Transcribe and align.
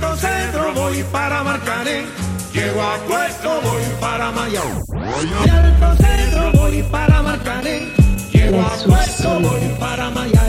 alto 0.00 0.16
centro 0.16 0.72
voy 0.74 1.02
para 1.12 1.42
Marcané. 1.42 2.06
Llego 2.52 2.82
a 2.82 2.96
puesto, 3.06 3.60
voy 3.62 3.82
para 4.00 4.30
Mayao. 4.32 4.82
Alto 4.94 6.02
centro 6.02 6.52
voy 6.52 6.82
para 6.84 7.22
Marcané. 7.22 7.88
Llego 8.32 8.60
a 8.60 8.76
puesto, 8.86 9.40
voy 9.40 9.76
para 9.78 10.10
Mayarín. 10.10 10.39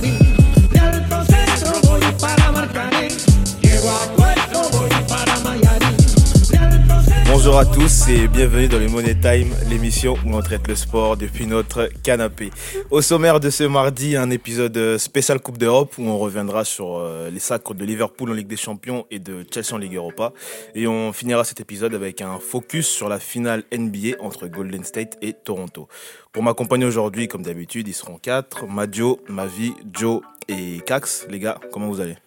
Bonjour 7.44 7.58
à 7.58 7.65
tous 7.65 8.08
et 8.08 8.28
bienvenue 8.28 8.67
dans 8.67 8.78
le 8.78 8.87
Money 8.87 9.15
Time, 9.15 9.51
l'émission 9.67 10.13
où 10.28 10.35
on 10.35 10.42
traite 10.44 10.67
le 10.67 10.76
sport 10.76 11.17
depuis 11.17 11.47
notre 11.47 11.89
canapé. 12.03 12.51
Au 12.92 13.01
sommaire 13.01 13.39
de 13.39 13.49
ce 13.49 13.63
mardi, 13.63 14.15
un 14.15 14.29
épisode 14.29 14.99
spécial 14.99 15.39
Coupe 15.39 15.57
d'Europe 15.57 15.96
où 15.97 16.03
on 16.03 16.20
reviendra 16.20 16.66
sur 16.66 16.98
euh, 16.99 17.31
les 17.31 17.39
sacres 17.39 17.73
de 17.73 17.84
Liverpool 17.84 18.30
en 18.30 18.33
Ligue 18.33 18.45
des 18.47 18.57
Champions 18.57 19.07
et 19.09 19.17
de 19.17 19.43
Chelsea 19.52 19.73
en 19.73 19.80
Ligue 19.80 19.95
Europa. 19.95 20.33
Et 20.75 20.85
on 20.85 21.11
finira 21.13 21.43
cet 21.43 21.59
épisode 21.59 21.95
avec 21.95 22.21
un 22.21 22.38
focus 22.38 22.88
sur 22.88 23.09
la 23.09 23.17
finale 23.17 23.63
NBA 23.75 24.17
entre 24.19 24.45
Golden 24.45 24.83
State 24.83 25.17
et 25.23 25.33
Toronto. 25.33 25.88
Pour 26.33 26.44
m'accompagner 26.44 26.85
aujourd'hui, 26.85 27.27
comme 27.27 27.41
d'habitude, 27.41 27.88
ils 27.88 27.95
seront 27.95 28.19
quatre. 28.19 28.67
Madio, 28.67 29.19
Mavi, 29.27 29.73
Joe 29.91 30.21
et 30.47 30.80
Cax. 30.85 31.25
Les 31.27 31.39
gars, 31.39 31.58
comment 31.71 31.88
vous 31.88 32.02
allez? 32.02 32.17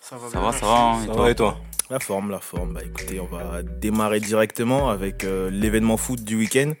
Ça 0.00 0.16
va, 0.16 0.28
ça 0.28 0.40
va. 0.66 0.66
hein, 0.68 0.98
et 1.04 1.06
Ça 1.06 1.12
toi? 1.12 1.22
va 1.22 1.30
et 1.30 1.34
toi? 1.36 1.56
La 1.94 2.00
forme, 2.00 2.32
la 2.32 2.40
forme. 2.40 2.72
Bah 2.72 2.80
écoutez, 2.84 3.20
on 3.20 3.26
va 3.26 3.62
démarrer 3.62 4.18
directement 4.18 4.90
avec 4.90 5.22
euh, 5.22 5.48
l'événement 5.48 5.96
foot 5.96 6.24
du 6.24 6.34
week-end. 6.34 6.72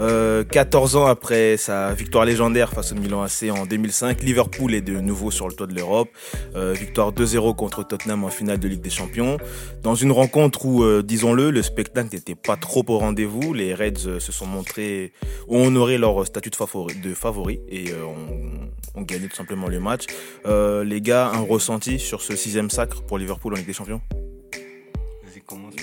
Euh, 0.00 0.44
14 0.44 0.96
ans 0.96 1.06
après 1.06 1.56
sa 1.56 1.94
victoire 1.94 2.26
légendaire 2.26 2.68
face 2.68 2.92
au 2.92 2.94
Milan 2.94 3.22
AC 3.22 3.50
en 3.50 3.64
2005, 3.64 4.22
Liverpool 4.22 4.74
est 4.74 4.82
de 4.82 5.00
nouveau 5.00 5.30
sur 5.30 5.48
le 5.48 5.54
toit 5.54 5.66
de 5.66 5.74
l'Europe. 5.74 6.10
Euh, 6.56 6.74
victoire 6.74 7.10
2-0 7.12 7.56
contre 7.56 7.86
Tottenham 7.86 8.22
en 8.22 8.28
finale 8.28 8.58
de 8.58 8.68
Ligue 8.68 8.82
des 8.82 8.90
Champions. 8.90 9.38
Dans 9.82 9.94
une 9.94 10.12
rencontre 10.12 10.66
où, 10.66 10.84
euh, 10.84 11.02
disons-le, 11.02 11.50
le 11.50 11.62
spectacle 11.62 12.10
n'était 12.12 12.34
pas 12.34 12.58
trop 12.58 12.84
au 12.88 12.98
rendez-vous, 12.98 13.54
les 13.54 13.74
Reds 13.74 14.06
euh, 14.06 14.20
se 14.20 14.30
sont 14.30 14.46
montrés, 14.46 15.14
ont 15.48 15.68
honoré 15.68 15.96
leur 15.96 16.26
statut 16.26 16.50
de 16.50 17.14
favori, 17.14 17.60
et 17.66 17.92
euh, 17.92 18.04
ont, 18.94 19.02
gagné 19.02 19.28
tout 19.28 19.36
simplement 19.36 19.68
le 19.68 19.80
match. 19.80 20.04
Euh, 20.44 20.84
les 20.84 21.00
gars, 21.00 21.30
un 21.32 21.40
ressenti 21.40 21.98
sur 21.98 22.20
ce 22.20 22.36
sixième 22.36 22.68
sacre 22.68 23.02
pour 23.02 23.16
Liverpool 23.16 23.54
en 23.54 23.56
Ligue 23.56 23.66
des 23.66 23.72
Champions? 23.72 24.02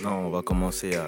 Non, 0.10 0.28
on 0.28 0.30
va 0.30 0.42
commencer 0.42 0.96
à. 0.96 1.04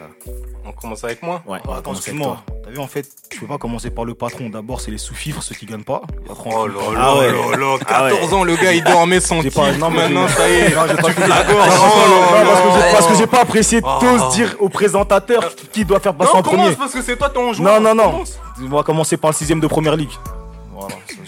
On 0.65 0.71
commence 0.73 1.03
avec 1.05 1.23
moi 1.23 1.41
Ouais, 1.47 1.59
on 1.65 1.71
va 1.71 1.77
Attends, 1.77 1.91
commencer 1.91 2.09
avec 2.11 2.19
excuse-moi. 2.19 2.37
T'as 2.63 2.69
vu, 2.71 2.79
en 2.79 2.87
fait, 2.87 3.07
tu 3.29 3.39
peux 3.39 3.47
pas 3.47 3.57
commencer 3.57 3.89
par 3.91 4.03
le 4.05 4.13
patron. 4.13 4.49
D'abord, 4.49 4.81
c'est 4.81 4.91
les 4.91 4.97
sous-fifres, 4.97 5.41
ceux 5.41 5.55
qui 5.55 5.65
gagnent 5.65 5.83
pas. 5.83 6.01
Après, 6.29 6.49
on 6.53 6.59
Oh 6.59 6.67
là 6.67 6.73
là 6.73 6.99
Ah 6.99 7.15
ouais. 7.17 7.31
là 7.31 7.57
là, 7.57 7.77
Ah 7.87 8.03
ouais. 8.05 8.09
14 8.11 8.33
ans, 8.33 8.43
le 8.43 8.55
gars 8.57 8.73
il 8.73 8.83
dormait 8.83 9.19
titre. 9.21 9.49
pas, 9.55 9.71
non, 9.73 9.89
mais 9.89 9.97
Maintenant, 10.09 10.27
ça 10.27 10.49
y 10.49 10.53
est. 10.53 10.75
Non, 10.75 10.81
j'ai 10.89 10.95
pas 10.95 11.13
tu 11.13 11.19
la 11.21 11.43
gorge. 11.43 11.69
Non, 11.69 11.83
Oh 11.95 12.35
là 12.35 12.43
parce 12.45 12.61
que 12.61 12.71
j'ai- 12.73 12.79
là. 12.79 12.91
parce 12.93 13.07
que 13.07 13.15
j'ai 13.15 13.27
pas 13.27 13.41
apprécié 13.41 13.81
Oh. 13.83 13.97
t'oses 14.01 14.35
dire 14.35 14.55
au 14.59 14.69
présentateur 14.69 15.55
qui 15.71 15.85
doit 15.85 15.99
faire 15.99 16.13
passer 16.13 16.33
Non, 16.33 16.39
en 16.39 16.43
premier. 16.43 16.63
commence 16.63 16.75
parce 16.75 16.93
que 16.93 17.01
c'est 17.01 17.15
toi 17.17 17.29
ton 17.29 17.47
Non, 17.47 17.53
joueur. 17.53 17.81
non, 17.81 17.95
non. 17.95 18.11
Commence. 18.11 18.39
On 18.61 18.67
va 18.75 18.83
commencer 18.83 19.15
par 19.17 19.31
le 19.31 19.35
sixième 19.35 19.61
de 19.61 19.67
première 19.67 19.95
ligue. 19.95 20.11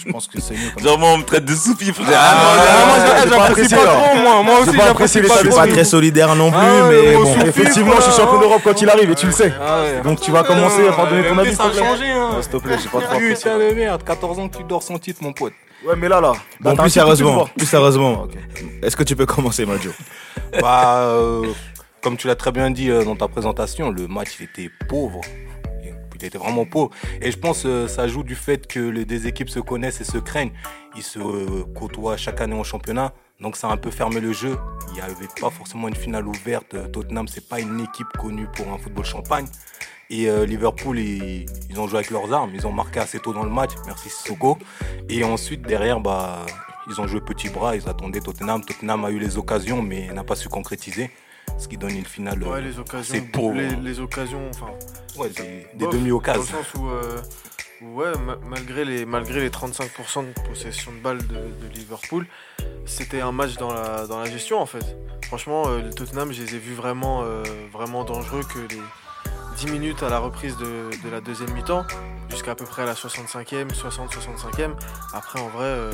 Je 0.06 0.12
pense 0.12 0.28
que 0.28 0.42
c'est 0.42 0.54
mieux 0.54 0.70
comme. 0.74 0.84
Genre, 0.84 0.98
moi, 0.98 1.10
on 1.14 1.18
me 1.20 1.24
traite 1.24 1.46
de 1.46 1.54
soupif, 1.54 1.94
frère. 1.96 2.20
Ah, 2.20 3.26
non, 3.26 3.38
j'apprécie 3.38 3.76
pas 3.76 3.86
trop, 3.86 4.16
moi. 4.18 4.44
Moi 4.44 4.60
aussi, 4.62 4.76
j'apprécie 4.76 5.22
pas. 5.22 5.36
C'est 5.42 5.50
trop. 5.50 5.58
pas 5.58 5.68
très 5.68 5.84
solidaire 5.84 6.36
non 6.36 6.50
plus, 6.52 6.60
Ah 6.60 6.88
mais 6.90 7.14
bon. 7.16 7.36
Effectivement, 7.46 7.94
je 7.98 8.02
suis 8.04 8.22
champion 8.22 8.40
d'Europe 8.40 8.62
quand 8.64 8.82
il 8.82 8.90
arrive 8.90 9.12
et 9.12 9.16
tu 9.16 9.26
le 9.28 9.32
sais. 9.32 9.54
Ah. 9.62 10.02
Donc 10.04 10.22
tu 10.22 10.32
vas 10.32 10.44
commencer 10.44 10.84
par 10.96 11.08
donner 11.10 11.28
ton 11.28 11.38
avis. 11.38 11.56
Ça 11.56 11.66
a 11.66 11.68
s'il 11.68 11.74
te 11.74 11.78
plaît. 11.80 11.90
changé, 11.90 12.10
hein. 12.12 12.30
S'il 12.42 12.52
te 12.52 12.58
plaît, 12.58 12.78
j'ai 12.82 12.90
pas 12.90 13.02
trop 13.02 13.14
apprécié. 13.16 13.36
Putain 13.36 13.58
de 13.60 13.74
merde, 13.76 14.04
14 14.04 14.40
ans 14.40 14.50
que 14.50 14.58
tu 14.58 14.64
dors 14.64 14.84
sans 14.84 14.98
titre, 14.98 15.22
mon 15.24 15.34
pote. 15.34 15.54
Ouais, 15.86 15.96
mais 15.98 16.08
là, 16.10 16.22
là. 16.22 16.34
Bon, 16.60 16.72
un 16.72 16.76
plus 16.76 16.90
sérieusement, 16.92 17.48
plus 17.58 17.66
sérieusement. 17.66 18.28
Est-ce 18.84 18.96
que 18.96 19.04
tu 19.04 19.16
peux 19.16 19.26
commencer, 19.26 19.66
Majo? 19.66 19.90
Bah, 20.62 21.00
euh, 21.06 21.46
comme 22.02 22.18
tu 22.18 22.28
l'as 22.28 22.36
très 22.36 22.52
bien 22.52 22.70
dit 22.72 22.90
euh, 22.90 23.04
dans 23.04 23.16
ta 23.16 23.28
présentation, 23.28 23.90
le 23.90 24.08
match 24.08 24.30
il 24.40 24.44
était 24.46 24.70
pauvre. 24.88 25.22
Était 26.24 26.38
vraiment 26.38 26.66
pauvre. 26.66 26.92
Et 27.22 27.32
je 27.32 27.38
pense 27.38 27.64
que 27.64 27.88
ça 27.88 28.08
joue 28.08 28.24
du 28.24 28.36
fait 28.36 28.68
que 28.68 28.80
les 28.80 29.06
deux 29.06 29.28
équipes 29.28 29.50
se 29.50 29.60
connaissent 29.60 30.02
et 30.02 30.06
se 30.06 30.18
craignent. 30.18 30.54
Ils 30.96 31.04
se 31.04 31.20
euh, 31.20 31.64
côtoient 31.76 32.18
chaque 32.18 32.42
année 32.42 32.56
en 32.56 32.64
championnat. 32.64 33.14
Donc 33.40 33.56
ça 33.56 33.70
a 33.70 33.72
un 33.72 33.78
peu 33.78 33.90
fermé 33.90 34.20
le 34.20 34.34
jeu. 34.34 34.58
Il 34.90 34.94
n'y 34.94 35.02
avait 35.02 35.28
pas 35.40 35.50
forcément 35.50 35.88
une 35.88 35.96
finale 35.96 36.28
ouverte. 36.28 36.76
Euh, 36.76 36.88
Tottenham, 36.88 37.28
c'est 37.28 37.48
pas 37.48 37.60
une 37.60 37.80
équipe 37.80 38.10
connue 38.20 38.48
pour 38.56 38.72
un 38.72 38.78
football 38.78 39.06
champagne. 39.06 39.48
Et 40.12 40.30
euh, 40.30 40.46
Liverpool, 40.46 41.00
ils, 41.00 41.46
ont 41.78 41.88
joué 41.88 42.00
avec 42.00 42.12
leurs 42.12 42.32
armes. 42.34 42.52
Ils 42.54 42.68
ont 42.68 42.72
marqué 42.72 43.00
assez 43.00 43.20
tôt 43.20 43.34
dans 43.34 43.44
le 43.44 43.50
match. 43.50 43.72
Merci 43.86 44.10
Sissoko. 44.10 44.58
Et 45.10 45.24
ensuite, 45.24 45.62
derrière, 45.64 46.02
bah, 46.02 46.46
ils 46.90 47.00
ont 47.02 47.08
joué 47.08 47.22
petit 47.22 47.50
bras. 47.50 47.76
Ils 47.76 47.88
attendaient 47.90 48.20
Tottenham. 48.20 48.64
Tottenham 48.64 49.06
a 49.06 49.10
eu 49.10 49.18
les 49.18 49.38
occasions, 49.38 49.82
mais 49.82 50.10
n'a 50.14 50.24
pas 50.24 50.36
su 50.36 50.50
concrétiser. 50.50 51.10
Ce 51.58 51.68
qui 51.68 51.78
donne 51.78 51.96
une 51.96 52.06
finale. 52.06 52.42
Ouais, 52.44 52.58
euh, 52.58 52.62
les 52.62 52.80
occasions. 52.80 53.16
c'est 53.16 53.22
pauvre. 53.32 53.56
Les, 53.56 53.76
les 53.76 54.00
occasions, 54.00 54.50
enfin. 54.50 54.72
ouais, 55.18 55.30
des, 55.30 55.88
demi-occasions. 55.88 56.42
Dans 56.42 56.58
le 56.58 56.64
sens 56.64 56.74
où, 56.76 56.90
euh, 56.90 57.22
ouais, 57.82 58.12
ma- 58.26 58.38
malgré, 58.48 58.84
les, 58.86 59.06
malgré 59.06 59.40
les 59.42 59.50
35% 59.50 60.28
de 60.28 60.48
possession 60.48 60.92
de 60.92 60.98
balles 60.98 61.26
de, 61.28 61.36
de 61.36 61.74
Liverpool, 61.74 62.26
c'était 62.86 63.22
un 63.22 63.32
match 63.32 63.56
dans 63.58 63.72
la, 63.74 64.08
dans 64.08 64.20
la 64.20 64.26
gestion 64.30 64.60
en 64.60 64.66
fait. 64.66 64.98
Franchement, 65.26 65.64
euh, 65.68 65.82
le 65.82 65.94
Tottenham, 65.94 66.32
je 66.34 66.42
les 66.42 66.56
ai 66.56 66.60
vus 66.60 66.74
vraiment, 66.74 67.22
euh, 67.24 67.44
vraiment 67.72 68.04
dangereux 68.04 68.42
que 68.44 68.60
les 68.74 68.82
10 69.66 69.72
minutes 69.72 70.02
à 70.02 70.10
la 70.10 70.18
reprise 70.18 70.58
de, 70.58 70.90
de 71.04 71.10
la 71.12 71.22
deuxième 71.22 71.52
mi-temps, 71.54 71.86
jusqu'à 72.32 72.56
peu 72.56 72.66
près 72.66 72.84
la 72.84 72.96
65e, 72.96 73.70
60-65e. 73.70 74.72
Après, 75.14 75.40
en 75.40 75.50
vrai, 75.50 75.66
euh, 75.66 75.92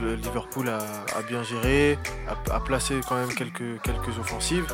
le 0.00 0.14
Liverpool 0.14 0.68
a, 0.68 0.78
bien 1.22 1.42
géré, 1.42 1.98
a, 2.28 2.60
placé 2.60 3.00
quand 3.08 3.16
même 3.16 3.34
quelques, 3.34 3.82
quelques 3.82 4.16
offensives. 4.20 4.72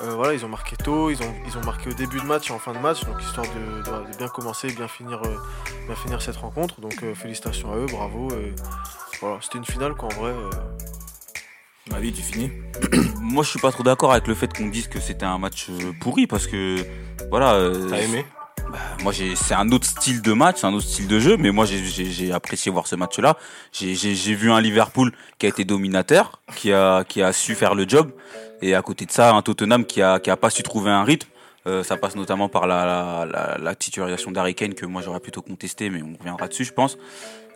Euh, 0.00 0.14
voilà, 0.14 0.32
ils 0.32 0.44
ont 0.44 0.48
marqué 0.48 0.76
tôt, 0.76 1.10
ils 1.10 1.20
ont, 1.24 1.34
ils 1.44 1.58
ont 1.58 1.64
marqué 1.64 1.90
au 1.90 1.92
début 1.94 2.20
de 2.20 2.24
match 2.24 2.50
et 2.50 2.52
en 2.52 2.60
fin 2.60 2.72
de 2.72 2.78
match, 2.78 3.04
donc 3.04 3.20
histoire 3.20 3.46
de, 3.48 4.16
bien 4.16 4.28
commencer 4.28 4.68
et 4.68 4.72
bien 4.72 4.86
finir, 4.86 5.20
euh, 5.24 5.36
bien 5.86 5.96
finir 5.96 6.22
cette 6.22 6.36
rencontre. 6.36 6.80
Donc 6.80 7.04
félicitations 7.16 7.72
à 7.72 7.76
eux, 7.78 7.86
bravo. 7.86 8.30
et 8.30 8.54
voilà, 9.20 9.38
c'était 9.42 9.58
une 9.58 9.64
finale 9.64 9.94
qu'en 9.94 10.08
vrai. 10.08 10.30
euh, 10.30 10.50
Ma 11.90 11.98
vie, 11.98 12.12
tu 12.12 12.22
finis? 12.22 12.52
Moi, 13.32 13.42
je 13.42 13.48
suis 13.48 13.58
pas 13.60 13.72
trop 13.72 13.82
d'accord 13.82 14.12
avec 14.12 14.26
le 14.28 14.34
fait 14.34 14.52
qu'on 14.52 14.66
dise 14.68 14.88
que 14.88 15.00
c'était 15.00 15.24
un 15.24 15.38
match 15.38 15.68
euh, 15.70 15.92
pourri 16.00 16.26
parce 16.26 16.46
que, 16.46 16.76
voilà. 17.30 17.54
euh, 17.54 17.88
T'as 17.88 18.00
aimé? 18.02 18.26
bah, 18.70 18.78
Moi, 19.02 19.12
j'ai, 19.12 19.34
c'est 19.36 19.54
un 19.54 19.70
autre 19.70 19.86
style 19.86 20.20
de 20.20 20.32
match, 20.34 20.56
c'est 20.60 20.66
un 20.66 20.74
autre 20.74 20.86
style 20.86 21.08
de 21.08 21.18
jeu, 21.18 21.38
mais 21.38 21.50
moi, 21.50 21.64
j'ai, 21.64 21.82
j'ai, 21.82 22.04
j'ai 22.04 22.30
apprécié 22.30 22.70
voir 22.70 22.86
ce 22.86 22.94
match-là. 22.94 23.38
J'ai, 23.72 23.94
j'ai, 23.94 24.14
j'ai 24.14 24.34
vu 24.34 24.52
un 24.52 24.60
Liverpool 24.60 25.12
qui 25.38 25.46
a 25.46 25.48
été 25.48 25.64
dominateur, 25.64 26.40
qui 26.56 26.74
a, 26.74 27.04
qui 27.04 27.22
a 27.22 27.32
su 27.32 27.54
faire 27.54 27.74
le 27.74 27.88
job, 27.88 28.10
et 28.60 28.74
à 28.74 28.82
côté 28.82 29.06
de 29.06 29.10
ça, 29.12 29.32
un 29.32 29.40
Tottenham 29.40 29.86
qui 29.86 30.02
a, 30.02 30.20
qui 30.20 30.28
a 30.30 30.36
pas 30.36 30.50
su 30.50 30.62
trouver 30.62 30.90
un 30.90 31.02
rythme. 31.04 31.28
Euh, 31.66 31.82
ça 31.82 31.96
passe 31.96 32.16
notamment 32.16 32.48
par 32.50 32.66
la, 32.66 32.84
la, 32.84 33.26
la, 33.30 33.56
la 33.58 33.74
titularisation 33.74 34.30
d'Harry 34.32 34.54
Kane 34.56 34.74
que 34.74 34.84
moi 34.84 35.00
j'aurais 35.00 35.20
plutôt 35.20 35.42
contesté, 35.42 35.90
mais 35.90 36.02
on 36.02 36.16
reviendra 36.18 36.48
dessus, 36.48 36.64
je 36.64 36.72
pense. 36.72 36.98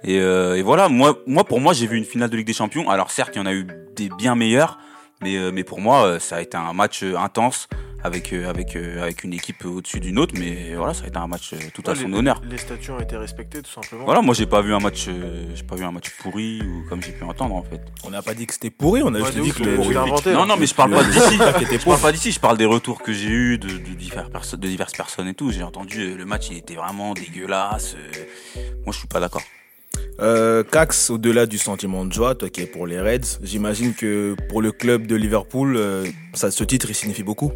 Et, 0.04 0.20
euh, 0.20 0.54
et 0.56 0.62
voilà, 0.62 0.88
moi, 0.88 1.18
moi 1.26 1.42
pour 1.44 1.60
moi, 1.60 1.72
j'ai 1.74 1.86
vu 1.88 1.98
une 1.98 2.04
finale 2.04 2.30
de 2.30 2.36
Ligue 2.36 2.46
des 2.46 2.52
Champions. 2.52 2.88
Alors 2.88 3.10
certes, 3.10 3.32
il 3.34 3.38
y 3.38 3.42
en 3.42 3.46
a 3.46 3.52
eu 3.52 3.66
des 3.96 4.08
bien 4.16 4.36
meilleurs, 4.36 4.78
mais, 5.22 5.36
euh, 5.36 5.50
mais 5.52 5.64
pour 5.64 5.80
moi, 5.80 6.04
euh, 6.06 6.18
ça 6.18 6.36
a 6.36 6.40
été 6.40 6.56
un 6.56 6.72
match 6.72 7.02
euh, 7.02 7.16
intense 7.16 7.68
avec, 8.04 8.32
euh, 8.32 8.48
avec, 8.48 8.76
euh, 8.76 9.02
avec 9.02 9.24
une 9.24 9.32
équipe 9.32 9.64
au-dessus 9.64 9.98
d'une 9.98 10.18
autre. 10.18 10.34
Mais 10.38 10.74
voilà, 10.76 10.94
ça 10.94 11.04
a 11.04 11.06
été 11.08 11.16
un 11.16 11.26
match 11.26 11.52
euh, 11.54 11.56
tout 11.74 11.82
à 11.86 11.94
son 11.94 12.06
les, 12.08 12.14
honneur. 12.14 12.40
Les 12.48 12.58
statuts 12.58 12.90
ont 12.92 13.00
été 13.00 13.16
respectés 13.16 13.62
tout 13.62 13.70
simplement. 13.70 14.04
Voilà, 14.04 14.22
moi 14.22 14.34
j'ai 14.34 14.46
pas 14.46 14.60
vu 14.62 14.72
un 14.74 14.78
match, 14.78 15.06
euh, 15.08 15.46
j'ai 15.54 15.62
pas 15.64 15.74
vu 15.74 15.84
un 15.84 15.90
match 15.90 16.10
pourri 16.20 16.60
ou 16.62 16.88
comme 16.88 17.02
j'ai 17.02 17.12
pu 17.12 17.24
entendre 17.24 17.54
en 17.56 17.62
fait. 17.62 17.80
On 18.04 18.10
n'a 18.10 18.22
pas 18.22 18.34
dit 18.34 18.46
que 18.46 18.52
c'était 18.52 18.70
pourri, 18.70 19.02
on 19.02 19.08
a 19.14 19.18
Ouais, 19.20 19.32
juste 19.32 19.38
dit 19.40 19.50
que 19.52 19.62
le. 19.64 19.92
l'as 19.92 20.02
inventé, 20.02 20.32
Non, 20.32 20.42
hein. 20.42 20.46
non, 20.46 20.56
mais 20.56 20.66
je 20.66 20.74
parle 20.74 20.92
pas 20.92 21.02
Le- 21.02 21.10
d'ici. 21.12 21.36
le- 21.38 21.78
Je 21.78 21.84
parle 21.84 22.00
pas 22.00 22.12
d'ici, 22.12 22.30
je 22.32 22.40
parle 22.40 22.58
des 22.58 22.66
retours 22.66 23.02
que 23.02 23.12
j'ai 23.12 23.28
eu 23.30 23.58
de, 23.58 23.68
de, 23.68 23.94
divers 23.94 24.30
perso- 24.30 24.56
de 24.56 24.68
diverses 24.68 24.92
personnes 24.92 25.28
et 25.28 25.34
tout. 25.34 25.50
J'ai 25.50 25.62
entendu 25.64 26.00
euh, 26.00 26.16
le 26.16 26.24
match, 26.26 26.48
il 26.50 26.58
était 26.58 26.74
vraiment 26.76 27.14
dégueulasse. 27.14 27.96
euh. 27.96 28.60
Moi, 28.84 28.92
je 28.92 28.98
suis 28.98 29.08
pas 29.08 29.18
d'accord. 29.20 29.42
Euh, 30.20 30.64
Cax, 30.64 31.10
au-delà 31.10 31.46
du 31.46 31.58
sentiment 31.58 32.04
de 32.04 32.12
joie, 32.12 32.34
toi 32.34 32.48
qui 32.48 32.62
es 32.62 32.66
pour 32.66 32.86
les 32.86 33.00
Reds, 33.00 33.38
j'imagine 33.42 33.94
que 33.94 34.34
pour 34.48 34.62
le 34.62 34.72
club 34.72 35.06
de 35.06 35.14
Liverpool, 35.14 35.76
euh, 35.76 36.06
ça, 36.32 36.50
ce 36.50 36.64
titre, 36.64 36.86
il 36.88 36.94
signifie 36.94 37.22
beaucoup. 37.22 37.52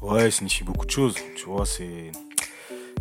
Ouais, 0.00 0.26
il 0.26 0.32
signifie 0.32 0.64
beaucoup 0.64 0.86
de 0.86 0.90
choses. 0.90 1.14
Tu 1.36 1.44
vois, 1.44 1.66
c'est. 1.66 2.10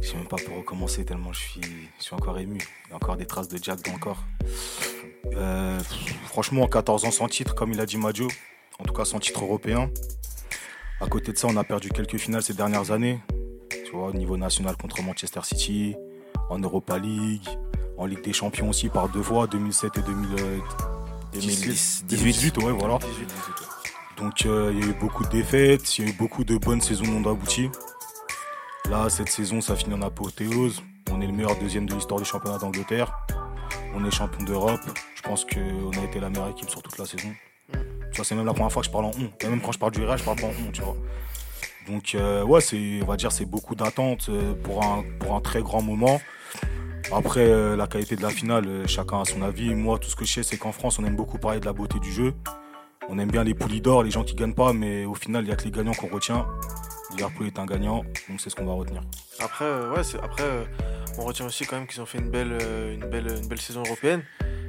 Je 0.02 0.08
sais 0.10 0.16
même 0.16 0.28
pas 0.28 0.38
pour 0.38 0.58
recommencer 0.58 1.06
tellement 1.06 1.34
je 1.34 1.40
suis, 1.40 1.62
je 2.00 2.04
suis 2.04 2.14
encore 2.14 2.38
ému. 2.38 2.58
Il 2.86 2.90
y 2.90 2.94
a 2.94 2.96
encore 2.98 3.18
des 3.18 3.26
traces 3.26 3.48
de 3.48 3.58
Jack 3.62 3.82
dans 3.84 3.94
le 3.94 4.00
corps. 4.00 4.24
Euh, 5.36 5.80
franchement, 6.26 6.68
14 6.68 7.06
ans 7.06 7.12
sans 7.12 7.28
titre, 7.28 7.56
comme 7.56 7.72
il 7.72 7.80
a 7.80 7.86
dit 7.86 7.98
Majo. 7.98 8.28
En 8.80 8.84
tout 8.84 8.94
cas, 8.94 9.06
sans 9.06 9.20
titre 9.20 9.44
européen. 9.44 9.90
À 11.02 11.08
côté 11.08 11.32
de 11.32 11.38
ça, 11.38 11.48
on 11.48 11.58
a 11.58 11.64
perdu 11.64 11.90
quelques 11.90 12.18
finales 12.18 12.44
ces 12.44 12.54
dernières 12.54 12.92
années. 12.92 13.20
Tu 13.70 13.92
vois, 13.92 14.10
au 14.10 14.14
niveau 14.14 14.38
national 14.38 14.76
contre 14.78 15.02
Manchester 15.02 15.42
City, 15.44 15.96
en 16.50 16.60
Europa 16.60 16.98
League, 17.00 17.48
en 17.98 18.06
Ligue 18.06 18.24
des 18.24 18.34
Champions 18.34 18.70
aussi 18.70 18.90
par 18.90 19.10
deux 19.10 19.24
fois, 19.24 19.48
2007 19.48 19.98
et 19.98 20.02
2000, 20.02 20.30
euh, 20.40 20.58
2010, 21.34 22.06
2018. 22.10 22.58
ouais, 22.60 22.72
voilà. 22.72 23.00
Donc 24.18 24.46
euh, 24.46 24.72
il 24.74 24.80
y 24.80 24.88
a 24.88 24.92
eu 24.92 24.94
beaucoup 24.94 25.24
de 25.24 25.30
défaites, 25.30 25.98
il 25.98 26.06
y 26.06 26.08
a 26.08 26.12
eu 26.12 26.14
beaucoup 26.14 26.44
de 26.44 26.58
bonnes 26.58 26.82
saisons 26.82 27.06
non 27.06 27.30
abouties. 27.30 27.70
Là, 28.90 29.10
cette 29.10 29.30
saison, 29.30 29.62
ça 29.62 29.76
finit 29.76 29.94
en 29.96 30.02
apothéose. 30.02 30.82
On 31.12 31.22
est 31.22 31.28
le 31.28 31.34
meilleur 31.34 31.58
deuxième 31.60 31.88
de 31.88 31.94
l'histoire 31.94 32.20
du 32.20 32.26
championnat 32.26 32.58
d'Angleterre. 32.58 33.12
On 33.94 34.06
est 34.06 34.12
champion 34.12 34.44
d'Europe. 34.44 34.80
Je 35.16 35.22
pense 35.22 35.44
qu'on 35.46 35.92
a 35.92 36.04
été 36.04 36.20
la 36.20 36.30
meilleure 36.30 36.50
équipe 36.50 36.70
sur 36.70 36.82
toute 36.82 36.98
la 36.98 37.06
saison. 37.06 37.30
Tu 37.74 38.16
vois, 38.16 38.26
c'est 38.26 38.36
même 38.36 38.46
la 38.46 38.54
première 38.54 38.72
fois 38.72 38.82
que 38.82 38.88
je 38.88 38.92
parle 38.92 39.06
en 39.06 39.12
on. 39.20 39.46
Et 39.46 39.50
même 39.50 39.62
quand 39.62 39.72
je 39.74 39.80
parle 39.80 39.92
du 39.92 40.04
Real, 40.04 40.18
je 40.18 40.24
parle 40.24 40.40
pas 40.40 40.48
en 40.48 40.54
on, 40.68 40.72
tu 40.72 40.82
vois. 40.82 40.96
Donc, 41.88 42.16
euh, 42.16 42.44
ouais, 42.44 42.62
c'est, 42.62 43.00
on 43.02 43.06
va 43.06 43.18
dire, 43.18 43.32
c'est 43.32 43.46
beaucoup 43.46 43.76
d'attentes 43.76 44.30
pour 44.64 44.84
un, 44.84 45.04
pour 45.20 45.36
un 45.36 45.42
très 45.42 45.62
grand 45.62 45.82
moment. 45.82 46.22
Après, 47.12 47.46
euh, 47.46 47.76
la 47.76 47.88
qualité 47.88 48.16
de 48.16 48.22
la 48.22 48.30
finale, 48.30 48.66
euh, 48.68 48.88
chacun 48.88 49.22
a 49.22 49.26
son 49.26 49.42
avis. 49.42 49.74
Moi, 49.74 49.98
tout 49.98 50.10
ce 50.10 50.16
que 50.16 50.26
je 50.26 50.34
sais, 50.34 50.44
c'est 50.44 50.58
qu'en 50.58 50.72
France, 50.72 51.00
on 51.00 51.06
aime 51.06 51.16
beaucoup 51.16 51.38
parler 51.38 51.60
de 51.60 51.66
la 51.66 51.74
beauté 51.74 52.00
du 52.00 52.12
jeu. 52.12 52.34
On 53.10 53.18
aime 53.18 53.32
bien 53.32 53.44
les 53.46 53.54
poulies 53.54 53.80
d'or, 53.82 54.04
les 54.04 54.12
gens 54.12 54.24
qui 54.24 54.36
gagnent 54.36 54.54
pas, 54.54 54.74
mais 54.74 55.06
au 55.06 55.14
final, 55.16 55.46
il 55.46 55.50
y 55.50 55.52
a 55.52 55.56
que 55.56 55.64
les 55.64 55.72
gagnants 55.72 55.94
qu'on 55.94 56.08
retient. 56.10 56.46
Liverpool 57.12 57.48
est 57.48 57.58
un 57.58 57.66
gagnant, 57.66 58.04
donc 58.30 58.42
c'est 58.42 58.50
ce 58.50 58.56
qu'on 58.56 58.66
va 58.66 58.74
retenir. 58.74 59.02
Après, 59.40 59.64
euh, 59.64 59.94
ouais, 59.94 60.02
après 60.22 60.44
euh, 60.44 60.66
on 61.18 61.24
retient 61.24 61.46
aussi 61.46 61.66
quand 61.66 61.78
même 61.78 61.88
qu'ils 61.88 62.02
ont 62.02 62.06
fait 62.06 62.18
une 62.18 62.30
belle, 62.30 62.58
euh, 62.62 62.94
une 62.96 63.06
belle, 63.10 63.28
une 63.42 63.48
belle 63.48 63.62
saison 63.62 63.82
européenne. 63.86 64.24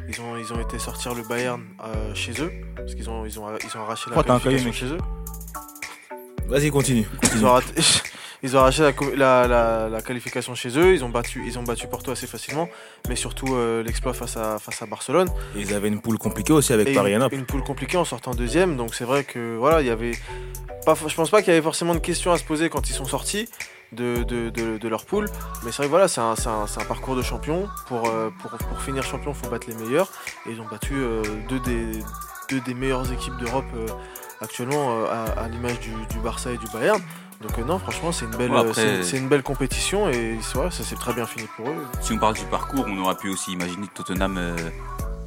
Ils 0.08 0.20
ont, 0.20 0.36
ils 0.36 0.52
ont 0.52 0.60
été 0.60 0.78
sortir 0.78 1.14
le 1.14 1.22
Bayern 1.24 1.60
euh, 1.84 2.14
chez 2.14 2.40
eux, 2.40 2.52
parce 2.76 2.94
qu'ils 2.94 3.10
ont, 3.10 3.26
ils 3.26 3.40
ont, 3.40 3.46
ils 3.58 3.76
ont 3.76 3.80
arraché 3.82 4.08
la 4.10 4.14
Pourquoi 4.14 4.24
t'as 4.24 4.34
un 4.36 4.38
qualification 4.40 4.88
cahier, 4.88 5.00
chez 5.00 6.46
eux. 6.46 6.46
Vas-y, 6.46 6.70
continue. 6.70 7.06
Ils 7.34 7.44
ont, 7.44 7.52
raté- 7.58 7.74
ils 8.42 8.56
ont 8.56 8.60
arraché 8.60 8.82
la, 8.82 8.92
co- 8.92 9.12
la, 9.16 9.46
la- 9.48 9.88
la 9.88 10.00
qualification 10.02 10.54
chez 10.54 10.78
eux, 10.78 10.94
ils 10.94 11.04
ont 11.04 11.08
battu, 11.08 11.42
ils 11.46 11.58
ont 11.58 11.62
battu 11.64 11.86
Porto 11.88 12.10
assez 12.12 12.26
facilement, 12.26 12.68
mais 13.08 13.16
surtout 13.16 13.54
euh, 13.54 13.82
l'exploit 13.82 14.14
face 14.14 14.36
à, 14.36 14.58
face 14.58 14.80
à 14.82 14.86
Barcelone. 14.86 15.28
Et 15.56 15.60
ils 15.60 15.74
avaient 15.74 15.88
une 15.88 16.00
poule 16.00 16.18
compliquée 16.18 16.52
aussi 16.52 16.72
avec 16.72 16.88
Et 16.88 16.94
Paris 16.94 17.14
une, 17.14 17.28
une 17.32 17.46
poule 17.46 17.62
compliquée 17.64 17.96
en 17.96 18.04
sortant 18.04 18.32
deuxième, 18.32 18.76
donc 18.76 18.94
c'est 18.94 19.04
vrai 19.04 19.24
que 19.24 19.56
voilà, 19.56 19.80
il 19.80 19.86
y 19.86 19.90
avait 19.90 20.12
pas, 20.86 20.94
je 21.06 21.14
pense 21.14 21.30
pas 21.30 21.42
qu'il 21.42 21.48
y 21.52 21.56
avait 21.56 21.62
forcément 21.64 21.94
de 21.94 21.98
questions 22.00 22.32
à 22.32 22.38
se 22.38 22.44
poser 22.44 22.68
quand 22.70 22.88
ils 22.88 22.94
sont 22.94 23.04
sortis 23.06 23.48
de, 23.92 24.22
de, 24.24 24.50
de- 24.50 24.78
de 24.78 24.88
leur 24.88 25.04
poule, 25.06 25.26
mais 25.64 25.70
c'est 25.72 25.78
vrai 25.78 25.86
que 25.86 25.90
voilà, 25.90 26.08
c'est 26.08 26.20
un, 26.20 26.34
un- 26.46 26.84
parcours 26.84 27.16
de 27.16 27.22
champion. 27.22 27.68
Pour, 27.86 28.08
euh, 28.08 28.30
pour, 28.40 28.50
pour 28.52 28.82
finir 28.82 29.02
champion, 29.02 29.32
il 29.32 29.44
faut 29.44 29.50
battre 29.50 29.66
les 29.68 29.74
meilleurs, 29.74 30.08
et 30.46 30.50
ils 30.52 30.60
ont 30.60 30.66
battu 30.70 30.92
euh, 30.94 31.22
deux, 31.48 31.58
des, 31.60 31.86
deux 32.50 32.60
des 32.60 32.74
meilleures 32.74 33.10
équipes 33.12 33.36
d'Europe 33.38 33.64
euh, 33.74 33.86
actuellement 34.40 35.04
à, 35.06 35.40
à 35.42 35.48
l'image 35.48 35.80
du, 35.80 35.90
du 36.10 36.18
Barça 36.22 36.52
et 36.52 36.58
du 36.58 36.66
Bayern. 36.72 37.00
Donc 37.40 37.56
euh, 37.58 37.64
non, 37.64 37.78
franchement, 37.78 38.10
c'est 38.10 38.24
une 38.24 38.32
belle, 38.32 38.50
Ouais, 38.50 38.56
euh, 38.56 38.60
après- 38.70 38.74
c'est- 38.74 39.02
c'est 39.04 39.18
une 39.18 39.28
belle 39.28 39.42
compétition 39.44 40.08
et 40.08 40.38
c'est 40.42 40.58
vrai, 40.58 40.70
ça 40.72 40.82
s'est 40.82 40.96
très 40.96 41.12
bien 41.12 41.24
fini 41.26 41.46
pour 41.56 41.68
eux. 41.68 41.74
Si 42.00 42.12
on 42.12 42.18
parle 42.18 42.34
du 42.34 42.44
parcours, 42.46 42.84
on 42.88 42.98
aurait 42.98 43.14
pu 43.16 43.28
aussi 43.30 43.52
imaginer 43.52 43.86
que 43.86 44.02
Tottenham 44.02 44.36
euh, 44.38 44.56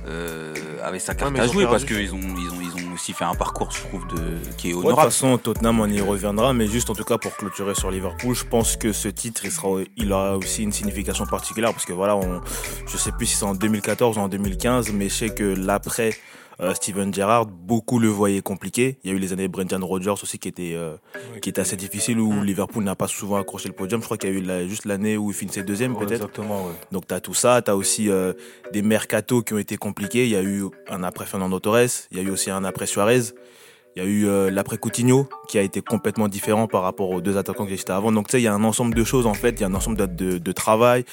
euh, 0.08 0.54
avait 0.84 1.00
sa 1.00 1.14
carte 1.16 1.32
mais 1.32 1.40
à 1.40 1.48
jouer 1.48 1.66
parce 1.68 1.86
qu'ils 1.86 2.14
ont, 2.14 2.20
ils 2.20 2.50
ont, 2.50 2.60
ils 2.62 2.86
ont 2.90 2.94
aussi 2.94 3.14
fait 3.14 3.24
un 3.24 3.36
parcours, 3.36 3.72
je 3.72 3.82
trouve, 3.88 4.06
de, 4.08 4.16
qui 4.58 4.72
est 4.72 4.74
Ouais, 4.74 4.78
de 4.78 4.82
toute 4.82 4.86
honorable. 4.88 5.12
façon, 5.12 5.38
Tottenham, 5.38 5.80
on 5.80 5.86
y 5.88 6.02
reviendra, 6.02 6.52
mais 6.54 6.68
juste 6.68 6.90
en 6.90 6.96
tout 6.96 7.04
cas 7.06 7.18
pour 7.18 7.34
clôturer 7.38 7.76
sur 7.76 7.90
Liverpool, 7.92 8.36
je 8.36 8.44
pense 8.44 8.76
que 8.76 8.92
ce 8.92 9.08
titre, 9.08 9.46
il, 9.46 9.52
sera, 9.52 9.70
il 9.96 10.12
aura 10.12 10.36
aussi 10.38 10.64
une 10.64 10.72
signification 10.74 11.26
particulière 11.28 11.72
parce 11.72 11.86
que 11.86 11.94
voilà, 11.94 12.18
on, 12.18 12.42
je 12.88 12.98
sais 12.98 13.12
plus 13.14 13.28
si 13.28 13.36
c'est 13.38 13.46
en 13.46 13.54
2014 13.56 14.18
ou 14.18 14.22
en 14.22 14.28
2015, 14.28 14.92
mais 14.92 15.08
je 15.08 15.14
sais 15.14 15.30
que 15.30 15.44
l'après 15.44 16.14
euh, 16.62 16.74
Steven 16.74 17.14
Gerrard, 17.14 17.46
beaucoup 17.48 17.98
le 18.00 18.08
voyaient 18.08 18.42
compliqué. 18.42 18.98
Il 19.04 19.10
y 19.10 19.14
a 19.14 19.16
eu 19.16 19.20
les 19.20 19.34
années 19.34 19.48
Brendan 19.48 19.84
Rodgers 19.84 20.12
aussi 20.22 20.38
qui 20.40 20.48
étaient, 20.48 20.74
euh, 20.76 20.96
qui 21.42 21.50
étaient 21.50 21.62
assez 21.62 21.76
difficiles 21.76 22.20
où 22.20 22.42
Liverpool 22.44 22.84
n'a 22.84 22.96
pas 22.96 23.08
souvent 23.08 23.38
accroché 23.38 23.68
le 23.68 23.74
podium. 23.76 24.02
Je 24.02 24.06
crois 24.06 24.18
qu'il 24.18 24.30
y 24.30 24.34
a 24.34 24.38
eu 24.38 24.42
la- 24.42 24.68
juste 24.68 24.86
l'année 24.86 25.18
où 25.18 25.32
il 25.32 25.34
finissait 25.36 25.64
deuxième 25.64 25.96
peut-être. 25.96 26.12
Exactement, 26.12 26.66
ouais. 26.68 26.74
Donc 26.92 27.08
tu 27.08 27.14
as 27.14 27.20
tout 27.20 27.34
ça, 27.34 27.62
tu 27.62 27.72
as 27.72 27.76
aussi 27.76 28.10
euh, 28.10 28.34
des 28.74 28.82
mercatos 28.84 29.44
qui 29.44 29.54
ont 29.54 29.58
été 29.58 29.78
compliqués. 29.78 30.26
Il 30.26 30.32
y 30.32 30.36
a 30.36 30.44
eu 30.44 30.66
un 30.90 31.04
après 31.04 31.26
Fernando 31.26 31.60
Torres, 31.60 32.08
il 32.12 32.18
y 32.18 32.20
a 32.20 32.24
eu 32.24 32.30
aussi 32.30 32.52
un 32.52 32.64
après 32.64 32.86
Suarez, 32.86 33.22
il 33.96 34.02
y 34.02 34.06
a 34.06 34.08
eu 34.08 34.28
euh, 34.28 34.50
l'après 34.50 34.78
Coutinho 34.78 35.28
qui 35.48 35.58
a 35.58 35.62
été 35.62 35.82
complètement 35.82 36.28
différent 36.28 36.68
par 36.68 36.82
rapport 36.82 37.10
aux 37.10 37.22
deux 37.22 37.38
attaquants 37.38 37.66
qui 37.66 37.74
existaient 37.74 37.92
avant. 37.92 38.12
Donc 38.12 38.28
tu 38.28 38.32
sais, 38.32 38.42
il 38.42 38.44
y 38.44 38.48
a 38.48 38.54
un 38.54 38.64
ensemble 38.64 38.96
de 38.96 39.04
choses 39.04 39.28
en 39.28 39.34
fait, 39.34 39.52
il 39.52 39.62
y 39.62 39.64
a 39.64 39.68
un 39.68 39.74
ensemble 39.74 39.98
de, 39.98 40.06
de, 40.06 40.38
de 40.38 40.52
travail. 40.52 41.06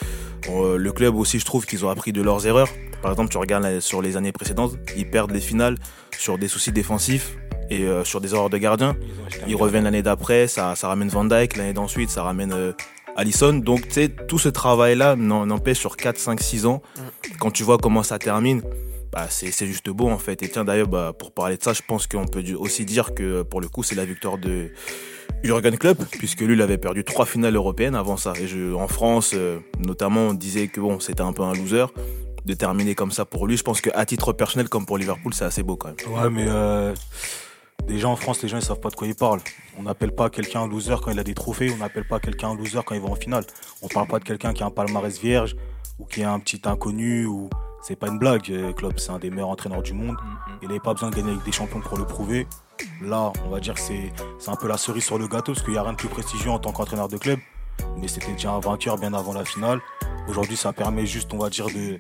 Euh, 0.48 0.76
le 0.76 0.92
club 0.92 1.16
aussi, 1.16 1.38
je 1.38 1.44
trouve 1.44 1.66
qu'ils 1.66 1.84
ont 1.84 1.90
appris 1.90 2.12
de 2.12 2.22
leurs 2.22 2.46
erreurs. 2.46 2.68
Par 3.02 3.10
exemple, 3.10 3.30
tu 3.30 3.38
regardes 3.38 3.80
sur 3.80 4.02
les 4.02 4.16
années 4.16 4.32
précédentes, 4.32 4.76
ils 4.96 5.08
perdent 5.08 5.30
les 5.30 5.40
finales 5.40 5.76
sur 6.16 6.38
des 6.38 6.48
soucis 6.48 6.72
défensifs 6.72 7.36
et 7.70 7.84
euh, 7.84 8.04
sur 8.04 8.20
des 8.20 8.34
erreurs 8.34 8.50
de 8.50 8.58
gardien. 8.58 8.96
Ils 9.46 9.56
reviennent 9.56 9.84
l'année 9.84 10.02
d'après, 10.02 10.48
ça, 10.48 10.74
ça 10.74 10.88
ramène 10.88 11.08
Van 11.08 11.24
Dyke, 11.24 11.56
l'année 11.56 11.72
d'ensuite, 11.72 12.10
ça 12.10 12.22
ramène 12.22 12.52
euh, 12.52 12.72
Allison. 13.16 13.52
Donc, 13.54 13.88
tu 13.88 13.94
sais, 13.94 14.08
tout 14.08 14.38
ce 14.38 14.48
travail-là 14.48 15.16
n'empêche 15.16 15.78
sur 15.78 15.96
4, 15.96 16.18
5, 16.18 16.40
6 16.40 16.66
ans. 16.66 16.82
Quand 17.40 17.50
tu 17.50 17.62
vois 17.62 17.78
comment 17.78 18.02
ça 18.02 18.18
termine, 18.18 18.62
bah, 19.12 19.26
c'est 19.30 19.66
juste 19.66 19.88
beau 19.90 20.08
en 20.08 20.18
fait. 20.18 20.42
Et 20.42 20.48
tiens, 20.48 20.64
d'ailleurs, 20.64 20.88
bah, 20.88 21.12
pour 21.18 21.32
parler 21.32 21.56
de 21.56 21.62
ça, 21.62 21.72
je 21.72 21.82
pense 21.86 22.06
qu'on 22.06 22.26
peut 22.26 22.44
aussi 22.56 22.84
dire 22.84 23.14
que 23.14 23.42
pour 23.42 23.60
le 23.60 23.68
coup, 23.68 23.82
c'est 23.82 23.94
la 23.94 24.04
victoire 24.04 24.38
de 24.38 24.70
Jurgen 25.42 25.78
Klopp, 25.78 26.04
puisque 26.10 26.40
lui, 26.40 26.54
il 26.54 26.62
avait 26.62 26.78
perdu 26.78 27.04
trois 27.04 27.26
finales 27.26 27.54
européennes 27.54 27.94
avant 27.94 28.16
ça. 28.16 28.32
Et 28.40 28.74
en 28.74 28.88
France, 28.88 29.32
euh, 29.34 29.60
notamment, 29.78 30.28
on 30.28 30.34
disait 30.34 30.68
que 30.68 30.80
bon, 30.80 31.00
c'était 31.00 31.22
un 31.22 31.32
peu 31.32 31.42
un 31.42 31.54
loser. 31.54 31.86
De 32.44 32.54
terminer 32.54 32.94
comme 32.94 33.10
ça 33.10 33.26
pour 33.26 33.46
lui, 33.46 33.58
je 33.58 33.62
pense 33.62 33.82
qu'à 33.82 34.06
titre 34.06 34.32
personnel, 34.32 34.70
comme 34.70 34.86
pour 34.86 34.96
Liverpool, 34.96 35.34
c'est 35.34 35.44
assez 35.44 35.62
beau 35.62 35.76
quand 35.76 35.88
même. 35.88 36.14
Ouais, 36.14 36.30
mais 36.30 36.46
euh, 36.48 36.94
déjà 37.86 38.08
en 38.08 38.16
France, 38.16 38.42
les 38.42 38.48
gens 38.48 38.56
ils 38.56 38.62
savent 38.62 38.80
pas 38.80 38.88
de 38.88 38.94
quoi 38.94 39.06
ils 39.06 39.14
parlent. 39.14 39.40
On 39.78 39.82
n'appelle 39.82 40.12
pas 40.12 40.30
quelqu'un 40.30 40.62
un 40.62 40.68
loser 40.68 40.94
quand 41.02 41.10
il 41.10 41.18
a 41.18 41.24
des 41.24 41.34
trophées, 41.34 41.70
on 41.70 41.76
n'appelle 41.76 42.06
pas 42.06 42.20
quelqu'un 42.20 42.50
un 42.50 42.56
loser 42.56 42.80
quand 42.86 42.94
il 42.94 43.02
va 43.02 43.08
en 43.08 43.16
finale. 43.16 43.44
On 43.82 43.88
parle 43.88 44.08
pas 44.08 44.18
de 44.18 44.24
quelqu'un 44.24 44.54
qui 44.54 44.62
a 44.62 44.66
un 44.66 44.70
palmarès 44.70 45.18
vierge 45.20 45.56
ou 45.98 46.06
qui 46.06 46.22
est 46.22 46.24
un 46.24 46.38
petit 46.38 46.62
inconnu 46.64 47.26
ou 47.26 47.50
c'est 47.80 47.96
pas 47.96 48.08
une 48.08 48.18
blague. 48.18 48.50
euh, 48.50 48.72
Klopp, 48.72 48.98
c'est 48.98 49.10
un 49.10 49.18
des 49.18 49.30
meilleurs 49.30 49.48
entraîneurs 49.48 49.82
du 49.82 49.92
monde. 49.92 50.16
Il 50.62 50.68
n'avait 50.68 50.80
pas 50.80 50.92
besoin 50.92 51.10
de 51.10 51.16
gagner 51.16 51.30
avec 51.32 51.44
des 51.44 51.52
champions 51.52 51.80
pour 51.80 51.98
le 51.98 52.04
prouver. 52.04 52.46
Là, 53.02 53.32
on 53.44 53.50
va 53.50 53.60
dire 53.60 53.74
que 53.74 53.80
c'est 53.80 54.12
c'est 54.38 54.50
un 54.50 54.56
peu 54.56 54.68
la 54.68 54.76
cerise 54.76 55.04
sur 55.04 55.18
le 55.18 55.26
gâteau 55.26 55.52
parce 55.52 55.62
qu'il 55.62 55.72
n'y 55.72 55.78
a 55.78 55.82
rien 55.82 55.92
de 55.92 55.96
plus 55.96 56.08
prestigieux 56.08 56.50
en 56.50 56.58
tant 56.58 56.72
qu'entraîneur 56.72 57.08
de 57.08 57.16
club. 57.16 57.38
Mais 57.96 58.08
c'était 58.08 58.32
déjà 58.32 58.52
un 58.52 58.60
vainqueur 58.60 58.98
bien 58.98 59.14
avant 59.14 59.32
la 59.32 59.44
finale. 59.44 59.80
Aujourd'hui, 60.28 60.56
ça 60.56 60.72
permet 60.72 61.06
juste, 61.06 61.32
on 61.32 61.38
va 61.38 61.48
dire, 61.48 61.66
de 61.66 61.98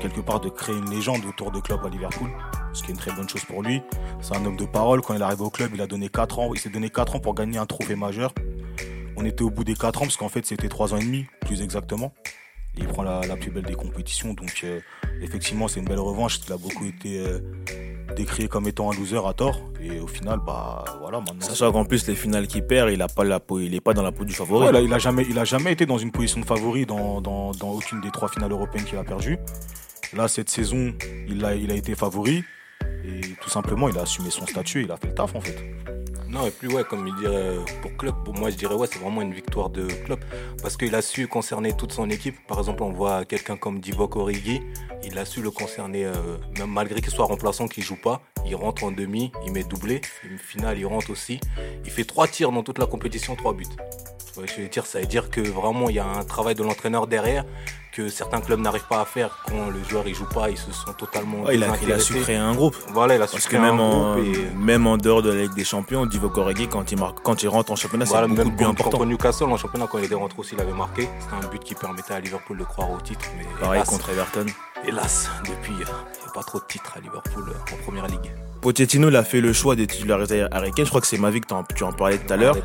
quelque 0.00 0.20
part 0.20 0.40
de 0.40 0.48
créer 0.48 0.76
une 0.76 0.90
légende 0.90 1.24
autour 1.26 1.50
de 1.50 1.60
Klopp 1.60 1.84
à 1.84 1.88
Liverpool, 1.88 2.30
ce 2.72 2.82
qui 2.82 2.88
est 2.88 2.94
une 2.94 2.98
très 2.98 3.12
bonne 3.12 3.28
chose 3.28 3.44
pour 3.44 3.62
lui. 3.62 3.82
C'est 4.20 4.36
un 4.36 4.44
homme 4.44 4.56
de 4.56 4.64
parole. 4.64 5.00
Quand 5.02 5.14
il 5.14 5.22
arrive 5.22 5.42
au 5.42 5.50
club, 5.50 5.72
il 5.74 5.80
a 5.80 5.86
donné 5.86 6.08
4 6.08 6.38
ans. 6.38 6.50
Il 6.54 6.60
s'est 6.60 6.70
donné 6.70 6.88
4 6.88 7.16
ans 7.16 7.20
pour 7.20 7.34
gagner 7.34 7.58
un 7.58 7.66
trophée 7.66 7.96
majeur. 7.96 8.32
On 9.16 9.24
était 9.24 9.42
au 9.42 9.50
bout 9.50 9.64
des 9.64 9.74
4 9.74 9.98
ans 9.98 10.04
parce 10.06 10.16
qu'en 10.16 10.28
fait, 10.28 10.46
c'était 10.46 10.68
3 10.68 10.94
ans 10.94 10.96
et 10.96 11.04
demi, 11.04 11.26
plus 11.42 11.62
exactement. 11.62 12.12
Et 12.76 12.80
il 12.80 12.86
prend 12.86 13.02
la, 13.02 13.20
la 13.26 13.36
plus 13.36 13.50
belle 13.50 13.64
des 13.64 13.74
compétitions. 13.74 14.32
Donc, 14.32 14.60
euh, 14.64 14.80
effectivement, 15.20 15.68
c'est 15.68 15.80
une 15.80 15.86
belle 15.86 16.00
revanche. 16.00 16.40
Il 16.46 16.52
a 16.52 16.56
beaucoup 16.56 16.86
été 16.86 17.18
euh, 17.18 17.38
décrié 18.16 18.48
comme 18.48 18.66
étant 18.66 18.90
un 18.90 18.94
loser 18.94 19.20
à 19.26 19.34
tort. 19.34 19.60
Et 19.80 20.00
au 20.00 20.06
final, 20.06 20.40
bah 20.46 20.84
voilà, 21.00 21.18
maintenant. 21.20 21.40
Sachant 21.40 21.70
qu'en 21.70 21.84
plus, 21.84 22.06
les 22.06 22.14
finales 22.14 22.46
qu'il 22.46 22.66
perd, 22.66 22.90
il 22.90 23.02
a 23.02 23.08
pas 23.08 23.24
la 23.24 23.40
peau, 23.40 23.60
il 23.60 23.74
est 23.74 23.80
pas 23.80 23.92
dans 23.92 24.02
la 24.02 24.12
peau 24.12 24.24
du 24.24 24.32
favori. 24.32 24.66
Ouais, 24.66 24.72
là, 24.72 24.80
il 24.80 24.92
a 24.92 24.98
jamais, 24.98 25.26
il 25.28 25.38
a 25.38 25.44
jamais 25.44 25.72
été 25.72 25.84
dans 25.84 25.98
une 25.98 26.12
position 26.12 26.40
de 26.40 26.46
favori 26.46 26.86
dans, 26.86 27.20
dans, 27.20 27.50
dans 27.52 27.72
aucune 27.72 28.00
des 28.00 28.10
trois 28.10 28.28
finales 28.28 28.52
européennes 28.52 28.86
qu'il 28.86 28.96
a 28.98 29.04
perdues. 29.04 29.38
Là, 30.14 30.28
cette 30.28 30.48
saison, 30.48 30.94
il 31.28 31.44
a, 31.44 31.54
il 31.54 31.70
a 31.70 31.74
été 31.74 31.94
favori. 31.94 32.42
Et 33.04 33.20
tout 33.40 33.50
simplement, 33.50 33.88
il 33.88 33.98
a 33.98 34.02
assumé 34.02 34.30
son 34.30 34.46
statut 34.46 34.80
et 34.80 34.84
il 34.84 34.92
a 34.92 34.96
fait 34.96 35.08
le 35.08 35.14
taf 35.14 35.34
en 35.34 35.40
fait. 35.40 35.58
Non, 36.32 36.46
et 36.46 36.50
plus, 36.50 36.72
ouais, 36.72 36.82
comme 36.82 37.06
il 37.06 37.14
dirait 37.16 37.34
euh, 37.34 37.60
pour 37.82 37.94
Klopp, 37.98 38.26
moi, 38.38 38.48
je 38.48 38.56
dirais, 38.56 38.74
ouais, 38.74 38.86
c'est 38.90 38.98
vraiment 38.98 39.20
une 39.20 39.34
victoire 39.34 39.68
de 39.68 39.86
Klopp. 39.86 40.24
Parce 40.62 40.78
qu'il 40.78 40.94
a 40.94 41.02
su 41.02 41.28
concerner 41.28 41.74
toute 41.76 41.92
son 41.92 42.08
équipe. 42.08 42.36
Par 42.48 42.58
exemple, 42.58 42.82
on 42.84 42.90
voit 42.90 43.26
quelqu'un 43.26 43.58
comme 43.58 43.80
Divock 43.80 44.16
Origi, 44.16 44.62
il 45.04 45.18
a 45.18 45.26
su 45.26 45.42
le 45.42 45.50
concerner, 45.50 46.06
euh, 46.06 46.38
même 46.56 46.70
malgré 46.70 47.02
qu'il 47.02 47.12
soit 47.12 47.26
remplaçant, 47.26 47.68
qu'il 47.68 47.84
joue 47.84 48.00
pas. 48.00 48.22
Il 48.46 48.54
rentre 48.56 48.84
en 48.84 48.92
demi, 48.92 49.30
il 49.44 49.52
met 49.52 49.62
doublé. 49.62 50.00
Une 50.24 50.38
finale, 50.38 50.78
il 50.78 50.86
rentre 50.86 51.10
aussi. 51.10 51.38
Il 51.84 51.90
fait 51.90 52.04
trois 52.04 52.26
tirs 52.26 52.50
dans 52.50 52.62
toute 52.62 52.78
la 52.78 52.86
compétition, 52.86 53.36
trois 53.36 53.52
buts. 53.52 53.66
Ouais, 54.38 54.46
je 54.46 54.62
veux 54.62 54.68
dire, 54.68 54.86
ça 54.86 55.00
veut 55.00 55.06
dire 55.06 55.28
que 55.28 55.42
vraiment, 55.42 55.90
il 55.90 55.96
y 55.96 55.98
a 55.98 56.06
un 56.06 56.24
travail 56.24 56.54
de 56.54 56.62
l'entraîneur 56.62 57.08
derrière 57.08 57.44
que 57.92 58.08
certains 58.08 58.40
clubs 58.40 58.58
n'arrivent 58.58 58.86
pas 58.88 59.02
à 59.02 59.04
faire 59.04 59.38
quand 59.46 59.68
le 59.68 59.82
joueur 59.84 60.08
il 60.08 60.14
joue 60.14 60.24
pas, 60.26 60.48
ils 60.50 60.56
se 60.56 60.72
sont 60.72 60.92
totalement 60.94 61.42
Ouais, 61.42 61.56
il, 61.56 61.62
a, 61.62 61.68
il 61.82 61.92
a 61.92 61.98
su 61.98 62.14
créer 62.14 62.36
un 62.36 62.54
groupe. 62.54 62.74
Voilà, 62.94 63.16
il 63.16 63.22
a 63.22 63.26
su 63.26 63.32
Parce 63.34 63.44
que 63.44 63.50
créer 63.56 63.60
un 63.60 63.70
même 63.72 63.80
en, 63.80 64.14
groupe 64.14 64.26
et- 64.26 64.50
même 64.56 64.86
en 64.86 64.96
dehors 64.96 65.20
de 65.22 65.30
la 65.30 65.42
Ligue 65.42 65.54
des 65.54 65.64
Champions, 65.64 66.06
Divock 66.06 66.36
Origi, 66.38 66.68
quand 66.68 66.90
il, 66.90 66.98
marque, 66.98 67.20
quand 67.22 67.42
il 67.42 67.48
rentre 67.48 67.70
en 67.70 67.76
championnat, 67.76 68.06
Voilà, 68.06 68.26
c'est 68.28 68.34
beaucoup 68.34 68.50
de 68.50 68.56
buts 68.56 68.64
importants. 68.64 68.90
contre 68.98 69.06
Newcastle 69.06 69.44
en 69.44 69.56
championnat, 69.58 69.86
quand 69.90 69.98
il 69.98 70.04
était 70.04 70.14
rentré 70.14 70.38
aussi, 70.38 70.54
il 70.54 70.60
avait 70.60 70.72
marqué. 70.72 71.08
C'était 71.20 71.44
un 71.44 71.48
but 71.48 71.62
qui 71.62 71.74
permettait 71.74 72.14
à 72.14 72.20
Liverpool 72.20 72.56
de 72.58 72.64
croire 72.64 72.90
au 72.90 73.00
titre. 73.00 73.26
Mais 73.36 73.46
Pareil 73.60 73.78
hélas, 73.80 73.88
contre 73.88 74.08
Everton. 74.10 74.46
hélas, 74.86 75.30
depuis, 75.44 75.72
il 75.72 75.76
n'y 75.78 75.82
a 75.84 76.32
pas 76.32 76.42
trop 76.42 76.58
de 76.60 76.64
titres 76.64 76.94
à 76.96 77.00
Liverpool 77.00 77.52
en 77.72 77.76
première 77.84 78.06
ligue. 78.06 78.32
Pochettino, 78.62 79.08
il 79.08 79.16
a 79.16 79.24
fait 79.24 79.40
le 79.40 79.52
choix 79.52 79.74
de 79.74 79.84
titulariser 79.84 80.46
Harry 80.52 80.70
Kane. 80.72 80.84
Je 80.84 80.90
crois 80.90 81.00
que 81.00 81.06
c'est 81.08 81.18
Mavic, 81.18 81.44
tu 81.74 81.82
en 81.84 81.92
parlais 81.92 82.18
tout 82.18 82.32
à 82.32 82.36
l'heure, 82.36 82.56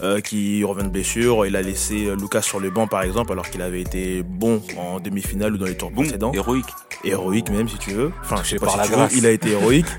euh, 0.00 0.20
qui 0.20 0.62
revient 0.62 0.84
de 0.84 0.88
blessure. 0.90 1.44
Il 1.44 1.56
a 1.56 1.62
laissé 1.62 2.06
euh, 2.06 2.14
Lucas 2.14 2.42
sur 2.42 2.60
le 2.60 2.70
banc, 2.70 2.86
par 2.86 3.02
exemple, 3.02 3.32
alors 3.32 3.50
qu'il 3.50 3.60
avait 3.60 3.80
été 3.80 4.22
bon 4.22 4.62
en 4.78 5.00
demi-finale 5.00 5.54
ou 5.54 5.58
dans 5.58 5.66
les 5.66 5.76
tours 5.76 5.90
Bon, 5.90 6.02
précédents. 6.02 6.30
héroïque. 6.32 6.66
héroïque 7.02 7.50
même 7.50 7.68
si 7.68 7.78
tu 7.78 7.90
veux. 7.90 8.12
Enfin, 8.22 8.36
je 8.44 8.50
sais 8.50 8.56
pas 8.56 8.66
par 8.66 8.74
si 8.74 8.78
la 8.92 9.08
tu 9.08 9.12
veux, 9.14 9.18
il 9.18 9.26
a 9.26 9.30
été 9.32 9.50
héroïque. 9.50 9.86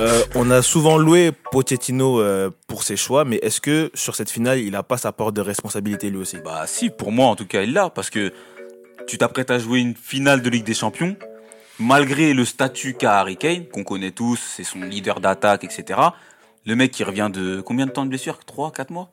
Euh, 0.00 0.22
on 0.34 0.50
a 0.50 0.62
souvent 0.62 0.96
loué 0.96 1.30
Pochettino 1.52 2.18
euh, 2.18 2.48
pour 2.68 2.84
ses 2.84 2.96
choix, 2.96 3.26
mais 3.26 3.36
est-ce 3.42 3.60
que 3.60 3.90
sur 3.92 4.16
cette 4.16 4.30
finale, 4.30 4.58
il 4.60 4.74
a 4.76 4.82
pas 4.82 4.96
sa 4.96 5.12
part 5.12 5.30
de 5.30 5.42
responsabilité 5.42 6.08
lui 6.08 6.16
aussi? 6.16 6.38
Bah 6.42 6.62
si, 6.66 6.88
pour 6.88 7.12
moi 7.12 7.26
en 7.26 7.36
tout 7.36 7.44
cas, 7.46 7.60
il 7.60 7.74
l'a, 7.74 7.90
parce 7.90 8.08
que 8.08 8.32
tu 9.06 9.18
t'apprêtes 9.18 9.50
à 9.50 9.58
jouer 9.58 9.80
une 9.80 9.94
finale 9.94 10.40
de 10.40 10.48
Ligue 10.48 10.64
des 10.64 10.72
Champions, 10.72 11.16
malgré 11.78 12.32
le 12.34 12.44
statut 12.44 12.94
qu'a 12.94 13.18
Harry 13.18 13.36
Kane, 13.36 13.66
qu'on 13.66 13.84
connaît 13.84 14.10
tous, 14.12 14.40
c'est 14.56 14.64
son 14.64 14.80
leader 14.80 15.20
d'attaque, 15.20 15.64
etc. 15.64 16.00
Le 16.66 16.76
mec 16.76 16.90
qui 16.92 17.04
revient 17.04 17.30
de 17.32 17.60
combien 17.60 17.86
de 17.86 17.90
temps 17.90 18.04
de 18.04 18.08
blessure? 18.10 18.38
3, 18.44 18.72
4 18.72 18.90
mois? 18.90 19.10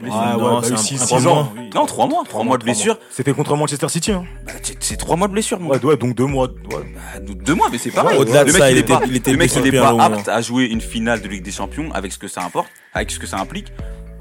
Ouais, 0.00 0.08
Non, 0.08 0.62
c'est 0.62 0.94
bah, 0.96 1.16
ans. 1.16 1.20
mois. 1.34 1.52
oui. 1.56 1.70
Non, 1.74 1.84
3 1.84 2.06
mois, 2.06 2.22
3 2.28 2.44
mois 2.44 2.58
de 2.58 2.62
blessure. 2.64 2.96
C'était 3.10 3.32
contre 3.32 3.56
Manchester 3.56 3.88
City, 3.88 4.12
hein. 4.12 4.24
Bah, 4.46 4.52
c'est- 4.62 4.76
c'est 4.80 4.96
3 4.96 5.16
mois 5.16 5.26
de 5.26 5.32
blessure, 5.32 5.58
mon 5.58 5.70
Ouais, 5.70 5.96
donc 5.96 6.14
deux 6.14 6.26
mois. 6.26 6.46
ouais. 6.46 6.92
Bah, 6.94 7.18
deux 7.20 7.54
mois, 7.54 7.68
mais 7.72 7.78
c'est 7.78 7.90
pareil. 7.90 8.16
Au-delà 8.18 8.44
de 8.44 8.48
le 8.48 8.52
mec, 8.52 8.62
ça, 8.62 8.70
il 8.70 8.78
était- 8.78 8.92
pas, 8.92 9.00
il 9.04 9.16
était 9.16 9.32
le 9.32 9.38
mec, 9.38 9.50
il 9.56 9.66
est 9.66 9.80
pas 9.80 9.96
apte 10.04 10.28
à 10.28 10.40
jouer 10.42 10.66
une 10.66 10.80
finale 10.80 11.20
de 11.22 11.26
Ligue 11.28 11.42
des 11.42 11.50
Champions 11.50 11.90
avec 11.92 12.12
ce 12.12 12.18
que 12.18 12.28
ça 12.28 12.42
importe, 12.44 12.68
avec 12.92 13.10
ce 13.10 13.18
que 13.18 13.26
ça 13.26 13.38
implique. 13.38 13.72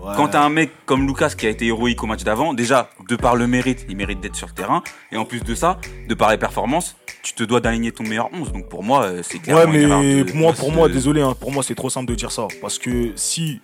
Ouais. 0.01 0.13
Quand 0.15 0.29
t'as 0.29 0.41
un 0.41 0.49
mec 0.49 0.71
comme 0.87 1.05
Lucas 1.05 1.33
qui 1.37 1.45
a 1.45 1.49
été 1.49 1.67
héroïque 1.67 2.01
au 2.01 2.07
match 2.07 2.23
d'avant, 2.23 2.53
déjà, 2.55 2.89
de 3.07 3.15
par 3.15 3.35
le 3.35 3.45
mérite, 3.45 3.85
il 3.89 3.95
mérite 3.97 4.21
d'être 4.21 4.35
sur 4.37 4.47
le 4.47 4.53
terrain. 4.53 4.81
Et 5.11 5.17
en 5.17 5.25
plus 5.25 5.43
de 5.43 5.53
ça, 5.53 5.77
de 6.07 6.13
par 6.15 6.31
les 6.31 6.37
performances, 6.37 6.95
tu 7.21 7.33
te 7.33 7.43
dois 7.43 7.59
d'aligner 7.59 7.91
ton 7.91 8.03
meilleur 8.03 8.29
11. 8.33 8.51
Donc 8.53 8.69
pour 8.69 8.83
moi, 8.83 9.03
euh, 9.03 9.21
c'est 9.23 9.39
clairement 9.39 9.63
Ouais, 9.63 9.67
mais 9.71 9.81
de- 9.83 10.33
moi, 10.33 10.51
de- 10.51 10.57
pour 10.57 10.71
moi, 10.71 10.87
de- 10.87 10.93
désolé, 10.93 11.21
hein, 11.21 11.35
pour 11.39 11.51
moi, 11.51 11.63
c'est 11.63 11.75
trop 11.75 11.89
simple 11.89 12.07
de 12.09 12.15
dire 12.15 12.31
ça. 12.31 12.47
Parce 12.61 12.77
que 12.79 13.11
si 13.15 13.61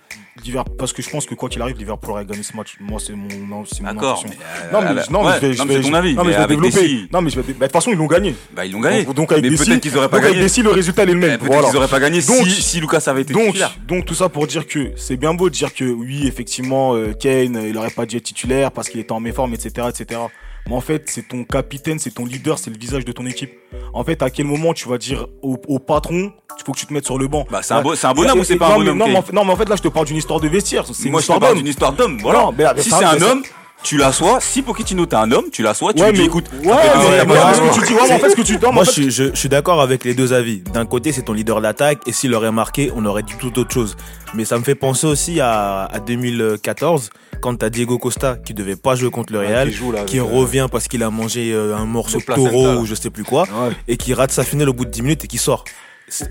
parce 0.77 0.91
que 0.91 1.01
je 1.01 1.09
pense 1.09 1.25
que 1.25 1.33
quoi 1.33 1.47
qu'il 1.47 1.61
arrive, 1.61 1.77
Liverpool 1.77 2.11
aurait 2.11 2.25
gagné 2.25 2.43
ce 2.43 2.55
match. 2.57 2.75
Moi, 2.81 2.99
c'est 2.99 3.13
mon, 3.13 3.29
mon 3.47 3.63
D'accord, 3.81 4.21
euh, 4.27 4.71
Non, 4.73 4.81
mais, 4.81 5.01
non, 5.09 5.23
mais 5.23 5.35
je 5.35 5.39
vais, 5.39 5.53
je 5.53 5.57
non, 5.59 5.65
mais 5.65 5.75
vais- 5.77 5.81
c'est 5.83 5.89
ton 5.89 5.93
avis. 5.95 6.13
non, 6.13 6.23
mais 6.23 6.27
mais 6.31 6.33
je 6.35 6.39
vais 6.41 6.47
développer. 6.47 7.07
Non, 7.13 7.21
mais 7.21 7.29
je 7.29 7.35
vais, 7.39 7.41
bah, 7.53 7.53
de 7.53 7.63
toute 7.63 7.71
façon, 7.71 7.91
ils 7.91 7.97
l'ont 7.97 8.05
gagné. 8.05 8.35
bah, 8.53 8.65
ils 8.65 8.73
l'ont 8.73 8.81
gagné. 8.81 9.05
Donc, 9.05 9.15
donc 9.15 9.31
avec 9.31 9.45
peut-être 9.45 9.79
qu'ils 9.79 9.97
auraient 9.97 10.09
pas 10.09 10.17
donc, 10.17 10.25
avec 10.25 10.33
gagné. 10.35 10.43
Dessy, 10.45 10.61
le 10.61 10.71
résultat 10.71 11.03
est 11.03 11.05
le 11.05 11.15
même. 11.15 11.37
Peut-être 11.39 11.45
Voilà. 11.45 11.67
qu'ils 11.69 11.77
auraient 11.77 11.87
pas 11.87 12.01
gagné 12.01 12.21
Donc- 12.21 12.45
si, 12.47 12.61
si 12.61 12.81
Lucas 12.81 13.01
avait 13.07 13.21
été 13.21 13.31
Donc, 13.33 13.45
titulaire. 13.45 13.77
donc 13.87 14.03
tout 14.05 14.13
ça 14.13 14.27
pour 14.27 14.45
dire 14.45 14.67
que 14.67 14.91
c'est 14.97 15.15
bien 15.15 15.33
beau 15.33 15.49
de 15.49 15.55
dire 15.55 15.73
que 15.73 15.85
oui, 15.85 16.27
effectivement, 16.27 16.95
euh, 16.95 17.13
Kane, 17.13 17.57
il 17.69 17.77
aurait 17.77 17.89
pas 17.89 18.05
dû 18.05 18.17
être 18.17 18.23
titulaire 18.23 18.73
parce 18.73 18.89
qu'il 18.89 18.99
était 18.99 19.13
en 19.13 19.21
méforme, 19.21 19.53
etc., 19.53 19.87
etc. 19.89 20.19
Mais 20.67 20.75
en 20.75 20.81
fait, 20.81 21.03
c'est 21.07 21.27
ton 21.27 21.43
capitaine, 21.43 21.99
c'est 21.99 22.09
ton 22.13 22.25
leader, 22.25 22.57
c'est 22.57 22.71
le 22.71 22.77
visage 22.77 23.05
de 23.05 23.11
ton 23.11 23.25
équipe. 23.27 23.51
En 23.93 24.03
fait, 24.03 24.21
à 24.23 24.29
quel 24.31 24.45
moment 24.47 24.73
tu 24.73 24.89
vas 24.89 24.97
dire 24.97 25.27
au, 25.43 25.57
au 25.67 25.77
patron, 25.79 26.31
il 26.57 26.63
faut 26.65 26.71
que 26.71 26.79
tu 26.79 26.85
te 26.87 26.93
mettes 26.93 27.05
sur 27.05 27.19
le 27.19 27.27
banc? 27.27 27.45
Bah, 27.51 27.59
c'est 27.61 27.75
un, 27.75 27.81
beau- 27.83 27.93
c'est 27.95 28.07
un 28.07 28.13
bonhomme 28.13 28.39
ou 28.39 28.43
c'est 28.43 28.55
pas 28.55 28.69
un 28.73 28.75
bonhomme 28.77 28.97
non, 28.97 29.05
mais 29.05 29.11
en 29.11 29.15
Kane 29.17 29.25
fait, 29.25 29.33
non, 29.33 29.45
mais 29.45 29.51
en 29.53 29.55
fait, 29.57 29.69
là, 29.69 29.75
je 29.75 29.83
te 29.83 29.87
parle 29.89 30.07
d'une 30.07 30.17
histoire 30.17 30.39
de 30.39 30.47
vestiaire. 30.47 30.83
C'est 30.91 31.03
une 31.05 31.11
Moi, 31.11 31.21
je 31.21 31.27
te 31.27 31.37
parle 31.39 31.57
d'une 31.57 31.67
histoire 31.67 31.93
d'homme. 31.93 32.17
Voilà. 32.21 32.39
Non, 32.39 32.53
mais 32.57 32.63
là, 32.63 32.73
mais 32.75 32.81
si 32.81 32.89
c'est 32.89 33.03
un 33.03 33.21
homme, 33.21 33.43
tu 33.83 33.97
l'assois. 33.97 34.39
Si 34.41 34.63
Pochettino, 34.63 35.05
t'es 35.05 35.15
un 35.17 35.31
homme, 35.31 35.45
tu 35.51 35.61
l'assois. 35.61 35.93
Tu 35.93 36.01
Ouais, 36.01 36.07
lui 36.09 36.13
dis, 36.15 36.21
mais 36.21 36.27
écoute, 36.27 36.45
ouais, 36.51 36.59
mais- 36.63 37.25
mais 37.27 37.37
en 37.37 37.47
fait, 37.47 37.53
ce 37.53 37.61
que 37.61 37.73
tu 37.75 37.85
dis, 37.85 37.93
ouais, 37.93 37.99
mais 38.07 38.15
en 38.15 38.19
fait, 38.19 38.29
ce 38.31 38.35
que 38.35 38.41
tu 38.41 38.53
non, 38.53 38.59
mais 38.61 38.67
en 38.69 38.73
Moi, 38.73 38.83
je 38.85 38.89
fait, 38.89 38.93
suis, 38.93 39.11
je, 39.11 39.23
je 39.25 39.35
suis 39.35 39.49
d'accord 39.49 39.79
avec 39.81 40.03
les 40.03 40.15
deux 40.15 40.33
avis. 40.33 40.61
D'un 40.61 40.87
côté, 40.87 41.11
c'est 41.11 41.21
ton 41.21 41.33
leader 41.33 41.61
d'attaque, 41.61 41.99
et 42.07 42.11
s'il 42.11 42.33
aurait 42.33 42.51
marqué, 42.51 42.91
on 42.95 43.05
aurait 43.05 43.21
dit 43.21 43.33
tout 43.39 43.59
autre 43.59 43.71
chose. 43.71 43.95
Mais 44.33 44.45
ça 44.45 44.57
me 44.57 44.63
fait 44.63 44.73
penser 44.75 45.05
aussi 45.05 45.39
à, 45.39 45.83
à 45.85 45.99
2014, 45.99 47.11
quand 47.41 47.55
t'as 47.57 47.69
Diego 47.69 47.97
Costa, 47.97 48.37
qui 48.37 48.53
devait 48.53 48.75
pas 48.75 48.95
jouer 48.95 49.09
contre 49.11 49.33
le 49.33 49.39
Ouais, 49.39 49.47
Real, 49.47 49.69
qui 49.69 49.75
joue, 49.75 49.91
là, 49.91 50.03
qui 50.03 50.19
avec, 50.19 50.31
euh, 50.31 50.35
revient 50.37 50.67
parce 50.71 50.87
qu'il 50.87 51.03
a 51.03 51.09
mangé 51.09 51.51
euh, 51.53 51.75
un 51.75 51.85
morceau 51.85 52.19
de 52.19 52.23
taureau 52.23 52.67
là. 52.67 52.75
ou 52.77 52.85
je 52.85 52.95
sais 52.95 53.09
plus 53.09 53.23
quoi, 53.23 53.43
Ouais. 53.43 53.73
et 53.87 53.97
qui 53.97 54.13
rate 54.13 54.31
sa 54.31 54.43
finale 54.43 54.69
au 54.69 54.73
bout 54.73 54.85
de 54.85 54.89
10 54.91 55.01
minutes 55.01 55.23
et 55.25 55.27
qui 55.27 55.37
sort. 55.37 55.63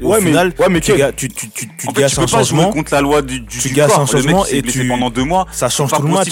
Au 0.01 0.07
Ouais, 0.13 0.21
mais- 0.21 0.27
final, 0.29 0.55
ouais, 0.59 0.69
mais 0.71 0.81
tu, 0.81 0.93
quel- 0.93 0.99
ga- 1.01 1.13
tu, 1.13 1.29
tu, 1.29 1.51
tu, 1.51 1.67
tu 1.77 1.89
En 1.89 1.93
fait, 1.93 2.03
gâches 2.03 2.15
tu 2.15 2.21
un 2.21 2.27
jouer 2.29 2.39
changement, 2.39 2.71
contre 2.71 2.95
la 2.95 3.01
loi 3.01 3.23
du, 3.23 3.41
du, 3.41 3.59
tu 3.59 3.69
du 3.69 3.75
gâches 3.75 3.91
corps. 3.91 4.01
un 4.03 4.07
changement 4.07 4.47
et 4.47 4.63
tu- 4.63 4.87
pendant 4.87 5.11
deux 5.11 5.25
mois. 5.25 5.47
ça 5.51 5.69
change 5.69 5.91
tout 5.91 6.03
le 6.03 6.09
match. 6.11 6.29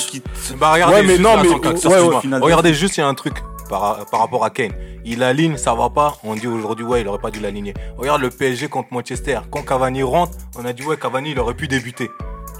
Bah 0.60 0.72
regardez, 0.74 0.94
Ouais, 0.94 1.02
mais 1.02 1.08
juste 1.16 1.20
non, 1.22 1.36
mais- 1.42 1.48
que- 1.48 1.88
ouais, 1.88 2.38
Regardez 2.40 2.72
juste, 2.72 2.96
il 2.96 3.00
y 3.00 3.02
a 3.02 3.08
un 3.08 3.14
truc 3.14 3.34
par, 3.68 4.06
par 4.10 4.20
rapport 4.20 4.44
à 4.44 4.50
Kane. 4.50 4.70
Il 5.04 5.24
aligne, 5.24 5.56
ça 5.56 5.74
va 5.74 5.90
pas. 5.90 6.16
On 6.22 6.36
dit 6.36 6.46
aujourd'hui, 6.46 6.84
ouais, 6.84 7.00
il 7.00 7.08
aurait 7.08 7.18
pas 7.18 7.32
dû 7.32 7.40
l'aligner. 7.40 7.74
Regarde 7.98 8.22
le 8.22 8.30
PSG 8.30 8.68
contre 8.68 8.88
Manchester. 8.92 9.40
Quand 9.50 9.62
Cavani 9.62 10.04
rentre, 10.04 10.34
on 10.56 10.64
a 10.64 10.72
dit, 10.72 10.84
ouais, 10.84 10.96
Cavani, 10.96 11.32
il 11.32 11.40
aurait 11.40 11.54
pu 11.54 11.66
débuter. 11.66 12.08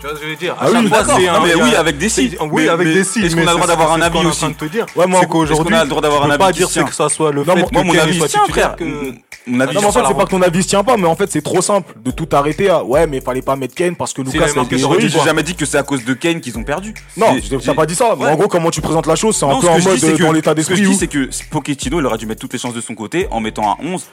Tu 0.03 0.09
vois 0.09 0.17
ce 0.17 0.21
que 0.21 0.27
je 0.27 0.31
veux 0.33 0.37
dire? 0.37 0.55
À 0.55 0.57
Ah 0.63 0.67
oui, 0.67 0.73
chaque 0.73 0.89
fois, 0.89 0.99
D'accord. 0.99 1.17
c'est 1.21 1.27
Non, 1.27 1.33
un- 1.35 1.41
mais 1.43 1.51
il 1.53 1.57
y 1.57 1.61
a- 1.61 1.65
oui, 1.65 1.75
avec 1.77 1.99
des 1.99 2.09
c'est- 2.09 2.31
Oui, 2.51 2.69
avec 2.69 2.89
des 2.89 3.05
signes. 3.05 3.23
Est-ce 3.25 3.37
qu'on 3.37 3.43
a 3.43 3.45
le 3.45 3.51
droit 3.53 3.61
c'est- 3.63 3.67
d'avoir 3.69 3.93
un 3.93 3.99
c'est 3.99 4.03
avis 4.03 4.27
aussi 4.27 4.55
te 4.55 4.65
dire. 4.65 4.87
Ouais, 4.97 5.07
moi, 5.07 5.21
c'est 5.21 5.29
qu'aujourd'hui, 5.29 5.73
qu'on 5.73 5.79
a 5.81 5.85
le 5.85 5.89
droit 5.91 6.03
d'avoir 6.03 6.25
un 6.25 6.37
pas 6.37 6.47
avis 6.47 6.55
qui 6.55 6.59
dire 6.59 6.69
tient 6.71 6.83
que 6.83 6.93
ça 6.95 7.09
soit 7.09 7.31
le 7.31 7.45
Non, 7.45 7.55
fait 7.55 7.61
moi, 7.61 7.69
que 7.69 7.75
Moi, 7.75 7.85
mon 7.85 7.93
Kane 7.93 8.01
avis, 8.01 8.19
soit 8.19 8.27
tiens, 8.29 8.41
titulaire 8.47 8.75
frère. 8.75 8.77
que. 8.77 8.85
Mon 8.85 9.61
avis, 9.61 9.75
Non, 9.75 9.81
mais 9.81 9.87
en 9.87 9.91
sur 9.91 9.93
fait, 10.01 10.03
la 10.03 10.09
c'est 10.09 10.15
pas 10.15 10.25
que 10.25 10.31
ton 10.31 10.43
avis 10.43 10.63
se 10.65 10.69
tient 10.69 10.83
pas, 10.85 10.97
mais 10.97 11.07
en 11.07 11.15
fait, 11.15 11.31
c'est 11.31 11.41
trop 11.43 11.63
simple 11.63 11.95
de 12.05 12.11
tout 12.11 12.29
arrêter 12.33 12.69
à 12.69 12.83
ouais, 12.85 13.07
mais 13.07 13.21
fallait 13.21 13.43
pas 13.43 13.55
mettre 13.55 13.75
Kane 13.77 13.95
parce 13.95 14.13
que 14.13 14.23
Lucas 14.23 14.43
avait 14.43 14.51
a 14.51 14.55
marqué, 14.57 14.75
été 14.75 14.83
héroïque. 14.83 15.09
J'ai 15.09 15.21
jamais 15.21 15.43
dit 15.45 15.55
que 15.55 15.65
c'est 15.67 15.79
à 15.79 15.83
cause 15.85 16.05
de 16.05 16.15
Kane 16.15 16.41
qu'ils 16.41 16.59
ont 16.59 16.65
perdu. 16.65 16.95
Non, 17.17 17.27
C'est- 17.35 17.43
je- 17.43 17.59
j'ai- 17.61 17.67
t'as 17.67 17.75
pas 17.75 17.87
dit 17.87 17.95
ça. 17.95 18.15
Mais 18.19 18.25
Ouais. 18.25 18.31
en 18.33 18.37
gros, 18.37 18.49
comment 18.49 18.71
tu 18.73 18.81
présentes 18.81 19.07
la 19.07 19.15
chose, 19.15 19.37
c'est 19.37 19.45
un 19.45 19.51
Non, 19.51 19.61
peu 19.61 19.67
ce 19.69 19.73
en 19.73 19.75
que 19.77 19.81
je 19.83 19.89
mode 19.89 19.95
dis, 19.95 20.01
c'est 20.01 20.13
euh, 20.15 20.17
que- 20.17 20.23
dans 20.25 20.33
l'état 20.33 20.51
Ce 20.51 20.55
que 20.55 20.57
d'esprit 20.57 20.77
je 20.85 20.89
où. 20.89 20.93
dis, 20.93 20.97
c'est 20.99 21.07
que 21.07 21.29
Pochettino, 21.51 22.01
il 22.01 22.07
aurait 22.07 22.19
dû 22.19 22.27
mettre 22.27 22.41
toutes 22.41 22.53
les 22.53 22.59
chances 22.59 22.75
de 22.75 22.81
son 22.81 22.95
côté 22.97 23.29
en 23.31 23.39
mettant 23.41 23.71
un 23.73 23.77
11. 23.85 24.05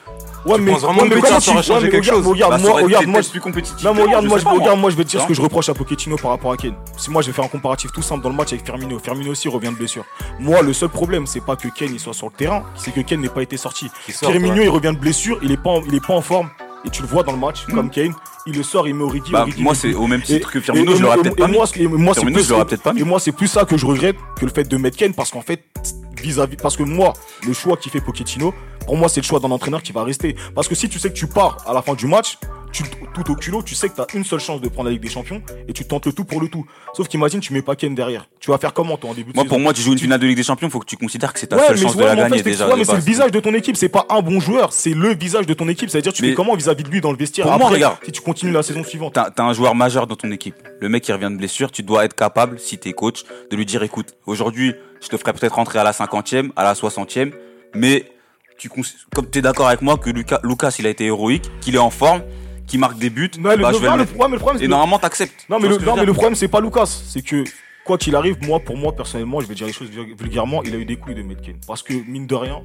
Ouais, 0.46 0.58
mais 0.58 0.72
penses 0.72 0.82
vraiment 0.82 1.02
ouais, 1.02 1.08
que 1.10 1.14
mais 1.16 1.20
ça 1.20 1.26
comment 1.26 1.36
aurait 1.36 1.40
tu- 1.40 1.50
changé 1.68 1.72
ouais, 1.72 1.80
mais 1.82 1.90
quelque 1.90 2.04
regarde, 2.06 2.22
chose 2.22 2.26
Regarde, 2.32 2.52
Bah, 2.52 2.58
moi, 2.58 2.80
regarde, 2.82 3.06
moi, 3.06 3.20
plus 3.30 3.40
compétitif. 3.40 3.84
Non, 3.84 3.94
mais 3.94 4.02
regarde, 4.02 4.24
je 4.24 4.28
moi, 4.28 4.38
je, 4.38 4.44
regarde, 4.46 4.78
moi, 4.80 4.90
je 4.90 4.96
vais 4.96 5.04
te 5.04 5.08
dire 5.10 5.20
ce 5.22 5.26
que 5.26 5.34
je 5.34 5.42
reproche 5.42 5.68
à 5.68 5.74
Pochettino 5.74 6.16
par 6.16 6.30
rapport 6.30 6.52
à 6.52 6.56
Kane. 6.56 6.74
Si 6.96 7.10
moi, 7.10 7.20
je 7.22 7.26
vais 7.28 7.32
faire 7.32 7.44
un 7.44 7.48
comparatif 7.48 7.92
tout 7.92 8.02
simple 8.02 8.22
dans 8.22 8.30
le 8.30 8.36
match 8.36 8.52
avec 8.52 8.64
Firmino. 8.64 8.98
Firmino 8.98 9.32
aussi 9.32 9.48
revient 9.48 9.68
de 9.68 9.74
blessure. 9.76 10.04
Moi, 10.38 10.62
le 10.62 10.72
seul 10.72 10.88
problème, 10.88 11.26
c'est 11.26 11.44
pas 11.44 11.56
que 11.56 11.68
Kane 11.68 11.90
il 11.92 12.00
soit 12.00 12.14
sur 12.14 12.26
le 12.28 12.32
terrain, 12.32 12.62
c'est 12.74 12.92
que 12.92 13.00
Kane 13.00 13.20
n'ait 13.20 13.28
pas 13.28 13.42
été 13.42 13.56
sorti. 13.56 13.90
Sort, 14.10 14.30
Firmino, 14.30 14.54
ouais. 14.56 14.64
il 14.64 14.70
revient 14.70 14.92
de 14.94 14.98
blessure, 15.00 15.38
il 15.42 15.52
est 15.52 15.56
pas, 15.62 15.70
en, 15.70 15.82
il 15.86 15.94
est 15.94 16.06
pas 16.06 16.14
en 16.14 16.22
forme. 16.22 16.48
Et 16.86 16.88
tu 16.88 17.02
le 17.02 17.08
vois 17.08 17.22
dans 17.22 17.32
le 17.32 17.38
match, 17.38 17.66
comme 17.66 17.90
Kane, 17.90 18.14
il 18.46 18.56
le 18.56 18.62
sort, 18.62 18.88
il 18.88 18.94
met 18.94 19.04
Origi. 19.04 19.30
Bah, 19.30 19.44
moi, 19.58 19.74
c'est 19.74 19.92
au 19.92 20.06
même 20.06 20.20
Et- 20.20 20.24
titre 20.24 20.50
que 20.50 20.60
Firmino, 20.60 20.92
et- 20.92 20.96
je 20.96 21.02
l'aurais 21.02 21.18
peut-être 21.18 21.36
pas 21.36 21.44
je 21.46 21.50
mis. 21.50 21.56
Et 23.00 23.04
moi, 23.04 23.20
c'est 23.20 23.32
plus 23.32 23.48
ça 23.48 23.66
que 23.66 23.76
je 23.76 23.84
regrette 23.84 24.16
que 24.38 24.46
le 24.46 24.50
fait 24.50 24.64
de 24.64 24.76
mettre 24.78 24.96
Kane 24.96 25.12
parce 25.12 25.30
qu'en 25.30 25.42
fait, 25.42 25.62
vis-à-vis, 26.22 26.56
parce 26.56 26.78
que 26.78 26.82
moi, 26.82 27.12
le 27.46 27.52
choix 27.52 27.76
qui 27.76 27.90
fait 27.90 28.00
Pochettino, 28.00 28.54
pour 28.86 28.96
moi, 28.96 29.08
c'est 29.08 29.20
le 29.20 29.26
choix 29.26 29.40
d'un 29.40 29.50
entraîneur 29.50 29.82
qui 29.82 29.92
va 29.92 30.02
rester. 30.04 30.34
Parce 30.54 30.68
que 30.68 30.74
si 30.74 30.88
tu 30.88 30.98
sais 30.98 31.08
que 31.10 31.14
tu 31.14 31.26
pars 31.26 31.56
à 31.66 31.72
la 31.72 31.82
fin 31.82 31.94
du 31.94 32.06
match, 32.06 32.38
tu, 32.72 32.84
tout 33.14 33.28
au 33.32 33.34
culot, 33.34 33.62
tu 33.64 33.74
sais 33.74 33.88
que 33.88 33.96
tu 33.96 34.00
as 34.00 34.06
une 34.14 34.24
seule 34.24 34.38
chance 34.38 34.60
de 34.60 34.68
prendre 34.68 34.88
la 34.88 34.92
Ligue 34.92 35.02
des 35.02 35.08
Champions 35.08 35.42
et 35.66 35.72
tu 35.72 35.84
tentes 35.84 36.06
le 36.06 36.12
tout 36.12 36.24
pour 36.24 36.40
le 36.40 36.48
tout. 36.48 36.64
Sauf 36.94 37.08
qu'imagine, 37.08 37.40
tu 37.40 37.52
mets 37.52 37.62
pas 37.62 37.74
Kane 37.74 37.96
derrière. 37.96 38.28
Tu 38.38 38.50
vas 38.50 38.58
faire 38.58 38.72
comment 38.72 38.96
toi 38.96 39.10
en 39.10 39.14
début 39.14 39.32
de 39.32 39.36
Moi, 39.36 39.42
saison 39.44 39.54
pour 39.56 39.60
moi, 39.60 39.72
tu 39.72 39.80
joues 39.80 39.92
une 39.92 39.98
finale 39.98 40.20
de 40.20 40.26
Ligue 40.28 40.36
des 40.36 40.44
Champions, 40.44 40.70
faut 40.70 40.78
que 40.78 40.86
tu 40.86 40.96
considères 40.96 41.32
que 41.32 41.40
c'est 41.40 41.48
ta 41.48 41.56
Ouais, 41.56 41.66
seule 41.66 41.76
mais, 41.76 41.82
chance 41.82 41.96
de 41.96 42.04
la 42.04 42.14
mais 42.14 42.20
en 42.22 42.24
fait, 42.26 42.30
gagner 42.30 42.42
c'est- 42.44 42.50
déjà. 42.50 42.66
ouais, 42.66 42.72
de 42.74 42.78
mais 42.78 42.84
c'est 42.84 42.94
le 42.94 43.00
visage 43.00 43.30
de 43.32 43.40
ton 43.40 43.54
équipe, 43.54 43.76
c'est 43.76 43.88
pas 43.88 44.06
un 44.08 44.22
bon 44.22 44.38
joueur, 44.38 44.72
c'est 44.72 44.94
le 44.94 45.14
visage 45.14 45.46
de 45.46 45.54
ton 45.54 45.68
équipe. 45.68 45.90
C'est-à-dire, 45.90 46.12
tu 46.12 46.22
Mais- 46.22 46.28
fais 46.28 46.34
comment 46.34 46.54
vis-à-vis 46.54 46.84
de 46.84 46.90
lui 46.90 47.00
dans 47.00 47.10
le 47.10 47.18
vestiaire 47.18 47.46
Pour 47.46 47.58
moi, 47.58 47.70
regarde. 47.70 47.96
si 48.04 48.12
tu 48.12 48.20
continues 48.20 48.52
la 48.52 48.62
saison 48.62 48.84
suivante. 48.84 49.14
T'as 49.14 49.30
t'as 49.30 49.42
un 49.42 49.52
joueur 49.52 49.74
majeur 49.74 50.06
dans 50.06 50.16
ton 50.16 50.30
équipe. 50.30 50.54
Le 50.80 50.88
mec 50.88 51.02
qui 51.02 51.12
revient 51.12 51.28
de 51.30 51.36
blessure, 51.36 51.72
tu 51.72 51.82
dois 51.82 52.04
être 52.04 52.14
capable, 52.14 52.60
si 52.60 52.78
t'es 52.78 52.92
coach, 52.92 53.24
de 53.50 53.56
lui 53.56 53.66
dire 53.66 53.82
écoute, 53.82 54.14
aujourd'hui, 54.26 54.74
je 55.02 55.08
te 55.08 55.16
ferai 55.16 55.32
peut-être 55.32 55.56
rentrer 55.56 55.80
à 55.80 55.84
la 55.84 55.92
50e, 55.92 56.52
à 56.54 56.62
la 56.62 56.74
60e, 56.76 57.32
mais 57.74 58.04
tu 58.60 58.68
comme 59.14 59.26
t'es 59.26 59.42
d'accord 59.42 59.68
avec 59.68 59.80
moi 59.82 59.96
que 59.96 60.10
Lucas, 60.10 60.40
Lucas, 60.44 60.76
il 60.78 60.86
a 60.86 60.90
été 60.90 61.06
héroïque, 61.06 61.44
qu'il 61.60 61.74
est 61.74 61.78
en 61.78 61.90
forme, 61.90 62.22
qu'il 62.66 62.78
marque 62.78 62.98
des 62.98 63.10
buts, 63.10 63.30
Non, 63.38 63.50
le, 63.50 63.56
bah, 63.56 63.70
le- 63.70 63.76
je 63.76 63.80
vais 63.82 63.86
non, 63.88 63.94
le 63.96 63.98
le- 64.02 64.04
mettre. 64.06 64.16
ouais, 64.20 64.26
mais 64.28 64.34
le 64.34 64.38
problème, 64.38 64.58
c'est 64.58 64.64
Et 64.66 64.68
normalement, 64.68 64.98
t'acceptes. 64.98 65.46
Non, 65.48 65.56
Tu 65.56 65.62
mais, 65.64 65.68
le, 65.70 65.78
non, 65.78 65.96
mais 65.96 66.04
le 66.04 66.12
problème, 66.12 66.34
c'est 66.34 66.48
pas 66.48 66.60
Lucas. 66.60 66.86
C'est 66.86 67.22
que, 67.22 67.42
quoi 67.84 67.98
qu'il 67.98 68.14
arrive, 68.14 68.36
moi, 68.42 68.60
pour 68.60 68.76
moi, 68.76 68.92
personnellement, 68.94 69.40
je 69.40 69.46
vais 69.46 69.54
dire 69.54 69.66
les 69.66 69.72
choses 69.72 69.88
vul- 69.88 70.14
vulgairement, 70.18 70.62
il 70.62 70.74
a 70.74 70.78
eu 70.78 70.84
des 70.84 70.96
couilles 70.96 71.14
de 71.16 71.22
Metken. 71.22 71.56
Parce 71.66 71.82
que, 71.82 71.94
mine 72.06 72.26
de 72.26 72.34
rien, 72.34 72.62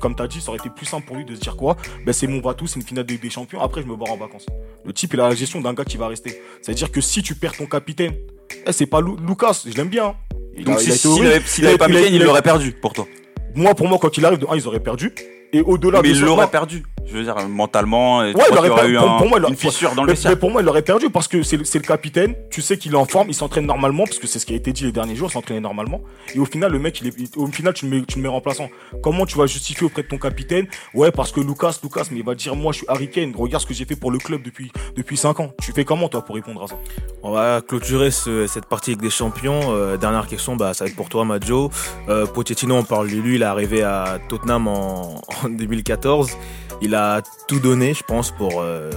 comme 0.00 0.14
t'as 0.14 0.26
dit, 0.28 0.40
ça 0.40 0.48
aurait 0.50 0.58
été 0.58 0.70
plus 0.70 0.86
simple 0.86 1.06
pour 1.06 1.16
lui 1.16 1.24
de 1.24 1.34
se 1.34 1.40
dire 1.40 1.56
quoi? 1.56 1.76
Ben, 2.06 2.12
c'est 2.12 2.26
mon 2.26 2.38
bateau, 2.38 2.66
c'est 2.66 2.76
une 2.80 2.86
finale 2.86 3.04
de 3.06 3.14
des 3.16 3.30
Champions, 3.30 3.60
après, 3.60 3.82
je 3.82 3.86
me 3.86 3.96
barre 3.96 4.12
en 4.12 4.16
vacances. 4.16 4.46
Le 4.84 4.92
type, 4.92 5.12
il 5.14 5.20
a 5.20 5.28
la 5.28 5.34
gestion 5.34 5.60
d'un 5.60 5.74
gars 5.74 5.84
qui 5.84 5.96
va 5.96 6.08
rester. 6.08 6.40
C'est-à-dire 6.62 6.90
que 6.92 7.00
si 7.00 7.22
tu 7.22 7.34
perds 7.34 7.56
ton 7.56 7.66
capitaine, 7.66 8.14
eh, 8.66 8.72
c'est 8.72 8.86
pas 8.86 9.00
Lu- 9.00 9.16
Lucas, 9.26 9.62
je 9.66 9.72
l'aime 9.76 9.88
bien. 9.88 10.14
Il 10.56 10.64
Donc, 10.64 10.78
si- 10.80 10.92
s'il 10.92 11.10
horrible. 11.10 11.26
avait, 11.26 11.40
s'il 11.46 11.64
Il 11.64 11.66
a- 11.66 11.70
avait 11.70 11.78
pas 11.78 11.88
Kane, 11.88 12.04
il 12.12 12.22
l'aurait 12.22 12.42
perdu 12.42 12.72
pour 12.72 12.92
toi. 12.92 13.06
Moi, 13.54 13.74
pour 13.74 13.88
moi, 13.88 13.98
quoi 13.98 14.10
qu'il 14.10 14.24
arrive, 14.24 14.38
de 14.38 14.46
un, 14.46 14.56
ils 14.56 14.66
auraient 14.66 14.80
perdu. 14.80 15.12
Et 15.52 15.60
au-delà 15.60 16.02
mais 16.02 16.08
de 16.08 16.14
il 16.14 16.20
l'aurait 16.20 16.44
non, 16.44 16.50
perdu. 16.50 16.82
Je 17.06 17.18
veux 17.18 17.22
dire, 17.22 17.36
mentalement, 17.48 18.18
Ouais, 18.20 18.32
il 18.32 18.58
aurait 18.58 18.68
aurait 18.70 18.88
eu 18.90 18.96
pour- 18.96 19.10
un- 19.10 19.18
pour 19.18 19.28
moi, 19.28 19.38
il 19.38 19.42
aurait- 19.44 19.52
une 19.52 19.58
fissure 19.58 19.94
dans 19.94 20.02
le 20.02 20.06
Mais, 20.06 20.12
vestiaire. 20.14 20.32
mais 20.32 20.36
pour 20.38 20.50
moi, 20.50 20.62
il 20.62 20.64
l'aurait 20.64 20.82
perdu 20.82 21.10
parce 21.10 21.28
que 21.28 21.42
c'est 21.42 21.56
le, 21.58 21.80
capitaine. 21.80 22.34
Tu 22.50 22.62
sais 22.62 22.78
qu'il 22.78 22.92
est 22.92 22.96
en 22.96 23.04
forme, 23.04 23.28
il 23.28 23.34
s'entraîne 23.34 23.66
normalement, 23.66 24.04
parce 24.04 24.18
que 24.18 24.26
c'est 24.26 24.38
ce 24.38 24.46
qui 24.46 24.52
a 24.54 24.56
été 24.56 24.72
dit 24.72 24.84
les 24.84 24.92
derniers 24.92 25.14
jours, 25.14 25.28
il 25.28 25.32
s'entraînait 25.32 25.60
normalement. 25.60 26.00
Et 26.34 26.38
au 26.38 26.44
final, 26.46 26.72
le 26.72 26.78
mec, 26.78 27.00
il 27.02 27.08
est, 27.08 27.14
il- 27.18 27.28
au 27.36 27.46
final, 27.48 27.74
tu 27.74 27.86
le, 27.88 27.96
mets, 27.98 28.04
tu 28.06 28.16
le 28.16 28.22
mets 28.22 28.28
remplaçant. 28.28 28.68
Comment 29.02 29.26
tu 29.26 29.36
vas 29.36 29.46
justifier 29.46 29.86
auprès 29.86 30.02
de 30.02 30.08
ton 30.08 30.18
capitaine? 30.18 30.66
Ouais, 30.94 31.10
parce 31.10 31.30
que 31.30 31.40
Lucas, 31.40 31.78
Lucas, 31.82 32.04
mais 32.10 32.18
il 32.20 32.24
va 32.24 32.34
dire, 32.34 32.56
moi, 32.56 32.72
je 32.72 32.78
suis 32.78 32.86
Harry 32.88 33.10
Kane. 33.10 33.32
Regarde 33.36 33.62
ce 33.62 33.66
que 33.68 33.74
j'ai 33.74 33.84
fait 33.84 33.96
pour 33.96 34.10
le 34.10 34.18
club 34.18 34.42
depuis 34.42 34.72
depuis 34.96 35.16
cinq 35.16 35.40
ans. 35.40 35.52
Tu 35.62 35.72
fais 35.72 35.84
comment 35.84 36.08
toi 36.08 36.22
pour 36.24 36.34
répondre 36.36 36.62
à 36.62 36.68
ça? 36.68 36.76
On 37.22 37.30
va 37.32 37.60
clôturer 37.60 38.10
ce- 38.10 38.46
cette 38.46 38.66
partie 38.66 38.90
avec 38.92 39.02
des 39.02 39.10
champions. 39.10 39.60
Euh, 39.74 39.96
dernière 39.98 40.26
question, 40.26 40.56
bah, 40.56 40.72
ça 40.74 40.84
va 40.84 40.90
être 40.90 40.96
pour 40.96 41.08
toi, 41.10 41.24
Majo. 41.24 41.70
Euh, 42.08 42.26
Pochettino, 42.26 42.74
on 42.76 42.82
parle 42.84 43.08
de 43.10 43.16
lui. 43.16 43.34
Il 43.36 43.42
est 43.42 43.44
arrivé 43.44 43.82
à 43.82 44.18
Tottenham 44.28 44.68
en, 44.68 45.20
en 45.44 45.48
2014. 45.50 46.30
Il 46.82 46.93
a 46.94 47.22
tout 47.48 47.58
donné, 47.60 47.94
je 47.94 48.02
pense, 48.02 48.30
pour, 48.30 48.60
euh, 48.60 48.90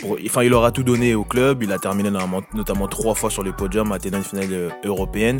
pour- 0.00 0.18
Enfin, 0.26 0.42
il 0.42 0.52
aura 0.54 0.70
tout 0.72 0.82
donné 0.82 1.14
au 1.14 1.24
club. 1.24 1.62
Il 1.62 1.72
a 1.72 1.78
terminé 1.78 2.10
notamment, 2.10 2.86
trois 2.88 3.14
fois 3.14 3.30
sur 3.30 3.42
le 3.42 3.52
podium, 3.52 3.92
atteint 3.92 4.16
une 4.16 4.22
finale 4.22 4.48
euh, 4.52 4.68
européenne. 4.84 5.38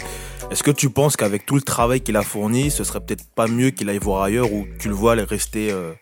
Est-ce 0.51 0.63
que 0.63 0.71
tu 0.71 0.91
penses 0.91 1.17
qu'avec 1.17 1.45
tout 1.47 1.55
le 1.57 1.63
travail 1.63 2.01
qu'il 2.01 2.17
a 2.17 2.23
fourni, 2.23 2.71
ce 2.71 2.85
serait 2.85 3.01
peut-être 3.01 3.25
pas 3.35 3.47
mieux 3.47 3.71
qu'il 3.71 3.89
aille 3.91 3.99
voir 3.99 4.23
ailleurs 4.23 4.53
ou 4.53 4.67
tu 4.79 4.89
le 4.89 4.95
vois 4.95 5.15
rester 5.15 5.71
euh, 5.71 5.93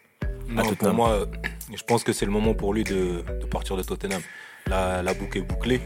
Non, 0.48 0.62
pour 0.62 0.70
Tottenham. 0.70 0.96
moi, 0.96 1.18
je 1.74 1.82
pense 1.82 2.04
que 2.04 2.12
c'est 2.12 2.26
le 2.26 2.32
moment 2.32 2.54
pour 2.54 2.72
lui 2.74 2.84
de, 2.84 3.22
de 3.40 3.46
partir 3.46 3.76
de 3.76 3.82
Tottenham. 3.82 4.20
La, 4.68 5.02
la 5.02 5.14
boucle 5.14 5.38
est 5.38 5.42
bouclée. 5.42 5.80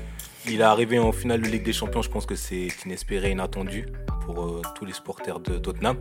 Il 0.47 0.61
est 0.61 0.65
arrivé 0.65 0.99
en 0.99 1.13
finale 1.13 1.43
de 1.43 1.49
Ligue 1.49 1.65
des 1.65 1.73
Champions, 1.75 2.01
je 2.01 2.09
pense 2.09 2.25
que 2.25 2.35
c'est 2.35 2.69
inespéré, 2.87 3.31
inattendu 3.33 3.87
pour 4.25 4.43
euh, 4.45 4.63
tous 4.77 4.85
les 4.85 4.93
supporters 4.93 5.41
de 5.41 5.59
Tottenham. 5.59 5.97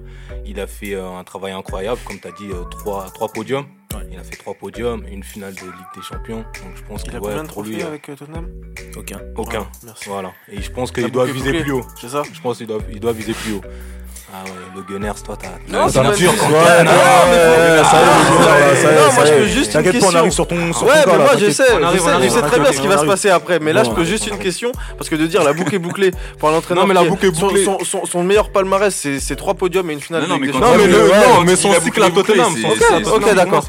Il 0.45 0.59
a 0.59 0.67
fait 0.67 0.93
euh, 0.93 1.09
un 1.17 1.23
travail 1.23 1.51
incroyable, 1.53 1.99
comme 2.05 2.19
tu 2.19 2.27
as 2.27 2.31
dit, 2.31 2.47
euh, 2.51 2.63
trois, 2.69 3.09
trois 3.13 3.27
podiums. 3.29 3.65
Il 4.11 4.17
a 4.19 4.23
fait 4.23 4.35
trois 4.35 4.53
podiums, 4.53 5.03
une 5.07 5.23
finale 5.23 5.53
de 5.55 5.61
Ligue 5.61 5.71
des 5.95 6.01
Champions. 6.01 6.37
Donc 6.63 6.75
je 6.75 6.83
pense 6.83 7.03
Il 7.05 7.11
que 7.11 7.17
a 7.17 7.19
ouais, 7.19 7.27
combien 7.29 7.43
de 7.43 7.47
pour 7.49 7.63
lui, 7.63 7.77
trophées 7.77 7.87
avec 7.87 8.01
Tottenham? 8.17 8.49
Aucun. 8.95 9.19
aucun. 9.35 9.67
Ah, 9.67 9.77
Merci. 9.85 10.09
Voilà. 10.09 10.33
Et 10.49 10.61
je 10.61 10.71
pense 10.71 10.91
qu'il 10.91 11.09
doit 11.11 11.25
viser 11.25 11.61
plus 11.61 11.71
haut. 11.71 11.85
C'est 11.99 12.09
ça? 12.09 12.23
Je 12.31 12.41
pense 12.41 12.57
qu'il 12.57 12.67
doit, 12.67 12.79
il 12.91 12.99
doit 12.99 13.13
viser 13.13 13.33
plus 13.33 13.53
haut. 13.53 13.61
Ah 14.33 14.43
ouais, 14.43 14.51
le 14.75 14.81
Gunners, 14.81 15.13
toi, 15.23 15.37
t'as. 15.41 15.47
Non, 15.71 15.87
c'est 15.87 15.99
quoi. 16.01 16.09
Ouais, 16.09 16.83
non, 16.83 16.91
mais 17.31 17.81
ça 17.83 17.97
y 17.97 18.03
est, 18.03 18.75
ça 18.75 18.91
y 18.91 18.93
est, 18.93 18.97
non, 18.97 19.01
moi 19.01 19.11
ça 19.11 19.25
je 19.25 19.33
peux 19.33 19.45
juste 19.45 19.67
une 19.67 19.71
T'inquiète 19.71 19.93
pas, 19.93 19.97
on 19.97 20.01
question. 20.01 20.19
arrive 20.19 20.31
sur 20.33 20.47
ton 20.47 20.73
sur 20.73 20.81
ton 20.81 20.87
Ouais, 20.87 20.93
mais 21.05 21.11
là, 21.13 21.17
moi 21.17 21.31
je 21.39 21.49
sais, 21.49 21.63
je 22.23 22.29
sais, 22.29 22.41
très 22.41 22.59
bien 22.59 22.71
ce 22.73 22.81
qui 22.81 22.87
va 22.87 22.97
se 22.97 23.05
passer 23.05 23.29
après. 23.29 23.59
Mais 23.59 23.71
là, 23.71 23.85
je 23.85 23.89
peux 23.91 24.03
juste 24.03 24.27
une 24.27 24.33
on 24.33 24.37
question 24.37 24.73
parce 24.97 25.09
que 25.09 25.15
de 25.15 25.27
dire 25.27 25.43
la 25.43 25.53
boucle 25.53 25.73
est 25.73 25.79
bouclée 25.79 26.11
pour 26.39 26.49
un 26.49 26.53
entraîneur. 26.57 26.83
Non, 26.83 26.87
mais 26.89 26.93
la 26.93 27.05
boucle 27.05 27.25
est 27.25 27.31
bouclée. 27.31 27.65
Son, 27.83 28.23
meilleur 28.23 28.49
palmarès, 28.49 28.93
c'est 28.93 29.35
trois 29.37 29.53
podiums 29.53 29.89
et 29.89 29.93
une 29.93 30.01
finale. 30.01 30.27
Non, 30.27 30.37
mais 30.37 30.49
quand- 30.49 30.59
Non, 30.59 31.43
mais, 31.45 31.55
son 31.55 31.71
a 31.71 31.79
cycle 31.79 32.03
à 32.03 32.09
Tottenham. 32.09 32.53
ok, 33.13 33.33
d'accord, 33.33 33.63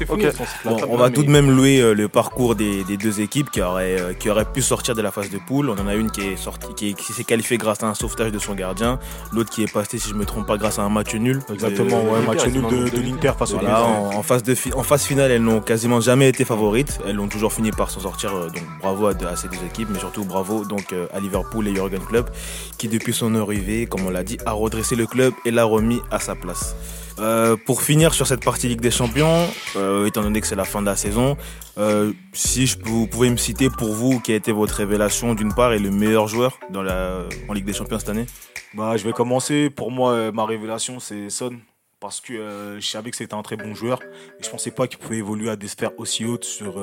on 0.89 0.97
va 0.97 1.09
tout 1.09 1.23
de 1.23 1.29
même 1.29 1.55
louer 1.55 1.79
euh, 1.79 1.93
le 1.93 2.09
parcours 2.09 2.55
des, 2.55 2.83
deux 2.83 3.21
équipes 3.21 3.49
qui 3.49 3.61
auraient, 3.61 3.99
euh, 3.99 4.13
qui 4.13 4.29
auraient 4.29 4.45
pu 4.45 4.61
sortir 4.61 4.93
de 4.93 5.01
la 5.01 5.11
phase 5.11 5.29
de 5.29 5.37
poule. 5.37 5.69
On 5.69 5.79
en 5.79 5.87
a 5.87 5.95
une 5.95 6.11
qui 6.11 6.21
est 6.21 6.35
sortie, 6.35 6.73
qui 6.75 7.13
s'est 7.13 7.23
qualifiée 7.23 7.57
grâce 7.57 7.81
à 7.81 7.87
un 7.87 7.93
sauvetage 7.93 8.33
de 8.33 8.39
son 8.39 8.55
gardien, 8.55 8.99
l'autre 9.31 9.49
qui 9.49 9.63
est 9.63 9.71
passée, 9.71 9.97
si 9.99 10.09
je 10.09 10.15
me 10.15 10.25
trompe 10.25 10.48
pas, 10.49 10.57
grâce 10.57 10.79
à 10.79 10.83
un 10.83 10.89
match 10.89 11.13
nul. 11.15 11.39
Exactement, 11.53 12.01
ouais, 12.03 12.25
match 12.25 12.45
nul 12.47 12.63
de, 12.63 12.99
l'Inter 12.99 13.33
face 13.37 13.51
au 13.53 13.59
Voilà, 13.59 13.83
en, 13.83 14.15
en 14.15 14.23
phase 14.23 14.41
de 14.43 14.55
fi- 14.55 14.73
en 14.73 14.83
phase 14.83 15.03
finale, 15.03 15.29
elles 15.31 15.43
n'ont 15.43 15.61
quasiment 15.61 16.01
jamais 16.01 16.27
été 16.27 16.43
favorites. 16.43 16.99
Elles 17.07 17.19
ont 17.19 17.27
toujours 17.27 17.53
fini 17.53 17.71
par 17.71 17.91
s'en 17.91 17.99
sortir. 17.99 18.35
euh, 18.35 18.47
donc 18.49 18.63
bravo 18.81 19.07
à, 19.07 19.11
à 19.11 19.35
ces 19.35 19.47
deux 19.47 19.63
équipes, 19.65 19.89
mais 19.91 19.99
surtout 19.99 20.23
bravo 20.25 20.65
donc 20.65 20.91
euh, 20.91 21.05
à 21.13 21.19
Liverpool 21.19 21.67
et 21.67 21.75
Jurgen 21.75 21.99
Klopp, 22.01 22.29
qui 22.77 22.87
depuis 22.87 23.13
son 23.13 23.35
arrivée, 23.35 23.85
comme 23.85 24.05
on 24.07 24.09
l'a 24.09 24.23
dit, 24.23 24.37
a 24.45 24.51
redressé 24.53 24.95
le 24.95 25.05
club 25.05 25.33
et 25.45 25.51
l'a 25.51 25.65
remis 25.65 25.99
à 26.09 26.19
sa 26.19 26.33
place. 26.35 26.75
Euh, 27.19 27.57
pour 27.57 27.81
finir 27.81 28.13
sur 28.13 28.27
cette 28.27 28.43
partie 28.43 28.67
Ligue 28.67 28.79
des 28.79 28.91
Champions, 28.91 29.47
euh, 29.75 30.05
étant 30.05 30.21
donné 30.21 30.39
que 30.39 30.47
c'est 30.47 30.55
la 30.55 30.63
fin 30.63 30.79
de 30.81 30.85
la 30.85 30.95
saison, 30.95 31.37
euh, 31.77 32.13
si 32.31 32.65
je, 32.65 32.77
vous 32.81 33.07
pouvez 33.07 33.29
me 33.29 33.35
citer 33.35 33.69
pour 33.69 33.93
vous 33.93 34.19
qui 34.21 34.31
a 34.31 34.35
été 34.35 34.51
votre 34.51 34.75
révélation 34.75 35.35
d'une 35.35 35.53
part 35.53 35.73
et 35.73 35.79
le 35.79 35.91
meilleur 35.91 36.27
joueur 36.27 36.59
dans 36.69 36.81
la, 36.81 37.23
en 37.49 37.53
Ligue 37.53 37.65
des 37.65 37.73
Champions 37.73 37.99
cette 37.99 38.09
année? 38.09 38.25
Bah, 38.73 38.95
je 38.95 39.03
vais 39.03 39.11
commencer. 39.11 39.69
Pour 39.69 39.91
moi, 39.91 40.31
ma 40.31 40.45
révélation, 40.45 40.99
c'est 40.99 41.29
Son. 41.29 41.59
Parce 41.99 42.21
que 42.21 42.77
je 42.79 42.87
savais 42.87 43.11
que 43.11 43.17
c'était 43.17 43.33
un 43.33 43.41
très 43.41 43.57
bon 43.57 43.75
joueur. 43.75 43.99
Et 44.39 44.43
je 44.43 44.49
pensais 44.49 44.71
pas 44.71 44.87
qu'il 44.87 44.99
pouvait 44.99 45.17
évoluer 45.17 45.49
à 45.49 45.57
des 45.57 45.67
sphères 45.67 45.91
aussi 45.97 46.23
hautes 46.23 46.45
sur, 46.45 46.81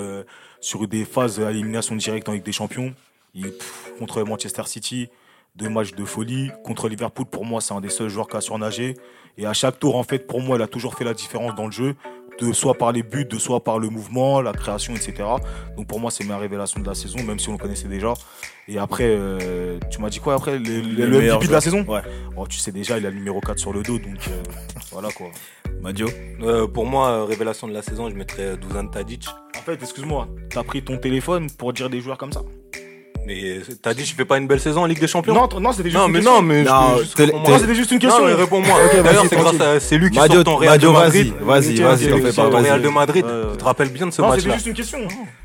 sur 0.61 0.87
des 0.87 1.07
phases 1.07 1.41
à 1.41 1.51
élimination 1.51 1.97
directe 1.97 2.29
en 2.29 2.33
Ligue 2.33 2.43
des 2.43 2.53
Champions. 2.53 2.93
Contre 3.99 4.23
Manchester 4.25 4.65
City, 4.67 5.09
deux 5.57 5.69
matchs 5.69 5.93
de 5.95 6.05
folie. 6.05 6.51
Contre 6.65 6.89
Liverpool, 6.89 7.27
pour 7.27 7.45
moi, 7.45 7.61
c'est 7.61 7.75
un 7.75 7.81
des 7.81 7.89
seuls 7.89 8.09
joueurs 8.09 8.29
qui 8.29 8.37
a 8.37 8.41
surnagé. 8.41 8.95
Et 9.39 9.47
à 9.47 9.53
chaque 9.53 9.79
tour, 9.79 9.97
en 9.97 10.03
fait, 10.03 10.27
pour 10.27 10.41
moi, 10.41 10.57
il 10.57 10.63
a 10.63 10.67
toujours 10.67 10.95
fait 10.95 11.05
la 11.05 11.15
différence 11.15 11.55
dans 11.55 11.67
le 11.67 11.73
jeu. 11.73 11.95
De 12.39 12.53
soit 12.53 12.75
par 12.75 12.93
les 12.93 13.03
buts, 13.03 13.25
de 13.25 13.39
soit 13.39 13.65
par 13.65 13.79
le 13.79 13.89
mouvement, 13.89 14.43
la 14.43 14.53
création, 14.53 14.95
etc. 14.95 15.15
Donc 15.75 15.87
pour 15.87 16.01
moi, 16.01 16.11
c'est 16.11 16.23
ma 16.25 16.37
révélation 16.37 16.81
de 16.81 16.87
la 16.87 16.95
saison, 16.95 17.23
même 17.23 17.39
si 17.39 17.49
on 17.49 17.53
le 17.53 17.59
connaissait 17.59 17.89
déjà. 17.89 18.13
Et 18.69 18.77
après, 18.77 19.07
euh, 19.07 19.79
tu 19.91 20.03
m'as 20.03 20.11
dit 20.11 20.21
quoi 20.21 20.35
après? 20.35 20.59
Le, 20.59 20.81
le- 20.83 21.07
MVP 21.33 21.47
de 21.47 21.53
la 21.53 21.63
saison? 21.63 21.83
Ouais. 21.89 22.03
Oh, 22.37 22.47
tu 22.47 22.59
sais 22.59 22.73
déjà, 22.73 22.99
il 22.99 23.07
a 23.07 23.11
le 23.11 23.17
numéro 23.17 23.41
4 23.41 23.59
sur 23.59 23.73
le 23.73 23.83
dos, 23.83 23.99
donc 23.99 24.19
euh, 24.29 24.43
voilà 24.93 25.09
quoi. 25.13 25.29
Madio? 25.81 26.09
Euh, 26.43 26.67
Pour 26.67 26.85
moi, 26.85 27.09
euh, 27.09 27.25
révélation 27.25 27.69
de 27.69 27.73
la 27.73 27.81
saison, 27.81 28.11
je 28.11 28.15
mettrais 28.15 28.59
Dusan 28.59 28.89
Tadic. 28.89 29.27
En 29.59 29.63
fait, 29.63 29.83
excuse-moi, 29.83 30.29
t'as 30.51 30.63
pris 30.63 30.83
ton 30.85 30.99
téléphone 30.99 31.49
pour 31.51 31.73
dire 31.73 31.89
des 31.89 32.03
joueurs 32.03 32.19
comme 32.19 32.33
ça? 32.33 32.43
Mais 33.27 33.59
euh, 33.59 33.63
Tadic, 33.83 34.09
il 34.09 34.15
fait 34.15 34.25
pas 34.25 34.39
une 34.39 34.47
belle 34.47 34.61
saison 34.61 34.83
en 34.83 34.87
Ligue 34.87 35.01
des 35.01 35.09
Champions 35.09 35.35
Non, 35.35 35.49
non, 35.61 35.73
c'était 35.73 35.91
juste 35.91 35.97
non, 35.97 36.07
une 36.07 36.13
mais 36.13 36.19
question. 36.21 36.35
non, 36.37 36.43
mais 36.43 36.65
je 36.65 36.69
Non. 37.33 37.41
Non, 37.49 37.59
c'était 37.59 37.75
juste 37.75 37.91
une 37.91 37.99
question. 37.99 38.21
Non, 38.23 38.27
mais 38.29 38.35
réponds-moi. 38.35 38.79
D'ailleurs, 39.03 39.25
c'est 39.29 39.37
grâce 39.37 39.61
à 39.61 39.81
c'est 39.81 39.99
lui 39.99 40.11
qui 40.11 40.19
Madio, 40.19 40.37
sort 40.37 40.45
ton 40.45 40.57
Real 40.57 40.71
Madio, 40.75 40.89
de 40.91 40.95
Madrid. 40.97 41.35
vas-y, 41.41 41.75
vas-y, 41.81 42.09
t'en 42.09 42.17
fais 42.19 42.23
pas, 42.23 42.33
ton 42.33 42.51
vas-y. 42.51 42.63
Real 42.65 42.83
de 42.83 42.89
Madrid. 42.89 43.25
Ouais. 43.25 43.33
Tu 43.53 43.57
te 43.59 43.65
rappelles 43.65 43.89
bien 43.91 44.07
de 44.07 44.13
ce 44.13 44.23
Non, 44.23 44.33
c'était 44.37 44.53
juste 44.53 44.67
une 44.67 44.75
question. 44.75 44.99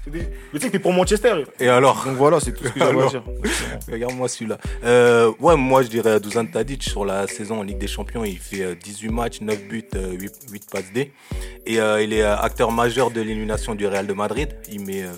C'était- 0.06 0.30
Mais 0.54 0.60
tu 0.60 0.60
sais 0.60 0.68
que 0.68 0.72
t'es 0.74 0.80
pour 0.80 0.94
Manchester. 0.94 1.34
Et 1.60 1.68
alors 1.70 2.04
Donc 2.06 2.16
voilà, 2.18 2.40
c'est 2.40 2.52
tout 2.54 2.64
ce 2.66 2.70
que 2.70 2.80
j'avais 2.80 3.02
à 3.04 3.08
dire. 3.08 3.24
Regarde-moi 3.92 4.28
celui-là. 4.28 4.58
Euh, 4.84 5.32
ouais, 5.40 5.56
moi 5.56 5.82
je 5.82 5.88
dirais 5.88 6.20
Dusan 6.20 6.46
Tadic 6.46 6.84
sur 6.84 7.04
la 7.04 7.26
saison 7.28 7.60
en 7.60 7.64
Ligue 7.64 7.80
des 7.80 7.88
Champions. 7.88 8.24
Il 8.24 8.38
fait 8.38 8.62
euh, 8.62 8.76
18 8.82 9.10
matchs, 9.10 9.42
9 9.42 9.64
buts, 9.68 9.84
euh, 9.96 10.12
8, 10.20 10.34
8 10.52 10.64
passes 10.72 10.92
D. 10.94 11.12
Et 11.66 11.80
euh, 11.80 12.02
il 12.02 12.14
est 12.14 12.22
euh, 12.24 12.36
acteur 12.38 12.72
majeur 12.72 13.10
de 13.12 13.22
l'élimination 13.22 13.74
du 13.76 13.86
Real 13.88 14.06
de 14.08 14.14
Madrid. 14.14 14.50
Il 14.72 14.86
met 14.86 15.02
euh, 15.04 15.12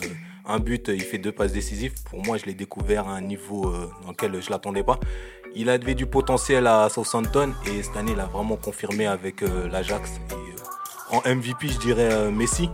un 0.46 0.60
but, 0.60 0.90
euh, 0.90 0.96
il 0.96 1.02
fait 1.02 1.18
deux 1.18 1.32
passes 1.32 1.54
décisives. 1.54 1.94
Pour 2.10 2.24
moi, 2.24 2.38
je 2.38 2.46
l'ai 2.46 2.54
découvert 2.54 3.08
à 3.08 3.14
un 3.14 3.22
niveau 3.22 3.68
euh, 3.68 3.90
dans 4.04 4.12
lequel 4.12 4.42
je 4.42 4.50
l'attendais 4.50 4.84
pas. 4.84 5.00
Il 5.56 5.70
avait 5.70 5.96
du 5.96 6.06
potentiel 6.06 6.68
à 6.68 6.90
Southampton 6.90 7.54
et 7.68 7.84
cette 7.84 7.96
année, 7.96 8.14
il 8.14 8.20
a 8.20 8.26
vraiment 8.26 8.56
confirmé 8.56 9.06
avec 9.06 9.44
euh, 9.44 9.68
l'Ajax. 9.70 10.20
Et, 10.32 11.16
en 11.16 11.22
MVP, 11.30 11.68
je 11.68 11.80
dirais 11.80 12.32
Messi. 12.32 12.70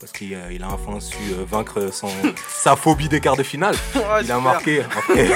Parce 0.00 0.10
qu'il 0.12 0.34
a, 0.34 0.68
enfin 0.72 0.98
su 0.98 1.16
vaincre 1.48 1.92
son, 1.92 2.08
sa 2.48 2.74
phobie 2.74 3.08
des 3.08 3.20
quarts 3.20 3.36
de 3.36 3.44
finale. 3.44 3.76
Il 4.24 4.32
a 4.32 4.40
marqué 4.40 4.80
après, 4.82 5.30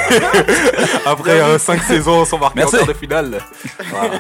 après 1.07 1.59
5 1.61 1.83
saisons 1.83 2.25
sans 2.25 2.39
marquer 2.39 2.61
Merci. 2.61 2.75
en 2.75 2.79
quart 2.79 2.89
de 2.89 2.93
finale. 2.95 3.39
Voilà. 3.91 4.19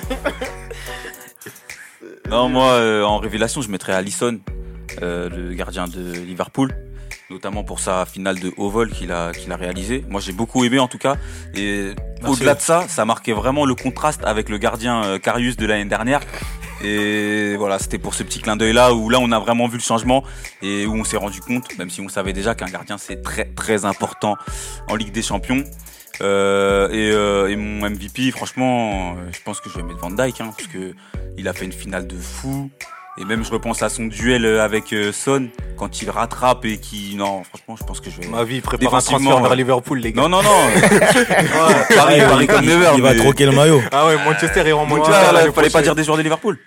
Non, 2.28 2.48
moi, 2.48 2.72
euh, 2.72 3.04
en 3.04 3.18
révélation, 3.18 3.62
je 3.62 3.70
mettrais 3.70 3.92
Alisson, 3.92 4.40
euh, 5.00 5.28
le 5.28 5.54
gardien 5.54 5.86
de 5.86 6.12
Liverpool, 6.12 6.72
notamment 7.30 7.64
pour 7.64 7.80
sa 7.80 8.06
finale 8.06 8.38
de 8.38 8.52
haut 8.56 8.70
vol 8.70 8.90
qu'il 8.90 9.12
a, 9.12 9.32
qu'il 9.32 9.52
a 9.52 9.56
réalisé. 9.56 10.04
Moi, 10.08 10.20
j'ai 10.20 10.32
beaucoup 10.32 10.64
aimé 10.64 10.78
en 10.78 10.88
tout 10.88 10.98
cas. 10.98 11.16
Et 11.54 11.90
au-delà 12.26 12.54
de 12.54 12.60
ça, 12.60 12.86
ça 12.88 13.04
marquait 13.04 13.32
vraiment 13.32 13.64
le 13.64 13.74
contraste 13.74 14.22
avec 14.24 14.48
le 14.48 14.58
gardien 14.58 15.04
euh, 15.04 15.18
Karius 15.18 15.56
de 15.56 15.66
l'année 15.66 15.84
dernière. 15.84 16.20
Et 16.84 17.56
voilà, 17.56 17.78
c'était 17.78 17.98
pour 17.98 18.14
ce 18.14 18.22
petit 18.22 18.40
clin 18.40 18.56
d'œil 18.56 18.74
là 18.74 18.92
où 18.92 19.08
là 19.08 19.18
on 19.20 19.32
a 19.32 19.38
vraiment 19.38 19.66
vu 19.66 19.78
le 19.78 19.82
changement 19.82 20.22
et 20.60 20.86
où 20.86 20.94
on 20.94 21.04
s'est 21.04 21.16
rendu 21.16 21.40
compte, 21.40 21.76
même 21.78 21.88
si 21.88 22.02
on 22.02 22.08
savait 22.10 22.34
déjà 22.34 22.54
qu'un 22.54 22.66
gardien 22.66 22.98
c'est 22.98 23.22
très 23.22 23.46
très 23.46 23.86
important 23.86 24.36
en 24.88 24.94
Ligue 24.94 25.10
des 25.10 25.22
Champions. 25.22 25.64
Euh, 26.20 26.88
et, 26.90 27.10
euh, 27.12 27.48
et 27.48 27.56
mon 27.56 27.88
MVP, 27.88 28.30
franchement, 28.30 29.16
je 29.32 29.40
pense 29.42 29.60
que 29.60 29.70
je 29.70 29.76
vais 29.76 29.82
mettre 29.82 30.00
Van 30.00 30.10
Dyke, 30.10 30.40
hein, 30.40 30.52
parce 30.56 30.68
que 30.68 30.94
il 31.38 31.48
a 31.48 31.52
fait 31.52 31.64
une 31.64 31.72
finale 31.72 32.06
de 32.06 32.16
fou. 32.16 32.70
Et 33.18 33.24
même 33.24 33.44
je 33.44 33.50
repense 33.50 33.82
à 33.82 33.88
son 33.88 34.04
duel 34.06 34.44
avec 34.60 34.92
euh, 34.92 35.10
Son 35.10 35.48
quand 35.78 36.02
il 36.02 36.10
rattrape 36.10 36.64
et 36.66 36.76
qui 36.78 37.14
non 37.16 37.42
franchement 37.44 37.76
je 37.80 37.84
pense 37.84 38.00
que 38.00 38.10
je 38.10 38.20
vais 38.20 38.26
Ma 38.28 38.44
vie, 38.44 38.56
il 38.56 38.62
prépare 38.62 38.94
un 38.94 39.00
transfert 39.00 39.40
vers 39.40 39.50
ouais. 39.50 39.56
Liverpool, 39.56 39.98
les 40.00 40.12
gars. 40.12 40.20
non 40.22 40.28
non 40.28 40.42
non 40.42 40.50
Paris, 41.96 42.20
Ah, 42.20 42.28
Paris 42.28 42.44
il- 42.44 42.46
comme 42.46 42.64
il- 42.64 42.68
never 42.68 42.90
Il 42.96 43.02
va 43.02 43.14
troquer 43.14 43.46
le 43.46 43.52
maillot. 43.52 43.80
Ah 43.92 44.06
ouais, 44.06 44.16
Manchester 44.24 44.66
et 44.68 44.72
en 44.72 44.82
Ouais, 44.84 44.88
Manchester. 44.98 45.12
là, 45.12 45.32
l'année 45.32 45.52
fallait 45.52 45.70
pas 45.70 45.82
dire 45.82 45.94
des 45.94 46.04
joueurs 46.04 46.18
de 46.18 46.22
Liverpool 46.22 46.58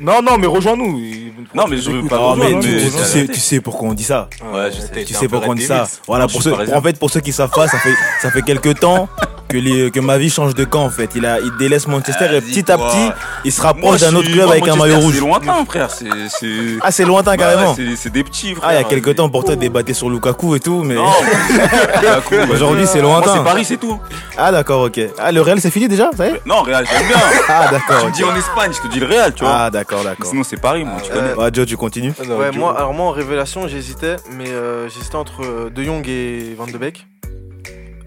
Non, 0.00 0.22
non, 0.22 0.38
mais 0.38 0.46
rejoins-nous. 0.46 0.98
Il- 0.98 1.32
Non, 1.54 1.66
mais 1.68 1.76
je 1.76 1.90
veux 1.90 2.08
pas 2.08 2.16
rejoindre, 2.16 2.56
mais 2.56 2.60
tu, 2.60 2.90
tu 2.90 3.04
sais, 3.04 3.26
tu 3.26 3.40
sais 3.40 3.60
pourquoi 3.60 3.88
on 3.90 3.94
dit 3.94 4.04
ça. 4.04 4.28
Ouais, 4.52 4.70
je 4.72 4.80
sais. 4.80 5.04
Tu 5.04 5.12
sais 5.14 5.28
pourquoi 5.28 5.50
on 5.50 5.54
dit 5.54 5.66
ça. 5.66 5.86
Voilà, 6.06 6.26
pour 6.26 6.42
ceux, 6.42 6.54
en 6.54 6.80
fait, 6.82 6.98
pour 6.98 7.10
ceux 7.10 7.20
qui 7.20 7.32
savent 7.32 7.50
pas, 7.50 7.68
ça 7.68 7.78
fait, 7.78 7.94
ça 8.22 8.30
fait 8.30 8.42
quelques 8.42 8.80
temps 8.80 9.08
que, 9.52 9.58
les, 9.58 9.90
que 9.90 10.00
ma 10.00 10.18
vie 10.18 10.30
change 10.30 10.54
de 10.54 10.64
camp 10.64 10.84
en 10.84 10.90
fait. 10.90 11.10
Il, 11.14 11.26
a, 11.26 11.38
il 11.40 11.50
délaisse 11.58 11.86
Manchester 11.86 12.24
et 12.26 12.40
Vas-y, 12.40 12.50
petit 12.50 12.72
à 12.72 12.78
petit, 12.78 13.10
il 13.44 13.52
se 13.52 13.60
rapproche 13.60 14.00
d'un 14.00 14.14
autre 14.14 14.30
club 14.30 14.48
avec 14.50 14.66
un 14.66 14.76
maillot 14.76 14.98
rouge. 14.98 15.14
C'est 15.14 15.20
lointain, 15.20 15.64
frère. 15.66 15.90
C'est, 15.90 16.06
c'est... 16.28 16.48
Ah, 16.80 16.90
c'est 16.90 17.04
lointain 17.04 17.32
Bah, 17.32 17.36
carrément. 17.36 17.74
c'est, 17.74 17.96
c'est 17.96 18.10
des 18.10 18.24
petits, 18.24 18.54
frère. 18.54 18.68
Ah, 18.68 18.74
il 18.74 18.76
y 18.76 18.80
a 18.80 18.84
quelques 18.84 19.14
temps, 19.16 19.28
pour 19.28 19.44
toi, 19.44 19.54
débattais 19.56 19.92
sur 19.94 20.08
Lukaku 20.10 20.56
et 20.56 20.60
tout, 20.60 20.82
mais 20.82 20.94
vas-y. 20.94 22.50
aujourd'hui, 22.52 22.86
c'est 22.86 23.00
lointain. 23.00 23.34
c'est 23.36 23.44
Paris, 23.44 23.64
c'est 23.64 23.76
tout. 23.76 23.98
Ah, 24.36 24.50
d'accord, 24.52 24.82
ok. 24.82 25.00
Ah, 25.18 25.30
le 25.32 25.40
Real, 25.42 25.60
c'est 25.60 25.70
fini 25.70 25.88
déjà, 25.88 26.10
ça 26.16 26.26
y 26.26 26.30
est? 26.30 26.40
Non, 26.46 26.62
Real, 26.62 26.86
j'aime 26.90 27.06
bien. 27.06 27.16
Ah, 27.48 27.66
Tu 27.68 27.74
d'accord. 27.74 28.04
me 28.04 28.08
ok. 28.10 28.14
dis 28.14 28.24
en 28.24 28.34
Espagne, 28.36 28.72
je 28.74 28.80
te 28.88 28.92
dis 28.92 29.00
le 29.00 29.06
Real, 29.06 29.32
tu 29.34 29.44
vois. 29.44 29.54
Ah, 29.56 29.70
d'accord, 29.70 30.02
d'accord. 30.04 30.26
Sinon, 30.26 30.42
c'est 30.44 30.60
Paris, 30.60 30.84
moi, 30.84 30.98
tu 31.02 31.10
Ah, 31.12 31.14
connais. 31.16 31.32
ouais. 31.34 31.44
Ouais, 31.44 31.50
Joe, 31.52 31.66
tu 31.66 31.76
continues 31.76 32.12
Ah, 32.18 32.22
Ouais, 32.34 32.46
Joe. 32.52 32.56
moi, 32.56 32.74
alors 32.76 32.94
moi 32.94 33.06
en 33.06 33.10
révélation, 33.10 33.68
j'hésitais, 33.68 34.16
mais 34.32 34.48
euh, 34.48 34.88
j'hésitais 34.88 35.16
entre 35.16 35.42
euh, 35.44 35.70
De 35.70 35.82
Jong 35.82 36.06
et 36.08 36.54
Van 36.56 36.66
de 36.66 36.76
Beek. 36.78 37.06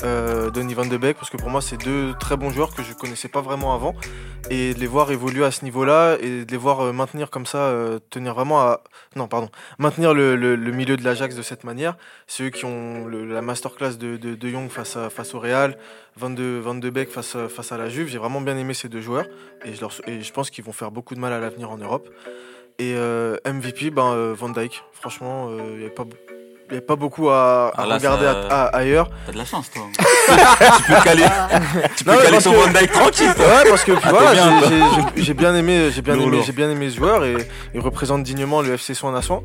Euh, 0.03 0.49
Donny 0.49 0.73
Van 0.73 0.85
de 0.85 0.97
Beek, 0.97 1.17
parce 1.17 1.29
que 1.29 1.37
pour 1.37 1.49
moi, 1.49 1.61
c'est 1.61 1.77
deux 1.77 2.13
très 2.19 2.37
bons 2.37 2.49
joueurs 2.49 2.73
que 2.75 2.83
je 2.83 2.93
connaissais 2.93 3.27
pas 3.27 3.41
vraiment 3.41 3.73
avant. 3.73 3.95
Et 4.49 4.73
de 4.73 4.79
les 4.79 4.87
voir 4.87 5.11
évoluer 5.11 5.43
à 5.43 5.51
ce 5.51 5.63
niveau-là 5.63 6.17
et 6.21 6.45
de 6.45 6.51
les 6.51 6.57
voir 6.57 6.81
euh, 6.81 6.91
maintenir 6.91 7.29
comme 7.29 7.45
ça, 7.45 7.57
euh, 7.57 7.99
tenir 8.09 8.33
vraiment 8.35 8.61
à. 8.61 8.83
Non, 9.15 9.27
pardon. 9.27 9.49
Maintenir 9.79 10.13
le, 10.13 10.55
milieu 10.71 10.97
de 10.97 11.03
l'Ajax 11.03 11.35
de 11.35 11.41
cette 11.41 11.63
manière. 11.63 11.97
C'est 12.27 12.43
eux 12.43 12.49
qui 12.49 12.65
ont 12.65 13.07
la 13.07 13.41
masterclass 13.41 13.95
de, 13.97 14.17
de, 14.17 14.35
de 14.35 14.49
Jong 14.49 14.69
face, 14.69 14.97
face 15.09 15.33
au 15.33 15.39
Real, 15.39 15.77
Van 16.17 16.29
de, 16.29 16.59
Van 16.61 16.75
de 16.75 16.89
Beek 16.89 17.09
face, 17.09 17.35
à- 17.35 17.49
face 17.49 17.71
à 17.71 17.77
la 17.77 17.89
Juve. 17.89 18.07
J'ai 18.07 18.17
vraiment 18.17 18.41
bien 18.41 18.57
aimé 18.57 18.73
ces 18.73 18.89
deux 18.89 19.01
joueurs 19.01 19.25
et 19.63 19.73
je, 19.73 20.31
pense 20.31 20.49
qu'ils 20.49 20.63
vont 20.63 20.73
faire 20.73 20.91
beaucoup 20.91 21.15
de 21.15 21.19
mal 21.19 21.33
à 21.33 21.39
l'avenir 21.39 21.71
en 21.71 21.77
Europe. 21.77 22.07
Et 22.77 22.93
euh, 22.95 23.37
MVP, 23.45 23.89
ben, 23.89 24.11
euh, 24.11 24.35
Van 24.37 24.49
Dyke. 24.49 24.83
Franchement, 24.91 25.49
il 25.57 25.77
n'y 25.77 25.85
avait 25.85 25.89
pas. 25.89 26.03
Il 26.67 26.71
n'y 26.71 26.77
avait 26.77 26.85
pas 26.85 26.95
beaucoup 26.95 27.29
à, 27.29 27.67
à 27.67 27.71
Ah, 27.77 27.85
là, 27.85 27.95
regarder 27.97 28.25
ça- 28.25 28.47
à- 28.49 28.63
à- 28.63 28.77
ailleurs. 28.77 29.09
T'as 29.27 29.33
de 29.33 29.37
la 29.37 29.45
chance, 29.45 29.69
toi. 29.71 29.83
tu 29.97 30.83
peux 30.91 31.01
caler, 31.03 31.23
tu 31.95 32.03
peux 32.03 32.11
Non, 32.11 32.17
caler 32.17 32.37
ton 32.39 32.51
que- 32.53 32.79
Dyke 32.79 32.91
tranquille, 32.91 33.33
toi. 33.35 33.45
Ouais, 33.45 33.69
parce 33.69 33.83
que 33.83 33.91
Ah, 34.03 34.09
voilà, 34.09 34.33
j'ai- 35.15 35.33
bien 35.35 35.55
aimé, 35.55 35.89
j'ai 35.93 36.01
bien 36.01 36.15
aimé, 36.19 36.41
bien 36.55 36.69
aimé 36.71 36.89
ce 36.89 36.95
joueur 36.95 37.23
et 37.23 37.35
il 37.75 37.79
représente 37.81 38.23
dignement 38.23 38.63
le 38.63 38.73
FC 38.73 38.95
Soin 38.95 39.21
Soin. 39.21 39.43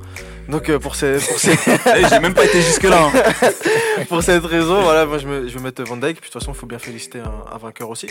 Donc 0.48 0.70
euh, 0.70 0.78
pour, 0.78 0.94
ces, 0.94 1.18
pour, 1.18 1.38
ces- 1.38 1.52
Eh, 1.96 2.08
J'ai 2.08 2.20
même 2.20 2.32
pas 2.34 2.44
été 2.46 2.62
jusque-là. 2.62 2.98
hein. 3.14 3.48
pour 4.08 4.22
cette 4.22 4.44
raison, 4.46 4.80
voilà, 4.80 5.04
moi 5.04 5.18
je, 5.18 5.26
me- 5.28 5.46
je 5.46 5.54
vais 5.58 5.62
mettre 5.62 5.82
Van 5.82 5.96
Dyke. 5.98 6.20
Puis 6.20 6.30
de 6.30 6.32
toute 6.32 6.40
façon, 6.40 6.52
il 6.52 6.58
faut 6.58 6.66
bien 6.66 6.78
féliciter 6.78 7.18
un, 7.20 7.54
un 7.54 7.58
vainqueur 7.58 7.90
aussi. 7.90 8.08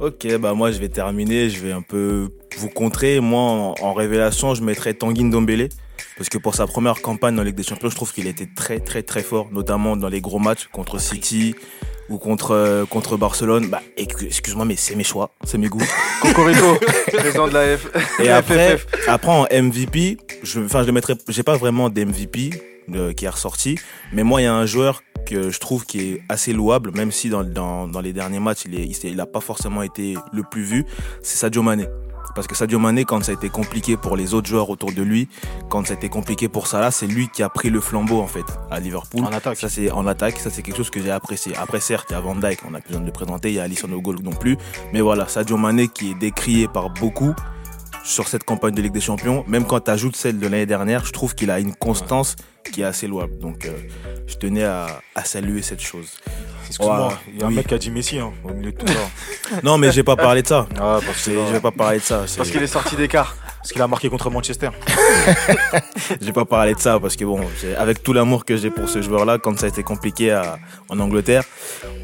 Ok, 0.00 0.26
bah 0.38 0.52
moi 0.54 0.70
je 0.70 0.78
vais 0.78 0.88
terminer, 0.88 1.48
je 1.48 1.60
vais 1.60 1.72
un 1.72 1.80
peu 1.82 2.28
vous 2.58 2.68
contrer. 2.68 3.20
Moi 3.20 3.40
en, 3.40 3.74
en 3.80 3.92
révélation, 3.94 4.54
je 4.54 4.62
mettrais 4.62 4.92
Tanguy 4.92 5.24
Ndombele 5.24 5.70
parce 6.16 6.28
que 6.28 6.38
pour 6.38 6.54
sa 6.54 6.66
première 6.66 7.00
campagne 7.02 7.38
en 7.38 7.42
Ligue 7.42 7.56
des 7.56 7.62
Champions, 7.62 7.90
je 7.90 7.96
trouve 7.96 8.12
qu'il 8.12 8.26
était 8.26 8.48
très 8.54 8.80
très 8.80 9.02
très 9.02 9.22
fort, 9.22 9.48
notamment 9.52 9.96
dans 9.96 10.08
les 10.08 10.20
gros 10.20 10.38
matchs 10.38 10.68
contre 10.72 11.00
City, 11.00 11.54
ou 12.08 12.18
contre, 12.18 12.52
euh, 12.52 12.84
contre 12.84 13.16
Barcelone, 13.16 13.68
bah, 13.68 13.82
excuse-moi, 13.96 14.64
mais 14.64 14.76
c'est 14.76 14.94
mes 14.94 15.04
choix, 15.04 15.30
c'est 15.44 15.58
mes 15.58 15.68
goûts. 15.68 15.82
Cocorico, 16.22 16.78
président 17.12 17.48
de 17.48 17.54
la 17.54 17.78
F. 17.78 17.88
Et 18.20 18.26
la 18.26 18.36
après, 18.36 18.78
après 19.08 19.30
en 19.30 19.44
MVP, 19.44 20.18
je, 20.42 20.60
enfin, 20.60 20.82
je 20.82 20.86
le 20.86 20.92
mettrais, 20.92 21.14
j'ai 21.28 21.42
pas 21.42 21.56
vraiment 21.56 21.88
d'MVP 21.90 22.50
euh, 22.94 23.12
qui 23.12 23.24
est 23.24 23.28
ressorti, 23.28 23.78
mais 24.12 24.22
moi, 24.22 24.40
il 24.40 24.44
y 24.44 24.46
a 24.46 24.54
un 24.54 24.66
joueur 24.66 25.02
que 25.26 25.50
je 25.50 25.58
trouve 25.58 25.86
qui 25.86 26.00
est 26.00 26.22
assez 26.28 26.52
louable, 26.52 26.90
même 26.92 27.10
si 27.10 27.30
dans, 27.30 27.44
dans, 27.44 27.88
dans 27.88 28.00
les 28.00 28.12
derniers 28.12 28.40
matchs, 28.40 28.64
il, 28.66 28.74
est, 28.78 28.84
il, 28.84 29.10
il 29.10 29.20
a 29.20 29.26
pas 29.26 29.40
forcément 29.40 29.82
été 29.82 30.14
le 30.32 30.42
plus 30.42 30.62
vu, 30.62 30.84
c'est 31.22 31.36
Sadio 31.38 31.62
Mané. 31.62 31.86
Parce 32.34 32.46
que 32.46 32.54
Sadio 32.54 32.78
Mané, 32.78 33.04
quand 33.04 33.22
ça 33.24 33.32
a 33.32 33.34
été 33.34 33.48
compliqué 33.48 33.96
pour 33.96 34.16
les 34.16 34.34
autres 34.34 34.48
joueurs 34.48 34.70
autour 34.70 34.92
de 34.92 35.02
lui, 35.02 35.28
quand 35.68 35.86
ça 35.86 35.94
a 35.94 35.96
été 35.96 36.08
compliqué 36.08 36.48
pour 36.48 36.66
Salah, 36.66 36.90
c'est 36.90 37.06
lui 37.06 37.28
qui 37.28 37.42
a 37.42 37.48
pris 37.48 37.70
le 37.70 37.80
flambeau 37.80 38.20
en 38.20 38.26
fait 38.26 38.44
à 38.70 38.80
Liverpool. 38.80 39.24
En 39.24 39.32
attaque. 39.32 39.58
Ça 39.58 39.68
c'est 39.68 39.90
en 39.90 40.06
attaque, 40.06 40.38
ça 40.38 40.50
c'est 40.50 40.62
quelque 40.62 40.76
chose 40.76 40.90
que 40.90 41.00
j'ai 41.00 41.10
apprécié. 41.10 41.54
Après 41.56 41.80
certes, 41.80 42.08
il 42.10 42.14
y 42.14 42.16
a 42.16 42.20
Van 42.20 42.34
Dijk, 42.34 42.60
on 42.68 42.74
a 42.74 42.80
plus 42.80 42.88
besoin 42.88 43.00
de 43.00 43.06
le 43.06 43.12
présenter, 43.12 43.48
il 43.50 43.54
y 43.54 43.60
a 43.60 43.62
Alisson 43.62 43.90
au 43.92 44.00
goal 44.00 44.16
non 44.22 44.32
plus, 44.32 44.58
mais 44.92 45.00
voilà, 45.00 45.28
Sadio 45.28 45.56
Mané 45.56 45.88
qui 45.88 46.10
est 46.10 46.14
décrié 46.14 46.68
par 46.68 46.90
beaucoup 46.90 47.34
sur 48.04 48.28
cette 48.28 48.44
campagne 48.44 48.74
de 48.74 48.82
Ligue 48.82 48.92
des 48.92 49.00
Champions, 49.00 49.44
même 49.48 49.64
quand 49.66 49.80
tu 49.80 49.90
ajoutes 49.90 50.14
celle 50.16 50.38
de 50.38 50.46
l'année 50.46 50.66
dernière, 50.66 51.04
je 51.04 51.12
trouve 51.12 51.34
qu'il 51.34 51.50
a 51.50 51.58
une 51.58 51.74
constance 51.74 52.36
qui 52.70 52.82
est 52.82 52.84
assez 52.84 53.06
louable. 53.06 53.38
Donc 53.38 53.64
euh, 53.66 53.72
je 54.26 54.34
tenais 54.36 54.64
à, 54.64 54.86
à 55.14 55.24
saluer 55.24 55.62
cette 55.62 55.80
chose. 55.80 56.08
Excuse-moi, 56.66 57.18
il 57.32 57.40
y 57.40 57.42
a 57.42 57.46
un 57.46 57.50
mec 57.50 57.66
qui 57.66 57.74
a 57.74 57.78
dit 57.78 57.90
Messi 57.90 58.18
hein, 58.18 58.32
au 58.44 58.52
milieu 58.54 58.72
de 58.72 58.76
tout 58.76 58.86
ça. 58.86 58.94
Non 59.62 59.76
mais 59.78 59.90
j'ai 59.92 60.02
pas 60.02 60.16
parlé 60.16 60.42
de 60.42 60.46
ça. 60.48 60.66
ah, 60.80 60.98
parce 61.04 61.24
que- 61.24 61.32
Je 61.32 61.52
vais 61.52 61.60
pas 61.60 61.70
parler 61.70 61.98
de 61.98 62.02
ça. 62.04 62.24
Parce 62.36 62.50
qu'il 62.50 62.62
est 62.62 62.66
sorti 62.66 62.96
d'écart. 62.96 63.36
parce 63.58 63.72
qu'il 63.72 63.80
a 63.82 63.86
marqué 63.88 64.08
contre 64.08 64.30
Manchester. 64.30 64.68
Je 66.20 66.26
vais 66.26 66.32
pas 66.32 66.44
parler 66.44 66.74
de 66.74 66.80
ça 66.80 66.98
parce 67.00 67.16
que 67.16 67.24
bon, 67.24 67.40
j'ai- 67.60 67.74
avec 67.76 68.02
tout 68.02 68.12
l'amour 68.12 68.44
que 68.44 68.56
j'ai 68.56 68.70
pour 68.70 68.88
ce 68.88 69.00
joueur-là, 69.02 69.38
quand 69.38 69.58
ça 69.58 69.66
a 69.66 69.68
été 69.68 69.82
compliqué 69.82 70.30
à- 70.32 70.58
en 70.88 70.98
Angleterre, 71.00 71.44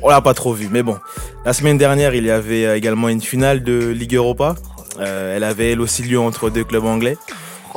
on 0.02 0.08
l'a 0.10 0.20
pas 0.20 0.34
trop 0.34 0.52
vu. 0.52 0.68
Mais 0.70 0.82
bon, 0.82 0.98
la 1.44 1.52
semaine 1.52 1.78
dernière, 1.78 2.14
il 2.14 2.24
y 2.24 2.30
avait 2.30 2.64
euh, 2.66 2.76
également 2.76 3.08
une 3.08 3.20
finale 3.22 3.62
de 3.62 3.88
Ligue 3.88 4.14
Europa. 4.14 4.54
Euh, 4.98 5.36
elle 5.36 5.44
avait 5.44 5.72
elle 5.72 5.80
aussi 5.80 6.02
lieu 6.02 6.18
entre 6.18 6.50
deux 6.50 6.64
clubs 6.64 6.84
anglais, 6.84 7.16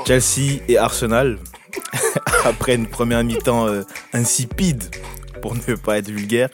Chelsea 0.06 0.62
et 0.68 0.78
Arsenal. 0.78 1.40
Après 2.46 2.76
une 2.76 2.88
première 2.88 3.24
mi-temps 3.24 3.68
euh, 3.68 3.84
insipide, 4.14 4.84
pour 5.42 5.56
ne 5.56 5.76
pas 5.76 5.98
être 5.98 6.10
vulgaire, 6.10 6.50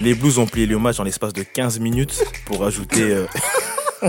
les 0.00 0.14
Blues 0.14 0.38
ont 0.38 0.46
plié 0.46 0.66
le 0.66 0.78
match 0.78 1.00
en 1.00 1.04
l'espace 1.04 1.32
de 1.32 1.42
15 1.42 1.80
minutes 1.80 2.22
pour 2.46 2.64
ajouter 2.64 3.02
euh, 3.02 3.26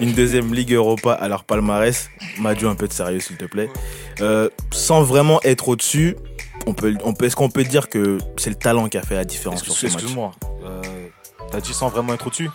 une 0.00 0.12
deuxième 0.12 0.52
Ligue 0.52 0.72
Europa 0.72 1.12
à 1.12 1.28
leur 1.28 1.44
palmarès. 1.44 2.10
Madio, 2.38 2.68
un 2.68 2.74
peu 2.74 2.88
de 2.88 2.92
sérieux, 2.92 3.20
s'il 3.20 3.36
te 3.36 3.46
plaît. 3.46 3.70
Sans 4.72 5.02
vraiment 5.02 5.40
être 5.42 5.68
au-dessus, 5.68 6.16
on 6.66 6.74
peut, 6.74 6.94
on 7.04 7.14
peut, 7.14 7.26
est-ce 7.26 7.36
qu'on 7.36 7.50
peut 7.50 7.64
dire 7.64 7.88
que 7.88 8.18
c'est 8.36 8.50
le 8.50 8.56
talent 8.56 8.88
qui 8.88 8.98
a 8.98 9.02
fait 9.02 9.14
la 9.14 9.24
différence 9.24 9.62
sur 9.62 9.74
ce 9.74 9.86
match? 9.86 9.94
Excuse-moi. 9.94 10.32
T'as 11.50 11.60
dit 11.60 11.72
sans 11.72 11.88
vraiment 11.88 12.12
être 12.14 12.26
au-dessus? 12.26 12.50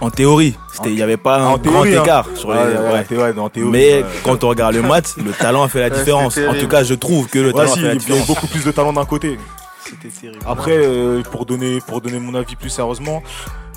En 0.00 0.10
théorie, 0.10 0.56
il 0.84 0.94
n'y 0.94 1.02
avait 1.02 1.16
pas 1.16 1.38
un 1.38 1.56
grand 1.58 1.82
hein. 1.82 1.86
écart 2.02 2.26
sur 2.34 2.52
les. 2.52 2.58
Ouais, 2.58 2.64
ouais, 2.66 2.92
ouais. 2.92 3.04
t'es- 3.04 3.16
ouais, 3.16 3.38
en 3.38 3.48
théorie, 3.48 3.70
Mais 3.70 4.04
quand 4.24 4.42
on 4.44 4.48
regarde 4.48 4.74
le 4.74 4.82
match, 4.82 5.06
le 5.16 5.30
talent 5.32 5.62
a 5.62 5.68
fait 5.68 5.80
la 5.80 5.88
Ouais, 5.94 5.98
différence. 5.98 6.38
En 6.38 6.54
tout 6.54 6.68
cas, 6.68 6.82
je 6.84 6.94
trouve 6.94 7.28
que 7.28 7.38
le 7.38 7.46
Ouais, 7.48 7.52
talent 7.52 7.72
si, 7.74 7.78
a 7.78 7.82
fait 7.82 7.88
la 7.88 7.94
il 7.94 7.94
y 7.94 7.96
a 7.96 8.00
différence. 8.00 8.26
beaucoup 8.26 8.46
plus 8.46 8.64
de 8.64 8.70
talent 8.72 8.92
d'un 8.92 9.04
côté. 9.04 9.38
C'était 9.84 10.08
terrible. 10.08 10.38
Après, 10.46 10.72
euh, 10.76 11.22
pour, 11.30 11.44
donner, 11.46 11.78
pour 11.86 12.00
donner 12.00 12.18
mon 12.18 12.34
avis 12.34 12.56
plus 12.56 12.70
sérieusement, 12.70 13.22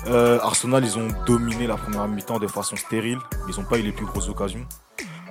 euh, 0.08 0.38
Arsenal, 0.42 0.84
ils 0.84 0.96
ont 0.98 1.08
dominé 1.26 1.66
la 1.66 1.76
première 1.76 2.06
mi-temps 2.08 2.38
de 2.38 2.46
façon 2.46 2.76
stérile. 2.76 3.18
Ils 3.48 3.56
n'ont 3.60 3.66
pas 3.66 3.78
eu 3.78 3.82
les 3.82 3.92
plus 3.92 4.06
grosses 4.06 4.28
occasions. 4.28 4.64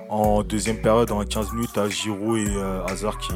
En 0.08 0.42
deuxième 0.44 0.80
période, 0.80 1.10
en 1.10 1.24
15 1.24 1.52
minutes, 1.52 1.70
t'as 1.74 1.88
Giroud 1.88 2.38
et 2.38 2.46
euh, 2.56 2.84
Hazard 2.86 3.18
qui, 3.18 3.32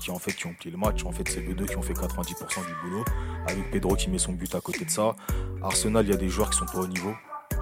qui, 0.00 0.10
en 0.12 0.18
fait, 0.18 0.32
qui 0.32 0.46
ont 0.46 0.54
plié 0.54 0.70
le 0.70 0.78
match. 0.78 1.04
En 1.04 1.10
fait, 1.10 1.28
c'est 1.28 1.40
eux 1.40 1.54
deux 1.54 1.66
qui 1.66 1.76
ont 1.76 1.82
fait 1.82 1.94
90% 1.94 2.26
du 2.64 2.74
boulot. 2.84 3.04
Avec 3.48 3.70
Pedro 3.72 3.96
qui 3.96 4.08
met 4.08 4.18
son 4.18 4.32
but 4.32 4.54
à 4.54 4.60
côté 4.60 4.84
de 4.84 4.90
ça. 4.90 5.16
Arsenal, 5.62 6.04
il 6.06 6.10
y 6.10 6.14
a 6.14 6.16
des 6.16 6.28
joueurs 6.28 6.50
qui 6.50 6.58
sont 6.58 6.66
pas 6.66 6.78
au 6.78 6.86
niveau. 6.86 7.12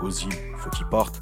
Ozil, 0.02 0.28
faut 0.58 0.68
qu'ils 0.70 0.86
partent. 0.86 1.20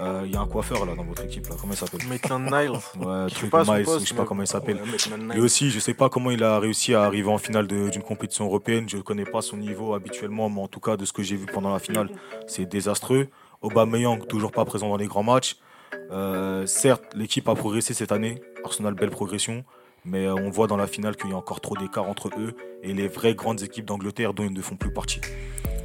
Euh, 0.00 0.22
Il 0.24 0.32
y 0.32 0.36
a 0.36 0.40
un 0.40 0.46
coiffeur 0.46 0.84
là 0.84 0.96
dans 0.96 1.04
votre 1.04 1.22
équipe 1.24 1.46
là, 1.48 1.54
comment 1.60 1.72
il 1.72 1.76
s'appelle? 1.76 2.00
Maitland 2.08 2.42
Niles. 2.50 2.72
Ouais, 3.06 3.26
truc 3.30 3.50
pas 3.50 3.60
à 3.70 3.76
Miles, 3.76 3.84
poste, 3.84 4.00
je 4.00 4.08
sais 4.08 4.14
pas 4.14 4.22
mais- 4.22 4.28
comment 4.28 4.42
il 4.42 4.46
s'appelle. 4.48 4.76
Ouais, 4.82 5.36
Et 5.36 5.40
aussi, 5.40 5.70
je 5.70 5.78
sais 5.78 5.94
pas 5.94 6.08
comment 6.08 6.32
il 6.32 6.42
a 6.42 6.58
réussi 6.58 6.94
à 6.94 7.04
arriver 7.04 7.28
en 7.30 7.38
finale 7.38 7.68
d'une 7.68 8.02
compétition 8.02 8.46
européenne. 8.46 8.88
Je 8.88 8.96
ne 8.96 9.02
connais 9.02 9.24
pas 9.24 9.40
son 9.42 9.56
niveau 9.56 9.94
habituellement, 9.94 10.50
mais 10.50 10.60
en 10.60 10.66
tout 10.68 10.80
cas, 10.80 10.96
de 10.96 11.04
ce 11.04 11.12
que 11.12 11.22
j'ai 11.22 11.36
vu 11.36 11.46
pendant 11.46 11.72
la 11.72 11.78
finale, 11.78 12.10
c'est 12.48 12.66
désastreux. 12.66 13.28
Aubameyang, 13.60 14.26
toujours 14.26 14.50
pas 14.50 14.64
présent 14.64 14.88
dans 14.88 14.96
les 14.96 15.06
grands 15.06 15.22
matchs. 15.22 15.56
Euh, 16.10 16.66
certes, 16.66 17.04
l'équipe 17.14 17.48
a 17.48 17.54
progressé 17.54 17.94
cette 17.94 18.12
année. 18.12 18.40
Arsenal, 18.64 18.94
belle 18.94 19.10
progression. 19.10 19.64
Mais 20.04 20.26
euh, 20.26 20.34
on 20.34 20.50
voit 20.50 20.66
dans 20.66 20.76
la 20.76 20.86
finale 20.86 21.16
qu'il 21.16 21.30
y 21.30 21.32
a 21.32 21.36
encore 21.36 21.60
trop 21.60 21.76
d'écart 21.76 22.08
entre 22.08 22.28
eux 22.36 22.54
et 22.82 22.92
les 22.92 23.06
vraies 23.06 23.34
grandes 23.34 23.62
équipes 23.62 23.84
d'Angleterre 23.84 24.34
dont 24.34 24.44
ils 24.44 24.52
ne 24.52 24.60
font 24.60 24.76
plus 24.76 24.92
partie. 24.92 25.20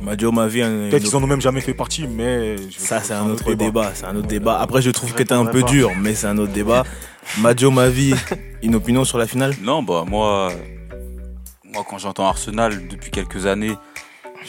Madio 0.01 0.31
m'a 0.31 0.47
vu 0.47 0.61
un. 0.61 0.89
Peut-être 0.89 1.03
qu'ils 1.03 1.15
en 1.15 1.23
ont 1.23 1.27
même 1.27 1.41
jamais 1.41 1.61
fait 1.61 1.73
partie, 1.73 2.07
mais. 2.07 2.55
Ça, 2.75 3.01
c'est 3.01 3.13
un 3.13 3.29
autre 3.29 3.53
débat. 3.53 3.91
C'est 3.93 4.05
un 4.05 4.15
autre 4.15 4.27
débat. 4.27 4.59
Après, 4.59 4.81
je 4.81 4.91
trouve 4.91 5.13
que 5.13 5.23
t'es 5.23 5.33
un 5.33 5.45
peu 5.45 5.63
dur, 5.63 5.91
mais 5.99 6.13
c'est 6.13 6.27
un 6.27 6.37
autre 6.37 6.53
débat. 6.53 6.83
Madio 7.39 7.71
Mavi, 7.71 8.13
une 8.63 8.75
opinion 8.75 9.03
sur 9.05 9.17
la 9.17 9.27
finale? 9.27 9.53
Non, 9.61 9.83
bah 9.83 10.05
moi, 10.07 10.51
moi 11.63 11.85
quand 11.87 11.97
j'entends 11.97 12.27
Arsenal 12.27 12.87
depuis 12.87 13.11
quelques 13.11 13.45
années, 13.45 13.73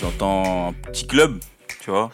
j'entends 0.00 0.68
un 0.68 0.72
petit 0.72 1.06
club, 1.06 1.38
tu 1.88 1.92
vois, 1.92 2.10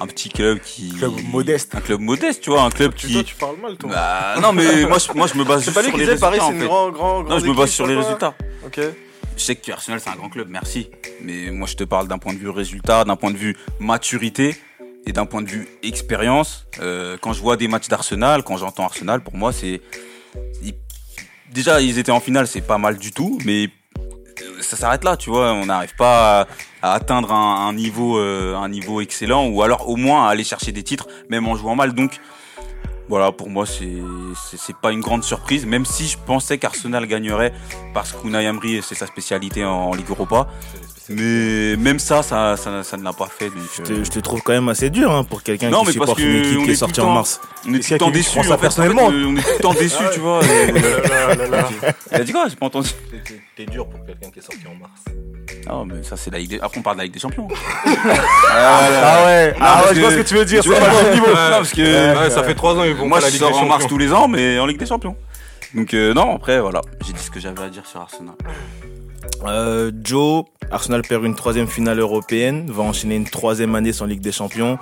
un 0.00 0.08
petit 0.08 0.28
club 0.28 0.58
qui, 0.58 0.88
Club 0.88 1.12
modeste. 1.30 1.72
un 1.76 1.80
club 1.80 2.00
modeste, 2.00 2.40
tu 2.42 2.50
vois, 2.50 2.62
un 2.62 2.70
club 2.70 2.92
Tu, 2.96 3.06
qui. 3.06 3.12
toi, 3.12 3.22
tu 3.22 3.34
parles 3.36 3.56
mal, 3.62 3.76
toi. 3.76 3.90
Bah, 3.90 4.34
non 4.42 4.52
mais 4.52 4.86
moi, 4.86 4.98
je, 4.98 5.12
moi 5.16 5.28
je 5.32 5.38
me 5.38 5.44
base 5.44 5.60
c'est 5.60 5.66
juste 5.66 5.74
pas 5.76 5.82
lui 5.82 5.90
sur 5.90 5.94
qui 5.94 6.00
les 6.00 6.06
disait 6.06 6.18
Paris, 6.18 6.40
résultats. 6.40 6.40
c'est 6.40 6.50
en 6.50 6.52
une 6.54 6.60
fait. 6.60 6.66
grand, 6.66 6.90
grand, 6.90 7.18
Non, 7.22 7.28
grande 7.28 7.40
je 7.40 7.46
me 7.46 7.54
base 7.54 7.62
équipe, 7.66 7.74
sur 7.76 7.86
les 7.86 7.94
quoi. 7.94 8.02
résultats. 8.02 8.34
Ok. 8.66 8.80
Je 9.36 9.40
sais 9.42 9.54
que 9.54 9.70
Arsenal 9.70 10.00
c'est 10.00 10.10
un 10.10 10.16
grand 10.16 10.30
club, 10.30 10.48
merci. 10.50 10.90
Mais 11.22 11.52
moi 11.52 11.68
je 11.68 11.76
te 11.76 11.84
parle 11.84 12.08
d'un 12.08 12.18
point 12.18 12.32
de 12.32 12.38
vue 12.40 12.48
résultat, 12.48 13.04
d'un 13.04 13.14
point 13.14 13.30
de 13.30 13.36
vue 13.36 13.56
maturité 13.78 14.56
et 15.06 15.12
d'un 15.12 15.26
point 15.26 15.42
de 15.42 15.48
vue 15.48 15.68
expérience. 15.84 16.66
Euh, 16.80 17.16
quand 17.20 17.32
je 17.32 17.40
vois 17.40 17.56
des 17.56 17.68
matchs 17.68 17.86
d'Arsenal, 17.86 18.42
quand 18.42 18.56
j'entends 18.56 18.82
Arsenal, 18.86 19.20
pour 19.22 19.36
moi 19.36 19.52
c'est 19.52 19.80
déjà 21.52 21.80
ils 21.80 22.00
étaient 22.00 22.10
en 22.10 22.18
finale, 22.20 22.48
c'est 22.48 22.62
pas 22.66 22.78
mal 22.78 22.98
du 22.98 23.12
tout, 23.12 23.38
mais 23.44 23.68
euh, 24.42 24.60
ça 24.60 24.76
s'arrête 24.76 25.04
là, 25.04 25.16
tu 25.16 25.30
vois. 25.30 25.52
On 25.52 25.66
n'arrive 25.66 25.94
pas 25.94 26.40
à, 26.42 26.46
à 26.84 26.92
atteindre 26.92 27.32
un, 27.32 27.72
niveau 27.72 28.18
euh, 28.18 28.54
un 28.56 28.68
niveau 28.68 29.00
excellent 29.00 29.46
ou 29.46 29.62
alors 29.62 29.88
au 29.88 29.96
moins 29.96 30.26
à 30.26 30.28
aller 30.28 30.44
chercher 30.44 30.70
des 30.70 30.82
titres, 30.82 31.08
même 31.30 31.48
en 31.48 31.56
jouant 31.56 31.74
mal. 31.74 31.94
Donc 31.94 32.20
voilà, 33.08 33.32
pour 33.32 33.48
moi, 33.48 33.64
c'est 33.64 34.76
pas 34.82 34.92
une 34.92 35.00
grande 35.00 35.24
surprise, 35.24 35.64
même 35.64 35.86
si 35.86 36.06
je 36.06 36.18
pensais 36.18 36.58
qu'Arsenal 36.58 37.06
gagnerait 37.06 37.54
parce 37.94 38.12
Emery, 38.22 38.82
c'est 38.82 38.94
sa 38.94 39.06
spécialité 39.06 39.64
en 39.64 39.94
Ligue 39.94 40.10
Europa. 40.10 40.46
Mais 41.10 41.76
même 41.76 41.98
ça, 41.98 42.22
ça, 42.22 42.56
ça, 42.56 42.82
ça 42.82 42.96
ne 42.96 43.04
l'a 43.04 43.12
pas 43.12 43.26
fait. 43.26 43.50
donc, 43.50 43.58
je 43.76 43.82
euh, 43.82 43.84
te, 43.84 44.04
je 44.04 44.10
te 44.10 44.18
trouve 44.20 44.40
quand 44.42 44.54
même 44.54 44.68
assez 44.70 44.88
dur 44.88 45.10
hein, 45.10 45.22
pour 45.22 45.42
quelqu'un 45.42 45.70
qui 45.70 45.92
supporte 45.92 46.18
une 46.18 46.36
équipe 46.36 46.64
qui 46.64 46.70
est 46.70 46.74
sortie 46.76 47.00
en 47.02 47.10
mars. 47.12 47.40
on 47.66 47.74
est 47.74 47.80
tout 47.80 47.92
le 47.92 47.98
temps 47.98 48.06
en 48.08 48.42
fait, 48.42 48.56
personnellement 48.58 49.10
euh, 49.10 49.26
on 49.26 49.36
est 49.36 49.42
tout 49.42 49.48
le 49.58 49.62
temps 49.62 49.74
déçus, 49.74 50.02
tu 50.14 50.20
vois. 50.20 50.40
Il 52.10 52.16
a 52.16 52.24
dit 52.24 52.32
quoi 52.32 52.46
J'ai 52.48 52.56
pas 52.56 52.66
entendu. 52.66 52.88
T'es- 53.56 53.66
dur 53.66 53.86
pour 53.86 54.04
quelqu'un 54.04 54.30
qui 54.30 54.38
est 54.38 54.42
sorti 54.42 54.60
en 54.66 54.74
mars. 54.80 54.92
Non, 55.66 55.84
mais 55.84 56.02
ça, 56.02 56.16
c'est 56.16 56.30
la 56.30 56.38
Ligue 56.38 56.50
des... 56.50 56.60
Après, 56.60 56.78
on 56.78 56.82
parle 56.82 56.96
de 56.96 57.00
la 57.00 57.04
Ligue 57.04 57.14
des 57.14 57.20
Champions. 57.20 57.48
Ah 58.56 59.24
ouais, 59.26 59.54
ah 59.60 59.82
ouais, 59.86 59.94
je 59.94 60.00
vois 60.00 60.08
que- 60.10 60.16
ce 60.16 60.22
que 60.22 60.28
tu 60.28 60.34
veux 60.34 60.44
dire. 60.44 60.62
C'est 60.62 60.70
pas 60.70 61.02
le 61.02 61.14
niveau. 61.14 61.26
parce 61.32 61.70
que 61.72 62.18
Ouais, 62.18 62.30
ça 62.30 62.42
fait 62.44 62.54
trois 62.54 62.74
ans 62.74 62.84
ils 62.84 62.94
vont 62.94 63.06
moi, 63.06 63.18
pas 63.18 63.24
la 63.24 63.28
je 63.28 63.32
Ligue 63.34 63.42
sors 63.42 63.50
des 63.52 63.58
en 63.58 63.66
mars 63.66 63.86
tous 63.86 63.98
les 63.98 64.12
ans, 64.12 64.28
mais 64.28 64.58
en 64.58 64.66
Ligue 64.66 64.78
des 64.78 64.86
Champions. 64.86 65.16
Donc, 65.74 65.92
euh, 65.94 66.14
non, 66.14 66.36
après, 66.36 66.60
voilà. 66.60 66.80
J'ai 67.06 67.12
dit 67.12 67.22
ce 67.22 67.30
que 67.30 67.40
j'avais 67.40 67.62
à 67.62 67.68
dire 67.68 67.84
sur 67.86 68.00
Arsenal. 68.00 68.34
Euh, 69.44 69.92
Joe, 70.02 70.44
Arsenal 70.70 71.02
perd 71.02 71.24
une 71.24 71.34
troisième 71.34 71.68
finale 71.68 71.98
européenne, 71.98 72.70
va 72.70 72.82
enchaîner 72.82 73.16
une 73.16 73.28
troisième 73.28 73.74
année 73.74 73.92
sans 73.92 74.06
Ligue 74.06 74.20
des 74.20 74.32
Champions. 74.32 74.78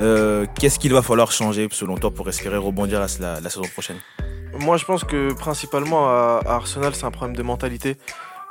Euh, 0.00 0.46
Qu'est-ce 0.58 0.78
qu'il 0.78 0.92
va 0.92 1.02
falloir 1.02 1.32
changer 1.32 1.68
selon 1.70 1.96
toi 1.96 2.10
pour 2.10 2.28
espérer 2.28 2.56
rebondir 2.56 3.00
la, 3.00 3.08
saison 3.08 3.62
prochaine? 3.72 3.98
Moi, 4.58 4.76
je 4.76 4.84
pense 4.84 5.04
que 5.04 5.32
principalement 5.32 6.08
à, 6.08 6.40
Arsenal, 6.44 6.94
c'est 6.94 7.04
un 7.04 7.10
problème 7.10 7.36
de 7.36 7.42
mentalité. 7.42 7.96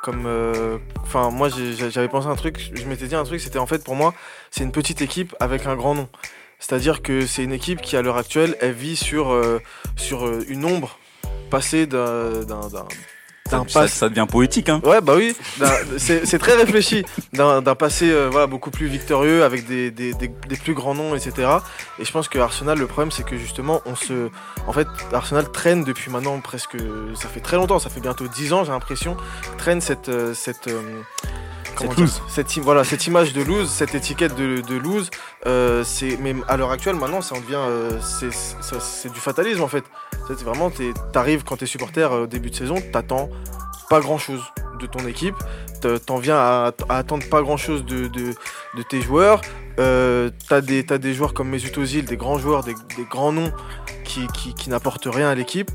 Comme, 0.04 0.24
euh, 0.26 0.80
enfin, 1.04 1.30
moi, 1.30 1.50
j'avais 1.50 2.08
pensé 2.08 2.28
un 2.28 2.36
truc. 2.36 2.72
Je 2.74 2.86
m'étais 2.86 3.08
dit 3.08 3.16
un 3.16 3.24
truc. 3.24 3.40
C'était 3.40 3.60
en 3.60 3.68
fait 3.68 3.84
pour 3.84 3.96
moi, 3.96 4.16
c'est 4.50 4.64
une 4.64 4.72
petite 4.72 5.02
équipe 5.02 5.36
avec 5.40 5.68
un 5.68 5.76
grand 5.76 5.94
nom. 5.94 6.08
C'est-à-dire 6.58 7.04
que 7.04 7.26
c'est 7.28 7.44
une 7.44 7.54
équipe 7.54 7.82
qui, 7.82 7.96
à 7.98 8.02
l'heure 8.02 8.18
actuelle, 8.18 8.56
elle 8.62 8.74
vit 8.74 8.96
sur 8.96 9.36
sur 9.96 10.28
une 10.48 10.66
ombre 10.66 10.98
passée 11.52 11.86
d'un 11.86 12.46
d'un 13.50 13.66
Ça, 13.68 13.88
ça 13.88 14.10
devient 14.10 14.26
poétique, 14.30 14.70
hein. 14.70 14.82
Ouais, 14.86 15.02
bah 15.02 15.14
oui, 15.18 15.36
c'est 15.98 16.38
très 16.40 16.56
réfléchi. 16.56 17.04
D'un 17.34 17.62
d'un 17.62 17.76
passé 17.76 18.10
euh, 18.12 18.30
voilà, 18.32 18.48
beaucoup 18.48 18.72
plus 18.72 18.88
victorieux, 18.88 19.44
avec 19.44 19.68
des, 19.68 19.92
des, 19.92 20.14
des- 20.14 20.32
des 20.48 20.56
plus 20.58 20.74
grands 20.74 20.94
noms, 20.96 21.16
etc. 21.16 21.50
Et 22.00 22.06
je 22.06 22.12
pense 22.12 22.30
que 22.30 22.40
Arsenal, 22.40 22.78
le 22.78 22.88
problème, 22.88 23.12
c'est 23.12 23.24
que 23.26 23.38
justement, 23.38 23.82
on 23.86 23.96
se. 23.96 24.30
En 24.68 24.74
fait, 24.74 24.88
Arsenal 25.12 25.52
traîne 25.52 25.84
depuis 25.84 26.12
maintenant 26.12 26.40
presque. 26.40 26.78
Ça 27.16 27.28
fait 27.28 27.42
très 27.42 27.58
longtemps, 27.58 27.80
ça 27.80 27.90
fait 27.90 28.00
bientôt 28.02 28.28
10 28.28 28.54
ans, 28.54 28.64
j'ai 28.64 28.72
l'impression. 28.72 29.18
Traîne 29.58 29.82
cette. 29.82 30.10
euh, 30.10 30.34
cette 30.34 30.68
euh, 30.68 30.82
dire 31.96 32.08
cette, 32.28 32.58
im- 32.58 32.62
voilà, 32.62 32.84
cette 32.84 33.08
image 33.08 33.34
de 33.34 33.42
lose, 33.42 33.70
cette 33.70 33.96
étiquette 33.96 34.36
de, 34.36 34.62
de 34.62 34.76
lose, 34.76 35.10
euh, 35.46 35.84
c'est 35.84 36.18
mais 36.18 36.36
à 36.48 36.58
l'heure 36.58 36.72
actuelle 36.72 36.96
maintenant 36.96 37.22
ça 37.22 37.36
en 37.36 37.40
devient 37.40 37.56
euh, 37.58 38.00
c'est 38.02 39.12
du 39.12 39.20
fatalisme 39.20 39.64
en 39.64 39.68
fait. 39.68 39.84
C'est 40.28 40.42
vraiment 40.44 40.72
t'arrives 41.14 41.44
quand 41.44 41.58
t'es 41.58 41.66
supporter 41.66 42.12
euh, 42.12 42.24
au 42.24 42.28
début 42.28 42.50
de 42.52 42.56
saison, 42.56 42.76
t'attends 42.94 43.30
pas 43.90 44.00
grand 44.00 44.18
chose 44.18 44.42
de 44.80 44.86
ton 44.88 45.06
équipe. 45.08 45.36
Te- 45.82 45.98
T'en 45.98 46.18
viens 46.18 46.38
à, 46.38 46.72
à 46.90 46.98
attendre 46.98 47.28
pas 47.30 47.42
grand 47.42 47.58
chose 47.58 47.84
de, 47.86 48.08
de, 48.08 48.34
de 48.78 48.82
tes 48.84 49.02
joueurs. 49.02 49.42
T'as 49.78 50.62
des, 50.62 50.86
t'as 50.86 50.98
des 51.00 51.14
joueurs 51.14 51.34
comme 51.34 51.50
Mesut 51.50 51.76
Ozil, 51.78 52.06
des 52.06 52.18
grands 52.18 52.38
joueurs, 52.38 52.64
des, 52.64 52.76
des 52.96 53.04
grands 53.10 53.32
noms 53.32 53.52
qui, 54.04 54.28
qui, 54.28 54.54
qui 54.54 54.70
n'apportent 54.70 55.08
rien 55.12 55.28
à 55.30 55.36
l'équipe. 55.36 55.72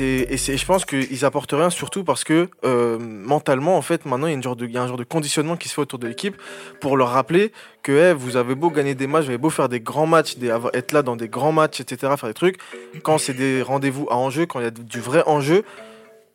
Et 0.00 0.36
je 0.36 0.64
pense 0.66 0.84
qu'ils 0.84 1.24
apportent 1.24 1.52
rien 1.52 1.70
surtout 1.70 2.04
parce 2.04 2.22
que 2.22 2.48
euh, 2.64 2.98
mentalement, 2.98 3.76
en 3.76 3.82
fait, 3.82 4.04
maintenant, 4.04 4.26
il 4.26 4.32
y, 4.32 4.34
a 4.34 4.82
un 4.82 4.86
genre 4.86 4.96
de 4.96 5.04
conditionnement 5.04 5.56
qui 5.56 5.68
se 5.68 5.74
fait 5.74 5.80
autour 5.80 5.98
de 5.98 6.06
l'équipe 6.06 6.36
pour 6.80 6.96
leur 6.96 7.08
rappeler 7.08 7.52
que 7.82 8.12
vous 8.12 8.36
avez 8.36 8.54
beau 8.54 8.70
gagner 8.70 8.94
des 8.94 9.06
matchs, 9.06 9.24
vous 9.24 9.30
avez 9.30 9.38
beau 9.38 9.50
faire 9.50 9.68
des 9.68 9.80
grands 9.80 10.06
matchs, 10.06 10.36
être 10.74 10.92
là 10.92 11.02
dans 11.02 11.16
des 11.16 11.28
grands 11.28 11.52
matchs, 11.52 11.80
etc., 11.80 12.12
faire 12.18 12.28
des 12.28 12.34
trucs, 12.34 12.58
quand 13.02 13.18
c'est 13.18 13.34
des 13.34 13.62
rendez-vous 13.62 14.06
à 14.10 14.16
enjeu, 14.16 14.46
quand 14.46 14.60
il 14.60 14.64
y 14.64 14.66
a 14.66 14.70
du 14.70 15.00
vrai 15.00 15.22
enjeu, 15.26 15.64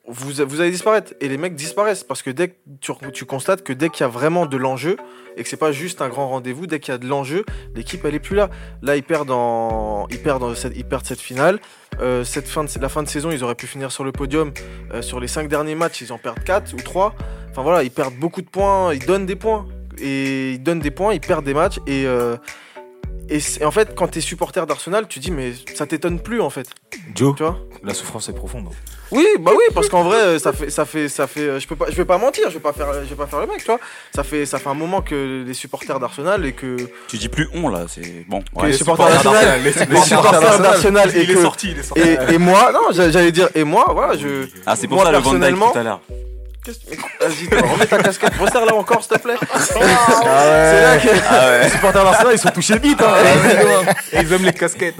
vous, 0.06 0.32
vous 0.46 0.62
allez 0.62 0.72
disparaître. 0.72 1.14
Et 1.22 1.30
les 1.30 1.38
mecs 1.38 1.56
disparaissent 1.56 2.04
parce 2.04 2.22
que 2.22 2.30
dès 2.30 2.50
que 2.50 2.56
tu, 3.12 3.26
constates 3.26 3.64
que 3.64 3.74
dès 3.74 3.90
qu'il 3.90 4.02
y 4.02 4.04
a 4.04 4.10
vraiment 4.10 4.46
de 4.46 4.58
l'enjeu 4.58 4.98
et 5.38 5.44
que 5.44 5.50
c'est 5.50 5.58
pas 5.58 5.72
juste 5.72 6.02
un 6.02 6.10
grand 6.10 6.28
rendez-vous, 6.28 6.68
dès 6.68 6.80
qu'il 6.80 6.92
y 6.92 6.96
a 6.96 6.98
de 6.98 7.08
l'enjeu, 7.08 7.46
l'équipe 7.76 8.04
elle 8.06 8.16
est 8.16 8.20
plus 8.20 8.36
là. 8.36 8.50
Là 8.82 8.96
ils 8.96 9.04
perdent 9.04 9.32
en, 9.32 10.08
ils 10.10 10.22
perdent 10.22 10.56
ils 10.76 10.86
perdent 10.86 11.06
cette 11.06 11.22
finale. 11.22 11.60
Euh, 12.02 12.24
cette 12.24 12.48
fin 12.48 12.64
de, 12.64 12.70
la 12.82 12.90
fin 12.90 13.04
de 13.04 13.08
saison, 13.08 13.32
ils 13.32 13.44
auraient 13.44 13.56
pu 13.56 13.68
finir 13.68 13.92
sur 13.92 14.04
le 14.04 14.12
podium. 14.12 14.52
Euh, 14.94 15.02
sur 15.02 15.20
les 15.20 15.28
cinq 15.28 15.48
derniers 15.48 15.76
matchs, 15.76 16.02
ils 16.02 16.12
en 16.12 16.18
perdent 16.18 16.44
4 16.44 16.74
ou 16.74 16.78
3 16.78 17.16
Enfin 17.52 17.62
voilà, 17.62 17.84
ils 17.84 17.92
perdent 17.92 18.16
beaucoup 18.16 18.42
de 18.42 18.50
points, 18.50 18.94
ils 18.94 19.06
donnent 19.06 19.28
des 19.28 19.36
points 19.36 19.68
et 20.00 20.54
ils 20.54 20.64
donnent 20.64 20.80
des 20.80 20.92
points, 20.92 21.14
ils 21.14 21.22
perdent 21.22 21.46
des 21.46 21.54
matchs 21.54 21.78
et 21.88 22.06
euh, 22.08 22.36
et, 23.30 23.40
en 23.66 23.72
fait, 23.72 23.96
quand 23.96 24.08
t'es 24.08 24.22
supporter 24.22 24.66
d'Arsenal, 24.66 25.08
tu 25.08 25.20
dis 25.20 25.32
mais 25.32 25.54
ça 25.76 25.86
t'étonne 25.86 26.20
plus 26.20 26.42
en 26.42 26.50
fait, 26.50 26.68
Joe, 27.16 27.36
tu 27.36 27.44
vois 27.44 27.58
la 27.84 27.94
souffrance 27.94 28.30
est 28.30 28.34
profonde. 28.34 28.68
hein. 28.70 28.76
oui, 29.12 29.26
bah 29.42 29.52
oui, 29.54 29.64
parce 29.74 29.90
qu'en 29.90 30.04
vrai, 30.04 30.18
euh, 30.18 30.40
ça 30.40 30.54
fait, 30.54 30.70
ça 30.70 30.86
fait, 30.86 31.10
ça 31.10 31.28
fait. 31.28 31.42
euh, 31.42 31.60
Je 31.60 31.68
peux 31.68 31.76
pas, 31.76 31.88
je 31.90 31.96
vais 31.96 32.06
pas 32.06 32.18
mentir, 32.18 32.46
je 32.50 32.54
vais 32.54 32.60
pas 32.62 32.72
faire, 32.74 32.88
je 33.04 33.10
vais 33.10 33.16
pas 33.16 33.28
faire 33.28 33.42
le 33.42 33.48
mec, 33.48 33.58
tu 33.60 33.66
vois. 33.66 33.80
Ça 34.16 34.24
fait, 34.24 34.46
ça 34.46 34.58
fait 34.58 34.70
un 34.70 34.74
moment 34.74 35.02
que 35.02 35.44
les 35.46 35.54
supporters 35.54 36.00
d'Arsenal 36.00 36.46
et 36.46 36.54
que, 36.54 36.78
Tu 37.10 37.18
dis 37.18 37.28
plus 37.30 37.50
on 37.54 37.68
là, 37.70 37.86
c'est 37.90 38.26
bon. 38.30 38.42
ouais. 38.56 38.68
les 38.68 38.74
supporters 38.74 39.08
d'Arsenal, 39.10 39.62
les 39.64 39.72
supporters 39.74 40.60
d'Arsenal 40.62 41.16
et 41.18 41.24
Il 41.24 41.32
est 41.32 41.42
sorti, 41.42 41.72
il 41.72 41.80
est 41.80 41.84
sorti. 41.84 42.02
et, 42.02 42.34
et 42.34 42.38
moi, 42.38 42.72
non, 42.72 42.92
j'a- 42.94 43.12
j'allais 43.12 43.32
dire 43.34 43.50
et 43.54 43.64
moi, 43.66 43.86
voilà, 43.92 44.18
je. 44.18 44.48
Ah, 44.66 44.76
c'est 44.78 44.88
pour 44.88 44.96
moi, 44.98 45.06
ça 45.06 45.12
le 45.12 45.18
Van 45.18 45.24
Dyke 45.34 45.40
personnellement- 45.42 45.72
tout 45.72 45.78
à 45.80 45.84
l'heure. 45.84 46.02
Qu'est-ce 46.64 46.80
que- 46.80 46.92
mais- 46.92 47.28
Vas-y, 47.28 47.48
toi, 47.48 47.68
remets 47.74 47.86
ta 47.86 47.98
casquette, 48.02 48.34
resserre 48.40 48.66
là 48.66 48.74
encore, 48.76 49.04
s'il 49.04 49.18
te 49.18 49.22
plaît. 49.22 49.36
C'est 49.60 49.80
là 49.80 50.98
que. 50.98 51.64
Les 51.64 51.70
supporters 51.70 52.04
d'Arsenal, 52.04 52.34
ils 52.34 52.40
sont 52.40 52.50
touchés 52.50 52.78
vite. 52.80 53.02
Hein. 53.02 53.14
Et 54.14 54.20
ils 54.22 54.32
aiment 54.34 54.46
les 54.46 54.54
casquettes. 54.54 54.96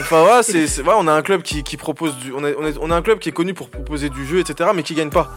Enfin 0.00 0.20
voilà, 0.22 0.42
c'est, 0.42 0.66
c'est- 0.66 0.82
voilà, 0.82 0.98
on 1.00 1.06
a 1.08 1.12
un 1.12 1.22
club 1.22 1.42
qui, 1.42 1.62
qui 1.62 1.76
propose 1.76 2.16
du, 2.18 2.32
on 2.32 2.44
a, 2.44 2.48
on, 2.58 2.64
a, 2.64 2.70
on 2.80 2.90
a 2.90 2.96
un 2.96 3.02
club 3.02 3.18
qui 3.18 3.28
est 3.28 3.32
connu 3.32 3.54
pour 3.54 3.68
proposer 3.70 4.08
du 4.08 4.26
jeu, 4.26 4.38
etc., 4.40 4.70
mais 4.74 4.82
qui 4.82 4.94
gagne 4.94 5.10
pas. 5.10 5.30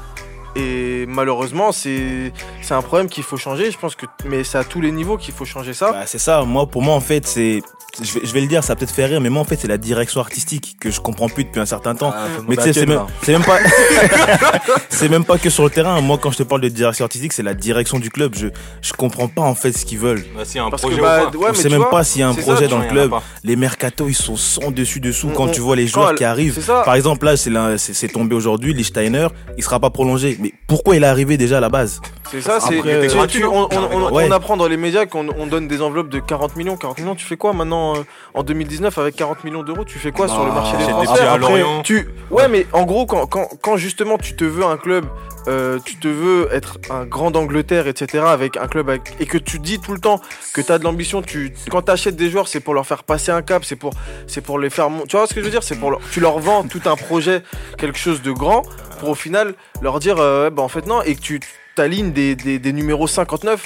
Et 0.56 1.06
malheureusement, 1.08 1.72
c'est, 1.72 2.32
c'est 2.62 2.74
un 2.74 2.82
problème 2.82 3.10
qu'il 3.10 3.24
faut 3.24 3.38
changer. 3.38 3.70
Je 3.72 3.78
pense 3.78 3.96
que, 3.96 4.06
mais 4.26 4.44
c'est 4.44 4.58
à 4.58 4.64
tous 4.64 4.82
les 4.82 4.92
niveaux 4.92 5.18
qu'il 5.18 5.34
faut 5.34 5.46
changer 5.46 5.74
ça. 5.74 5.92
Bah, 5.92 6.04
c'est 6.06 6.18
ça, 6.18 6.44
moi, 6.44 6.66
pour 6.68 6.82
moi, 6.82 6.96
en 6.96 7.00
fait, 7.02 7.28
c'est. 7.28 7.62
Je 8.00 8.14
vais, 8.14 8.20
je 8.26 8.32
vais 8.32 8.42
le 8.42 8.48
dire, 8.48 8.64
ça 8.64 8.74
va 8.74 8.76
peut-être 8.76 8.94
faire 8.94 9.10
rire, 9.10 9.22
mais 9.22 9.30
moi, 9.30 9.42
en 9.42 9.46
fait, 9.46 9.56
c'est 9.56 9.68
la 9.68 9.78
direction 9.80 10.20
artistique 10.20 10.78
que 10.80 10.92
je 10.92 11.00
comprends 11.00 11.30
plus 11.30 11.46
depuis 11.46 11.60
un 11.60 11.66
certain 11.66 11.96
temps. 11.96 12.14
mais 12.48 12.56
tu 12.56 12.62
sais, 12.62 12.74
c'est 12.74 12.86
même, 12.86 13.44
pas. 13.44 13.58
c'est 14.90 15.10
même 15.10 15.26
pas 15.26 15.38
que 15.40 15.50
sur 15.50 15.64
le 15.64 15.70
terrain. 15.72 16.00
Moi, 16.02 16.20
quand 16.22 16.30
je 16.32 16.38
te 16.38 16.44
parle 16.44 16.62
de 16.62 16.70
direction 16.70 17.06
artistique, 17.06 17.34
c'est 17.34 17.42
la 17.44 17.54
direction 17.56 17.98
du 18.00 18.10
club. 18.12 18.36
Je, 18.36 18.48
je 18.82 18.94
comprends 18.94 19.28
pas, 19.28 19.42
en 19.42 19.56
fait, 19.56 19.72
ce 19.72 19.86
qu'ils 19.86 19.98
veulent. 20.00 20.24
Bah, 20.36 20.44
si, 20.46 20.60
un 20.60 20.70
Parce 20.70 20.82
projet 20.84 20.98
que 20.98 21.02
bah, 21.02 21.26
ou 21.28 21.32
pas. 21.32 21.38
ouais, 21.38 21.48
On 21.52 21.54
sait 21.56 21.70
même 21.70 21.80
vois, 21.80 21.90
pas 21.90 22.04
s'il 22.04 22.22
y 22.22 22.24
a 22.24 22.30
un 22.30 22.36
projet 22.36 22.66
ça, 22.66 22.68
dans 22.68 22.80
le 22.80 22.88
club. 22.88 23.14
Les 23.44 23.56
mercatos, 23.56 24.10
ils 24.10 24.14
sont 24.14 24.36
sans 24.36 24.70
dessus 24.72 25.00
dessous. 25.00 25.30
On- 25.32 25.34
Quand 25.36 25.46
on- 25.46 25.52
tu 25.52 25.62
vois 25.62 25.76
les 25.76 25.88
joueurs 25.88 26.12
elle- 26.12 26.16
qui 26.18 26.24
arrivent. 26.24 26.64
Par 26.68 26.94
exemple, 26.96 27.26
là, 27.26 27.36
c'est 27.38 27.50
la- 27.50 27.78
c'est 27.78 27.94
c'est 27.94 28.10
tombé 28.10 28.36
aujourd'hui, 28.36 28.74
Lichtsteiner, 28.74 29.28
il 29.58 29.64
sera 29.64 29.80
pas 29.80 29.90
prolongé. 29.90 30.37
Mais 30.40 30.54
pourquoi 30.68 30.96
il 30.96 31.04
est 31.04 31.08
arrivé 31.08 31.38
déjà 31.38 31.58
à 31.58 31.62
la 31.62 31.70
base? 31.70 32.02
C'est 32.32 32.42
ça, 32.42 32.60
c'est. 32.60 32.80
Euh, 32.86 33.08
on, 33.46 33.50
on- 33.50 33.68
on- 33.72 34.12
Ouais. 34.12 34.28
on 34.28 34.32
apprend 34.32 34.58
dans 34.58 34.68
les 34.68 34.78
médias 34.78 35.06
qu'on 35.06 35.28
on 35.38 35.48
donne 35.48 35.68
des 35.68 35.82
enveloppes 35.82 36.10
de 36.10 36.20
40 36.20 36.56
millions. 36.56 36.78
40 36.78 37.00
millions, 37.00 37.16
tu 37.16 37.26
fais 37.26 37.38
quoi 37.38 37.54
maintenant 37.54 37.96
euh, 37.98 38.02
en 38.34 38.44
2019 38.44 38.98
avec 38.98 39.16
40 39.16 39.44
millions 39.44 39.64
d'euros 39.64 39.84
Tu 39.86 39.98
fais 40.00 40.12
quoi 40.12 40.28
sur 40.28 40.46
le 40.46 40.52
marché 40.52 40.74
des 40.78 40.80
J'étais 40.84 40.92
transferts 40.94 41.82
tu... 41.84 42.08
Ouais, 42.30 42.48
mais 42.48 42.66
en 42.74 42.84
gros, 42.84 43.06
quand, 43.06 43.26
quand, 43.28 43.48
quand 43.62 43.78
justement 43.78 44.18
tu 44.18 44.36
te 44.36 44.44
veux 44.44 44.64
un 44.66 44.78
club, 44.78 45.06
euh, 45.48 45.80
tu 45.84 45.96
te 45.96 46.08
veux 46.08 46.48
être 46.52 46.78
un 46.90 47.06
grand 47.06 47.32
d'Angleterre, 47.32 47.88
etc., 47.88 48.24
avec 48.28 48.58
un 48.58 48.68
club 48.68 48.90
avec- 48.90 49.14
et 49.20 49.26
que 49.26 49.38
tu 49.38 49.60
dis 49.60 49.80
tout 49.80 49.94
le 49.94 50.00
temps 50.00 50.22
que 50.54 50.62
tu 50.62 50.72
as 50.72 50.78
de 50.80 50.84
l'ambition, 50.84 51.22
tu... 51.22 51.54
quand 51.70 51.84
tu 51.84 51.92
achètes 51.92 52.16
des 52.16 52.30
joueurs, 52.30 52.48
c'est 52.48 52.60
pour 52.60 52.74
leur 52.74 52.86
faire 52.86 53.04
passer 53.04 53.32
un 53.32 53.42
cap, 53.42 53.64
c'est 53.66 53.76
pour, 53.76 53.94
c'est 54.28 54.42
pour 54.42 54.60
les 54.60 54.70
faire. 54.70 54.90
Tu 55.08 55.16
vois 55.18 55.28
ce 55.28 55.34
que 55.34 55.40
je 55.40 55.46
veux 55.46 55.52
dire? 55.52 55.64
C'est 55.64 55.76
pour 55.78 55.92
leur- 55.92 56.02
Tu 56.12 56.20
leur 56.20 56.40
vends 56.40 56.64
tout 56.64 56.82
un 56.86 56.96
projet, 56.96 57.44
quelque 57.78 57.98
chose 57.98 58.22
de 58.22 58.32
grand, 58.32 58.64
pour 59.00 59.10
au 59.10 59.16
final 59.16 59.54
leur 59.82 60.00
dire, 60.00 60.18
euh, 60.20 60.50
bah 60.50 60.62
en 60.64 60.68
fait 60.70 60.86
non, 60.86 61.02
et 61.04 61.16
que 61.16 61.22
tu 61.22 61.40
t'alignes 61.76 62.12
des, 62.12 62.36
des, 62.36 62.60
des 62.60 62.74
numéros 62.74 63.08
59. 63.08 63.64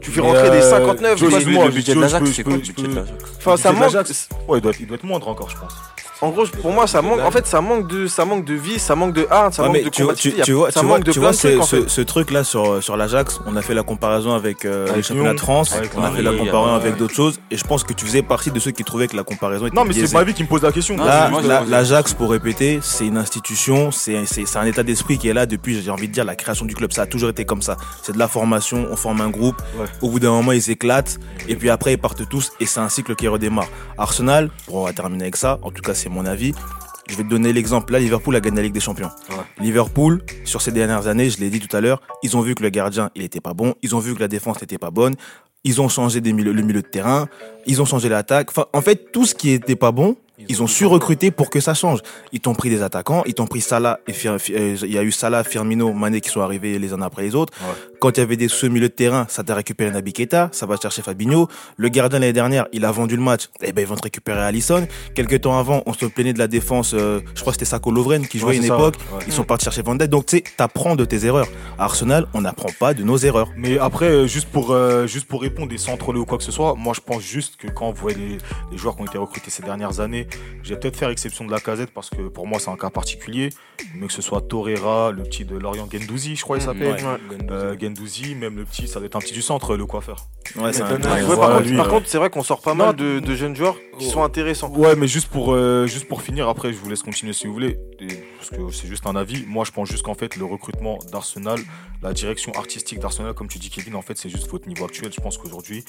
Tu 0.00 0.10
fais 0.10 0.20
rentrer 0.22 0.50
des 0.50 0.56
euh, 0.64 0.70
59, 0.70 1.18
Joe, 1.18 1.28
quoi. 1.28 1.38
excuse- 1.38 1.54
moi, 1.54 1.64
le 1.66 1.70
budget 1.72 1.94
de 1.94 2.00
l'Ajax, 2.00 2.30
c'est 2.32 2.42
quoi 2.42 2.52
le 2.54 2.58
budget 2.58 2.72
de 2.88 2.94
l'Ajax 2.94 3.12
Enfin, 3.36 3.56
ça 3.58 3.68
manque. 3.80 3.92
Ouais, 4.48 4.58
il 4.58 4.60
doit, 4.62 4.72
il 4.80 4.86
doit 4.86 4.96
être 4.96 5.04
moindre 5.04 5.28
encore, 5.28 5.50
je 5.50 5.56
pense. 5.58 5.72
En 6.24 6.30
gros, 6.30 6.46
pour 6.62 6.72
moi, 6.72 6.86
ça 6.86 7.02
manque. 7.02 7.20
En 7.20 7.30
fait, 7.30 7.46
ça 7.46 7.60
manque 7.60 7.86
de, 7.88 8.06
ça 8.06 8.24
manque 8.24 8.44
de 8.44 8.54
vie, 8.54 8.78
ça 8.78 8.94
manque 8.94 9.12
de 9.14 9.26
hard, 9.30 9.52
ça 9.52 9.62
Ouais, 9.62 9.68
manque 9.68 9.84
de 9.84 9.88
tu, 9.90 10.02
vois, 10.02 10.14
tu, 10.14 10.30
vois, 10.52 10.70
ça 10.70 10.80
tu 10.80 10.86
vois, 10.86 10.96
manque 10.96 11.04
de 11.04 11.12
tu 11.12 11.20
plein 11.20 11.30
vois 11.30 11.32
de 11.32 11.36
trucs, 11.36 11.52
ce, 11.52 11.58
en 11.58 11.62
ce, 11.64 11.76
fait. 11.82 11.88
ce 11.88 12.00
truc-là 12.00 12.44
sur, 12.44 12.82
sur 12.82 12.96
l'Ajax, 12.96 13.40
on 13.46 13.54
a 13.56 13.62
fait 13.62 13.74
la 13.74 13.82
comparaison 13.82 14.32
avec 14.34 14.64
euh, 14.64 14.84
Avec 14.84 14.96
les 14.96 15.02
championnats 15.02 15.34
de 15.34 15.40
France, 15.40 15.74
avec 15.74 15.90
on 15.96 16.02
a 16.02 16.10
fait 16.10 16.22
la 16.22 16.32
comparaison 16.32 16.74
avec 16.74 16.96
d'autres 16.96 17.14
choses, 17.14 17.38
et 17.50 17.56
je 17.56 17.64
pense 17.64 17.84
que 17.84 17.92
tu 17.92 18.06
faisais 18.06 18.22
partie 18.22 18.50
de 18.50 18.58
ceux 18.58 18.70
qui 18.70 18.84
trouvaient 18.84 19.08
que 19.08 19.16
la 19.16 19.22
comparaison 19.24 19.66
était 19.66 19.76
Non, 19.76 19.84
mais 19.84 19.92
c'est 19.92 20.12
ma 20.12 20.24
vie 20.24 20.32
qui 20.34 20.42
me 20.42 20.48
pose 20.48 20.62
la 20.62 20.72
question. 20.72 20.96
Là, 20.96 21.30
l'Ajax, 21.68 22.14
pour 22.14 22.30
répéter, 22.30 22.78
c'est 22.82 23.06
une 23.06 23.18
institution, 23.18 23.90
c'est 23.90 24.24
c'est- 24.24 24.46
c'est 24.46 24.58
un 24.58 24.64
état 24.66 24.82
d'esprit 24.82 25.18
qui 25.18 25.28
est 25.28 25.34
là 25.34 25.44
depuis, 25.46 25.82
j'ai 25.82 25.90
envie 25.90 26.08
de 26.08 26.12
dire, 26.12 26.24
la 26.24 26.36
création 26.36 26.64
du 26.64 26.74
club. 26.74 26.92
Ça 26.92 27.02
a 27.02 27.06
toujours 27.06 27.28
été 27.30 27.44
comme 27.44 27.62
ça. 27.62 27.76
C'est 28.02 28.12
de 28.12 28.18
la 28.18 28.28
formation, 28.28 28.86
on 28.90 28.96
forme 28.96 29.20
un 29.20 29.28
groupe, 29.30 29.60
au 30.00 30.08
bout 30.08 30.20
d'un 30.20 30.30
moment, 30.30 30.52
ils 30.52 30.70
éclatent, 30.70 31.18
et 31.48 31.56
puis 31.56 31.68
après, 31.70 31.92
ils 31.94 31.98
partent 31.98 32.26
tous, 32.28 32.52
et 32.60 32.66
c'est 32.66 32.80
un 32.80 32.88
cycle 32.88 33.14
qui 33.14 33.28
redémarre. 33.28 33.68
Arsenal, 33.98 34.50
pour 34.66 34.76
on 34.76 34.84
va 34.84 34.92
terminer 34.92 35.24
avec 35.24 35.36
ça, 35.36 35.58
en 35.62 35.70
tout 35.70 35.82
cas, 35.82 35.94
c'est 35.94 36.08
mon 36.14 36.24
avis. 36.26 36.52
Je 37.08 37.16
vais 37.16 37.22
te 37.24 37.28
donner 37.28 37.52
l'exemple. 37.52 37.92
Là, 37.92 37.98
Liverpool 37.98 38.34
a 38.34 38.40
gagné 38.40 38.56
la 38.56 38.62
Ligue 38.62 38.72
des 38.72 38.80
Champions. 38.80 39.10
Ouais. 39.30 39.36
Liverpool, 39.64 40.22
sur 40.44 40.62
ces 40.62 40.72
dernières 40.72 41.06
années, 41.06 41.28
je 41.28 41.38
l'ai 41.38 41.50
dit 41.50 41.60
tout 41.60 41.76
à 41.76 41.80
l'heure, 41.82 42.00
ils 42.22 42.34
ont 42.36 42.40
vu 42.40 42.54
que 42.54 42.62
le 42.62 42.70
gardien, 42.70 43.10
il 43.14 43.22
était 43.22 43.40
pas 43.42 43.52
bon. 43.52 43.74
Ils 43.82 43.94
ont 43.94 43.98
vu 43.98 44.14
que 44.14 44.20
la 44.20 44.28
défense 44.28 44.58
n'était 44.62 44.78
pas 44.78 44.90
bonne. 44.90 45.14
Ils 45.64 45.80
ont 45.82 45.88
changé 45.88 46.20
des 46.22 46.32
milieux- 46.32 46.52
le 46.52 46.62
milieu 46.62 46.80
de 46.82 46.86
terrain. 46.86 47.28
Ils 47.66 47.82
ont 47.82 47.84
changé 47.84 48.08
l'attaque. 48.08 48.48
Enfin, 48.50 48.66
en 48.72 48.80
fait, 48.80 49.12
tout 49.12 49.26
ce 49.26 49.34
qui 49.34 49.50
était 49.50 49.76
pas 49.76 49.92
bon, 49.92 50.16
ils 50.48 50.62
ont 50.62 50.66
su 50.66 50.84
recruter 50.86 51.30
pour 51.30 51.48
que 51.50 51.60
ça 51.60 51.74
change. 51.74 52.00
Ils 52.32 52.40
t'ont 52.40 52.54
pris 52.54 52.68
des 52.70 52.82
attaquants, 52.82 53.22
ils 53.26 53.34
t'ont 53.34 53.46
pris 53.46 53.60
Salah 53.60 54.00
et 54.08 54.12
Fir- 54.12 54.36
euh, 54.50 54.76
il 54.82 54.92
y 54.92 54.98
a 54.98 55.02
eu 55.02 55.12
Salah, 55.12 55.44
Firmino, 55.44 55.92
Mané 55.92 56.20
qui 56.20 56.28
sont 56.30 56.40
arrivés 56.40 56.78
les 56.78 56.92
uns 56.92 57.00
après 57.02 57.22
les 57.22 57.34
autres. 57.34 57.52
Ouais. 57.60 57.93
Quand 58.04 58.18
il 58.18 58.20
y 58.20 58.22
avait 58.22 58.36
des 58.36 58.48
sous 58.48 58.68
milieu 58.68 58.88
de 58.90 58.92
terrain, 58.92 59.24
ça 59.30 59.42
t'a 59.42 59.54
récupéré 59.54 59.90
Naby 59.90 60.12
Keita, 60.12 60.50
ça 60.52 60.66
va 60.66 60.76
chercher 60.76 61.00
Fabinho. 61.00 61.48
Le 61.78 61.88
gardien 61.88 62.18
l'année 62.18 62.34
dernière, 62.34 62.66
il 62.74 62.84
a 62.84 62.90
vendu 62.92 63.16
le 63.16 63.22
match. 63.22 63.48
Eh 63.62 63.72
ben 63.72 63.80
ils 63.80 63.86
vont 63.86 63.94
te 63.96 64.02
récupérer 64.02 64.40
Alisson. 64.42 64.86
Quelques 65.14 65.40
temps 65.40 65.58
avant, 65.58 65.82
on 65.86 65.94
se 65.94 66.04
plaignait 66.04 66.34
de 66.34 66.38
la 66.38 66.46
défense. 66.46 66.92
euh, 66.92 67.20
je 67.34 67.40
crois 67.40 67.52
que 67.54 67.60
c'était 67.60 67.64
Sako 67.70 67.90
Lovren 67.92 68.26
qui 68.26 68.38
jouait 68.38 68.50
Ouais, 68.50 68.54
à 68.56 68.60
une 68.60 68.66
ça, 68.68 68.74
époque. 68.74 68.96
ouais. 69.14 69.24
Ils 69.26 69.32
sont 69.32 69.44
partis 69.44 69.64
chercher 69.64 69.80
Van 69.80 69.94
Dijk. 69.94 70.10
Donc 70.10 70.26
tu 70.26 70.36
sais, 70.36 70.44
t'apprends 70.54 70.96
de 70.96 71.06
tes 71.06 71.24
erreurs. 71.24 71.46
À 71.78 71.84
Arsenal, 71.84 72.26
on 72.34 72.42
n'apprend 72.42 72.68
pas 72.78 72.92
de 72.92 73.02
nos 73.04 73.16
erreurs. 73.16 73.48
Mais 73.56 73.78
après, 73.78 74.10
euh, 74.10 74.26
juste 74.26 74.48
pour, 74.50 74.72
euh, 74.72 75.06
juste 75.06 75.26
pour 75.26 75.40
répondre 75.40 75.72
et 75.72 75.78
sans 75.78 75.96
troller 75.96 76.18
ou 76.20 76.26
quoi 76.26 76.36
que 76.36 76.44
ce 76.44 76.52
soit, 76.52 76.74
moi 76.74 76.92
je 76.94 77.00
pense 77.00 77.22
juste 77.22 77.56
que 77.56 77.68
quand 77.68 77.90
vous 77.90 78.02
voyez 78.02 78.18
les, 78.18 78.38
les 78.70 78.76
joueurs 78.76 78.96
qui 78.96 79.00
ont 79.02 79.06
été 79.06 79.16
recrutés 79.16 79.50
ces 79.50 79.62
dernières 79.62 80.00
années, 80.00 80.26
j'ai 80.62 80.76
peut-être 80.76 80.98
faire 80.98 81.08
exception 81.08 81.46
de 81.46 81.50
la 81.50 81.60
casette 81.60 81.88
parce 81.94 82.10
que 82.10 82.28
pour 82.28 82.46
moi 82.46 82.58
c'est 82.58 82.68
un 82.70 82.76
cas 82.76 82.90
particulier. 82.90 83.48
Mais 83.94 84.08
que 84.08 84.12
ce 84.12 84.20
soit 84.22 84.42
Torreira, 84.42 85.10
le 85.10 85.22
petit 85.22 85.46
de 85.46 85.56
Lorient 85.56 85.88
Gendouzi, 85.90 86.36
je 86.36 86.42
crois 86.42 86.58
il 86.58 86.62
s'appelle. 86.62 86.96
Ouais. 87.02 87.76
Gendouzi, 87.94 88.34
même 88.34 88.56
le 88.56 88.64
petit, 88.64 88.88
ça 88.88 88.98
doit 88.98 89.06
être 89.06 89.16
un 89.16 89.20
petit 89.20 89.32
du 89.34 89.42
centre, 89.42 89.76
le 89.76 89.86
coiffeur. 89.86 90.26
Ouais, 90.56 90.72
c'est 90.72 90.82
un- 90.82 90.96
Ouais, 90.96 91.22
ouais, 91.22 91.36
par 91.36 91.50
contre, 91.58 91.70
euh, 91.70 91.84
contre, 91.88 92.06
c'est 92.08 92.18
vrai 92.18 92.30
qu'on 92.30 92.42
sort 92.42 92.60
pas 92.60 92.74
Non. 92.74 92.86
mal 92.86 92.96
de, 92.96 93.18
de 93.20 93.34
jeunes 93.34 93.54
joueurs 93.56 93.76
qui 93.98 94.06
sont 94.08 94.22
intéressants. 94.22 94.70
Ouais, 94.70 94.94
mais 94.96 95.06
juste 95.08 95.28
pour, 95.28 95.52
euh, 95.54 95.86
juste 95.86 96.06
pour 96.08 96.22
finir, 96.22 96.48
après 96.48 96.72
je 96.72 96.78
vous 96.78 96.88
laisse 96.90 97.02
continuer 97.02 97.32
si 97.32 97.46
vous 97.46 97.52
voulez, 97.52 97.78
et- 98.00 98.06
parce 98.38 98.50
que 98.50 98.70
c'est 98.72 98.86
juste 98.88 99.06
un 99.06 99.16
avis. 99.16 99.44
Moi 99.46 99.64
je 99.64 99.70
pense 99.72 99.88
juste 99.88 100.02
qu'en 100.02 100.14
fait 100.14 100.36
le 100.36 100.44
recrutement 100.44 100.98
d'Arsenal, 101.12 101.58
la 102.02 102.12
direction 102.12 102.52
artistique 102.52 102.98
d'Arsenal, 102.98 103.32
comme 103.34 103.48
tu 103.48 103.58
dis 103.58 103.70
Kevin, 103.70 103.94
en 103.96 104.02
fait 104.02 104.18
c'est 104.18 104.28
juste 104.28 104.48
votre 104.50 104.68
niveau 104.68 104.84
actuel. 104.84 105.10
Je 105.12 105.20
pense 105.20 105.38
qu'aujourd'hui 105.38 105.84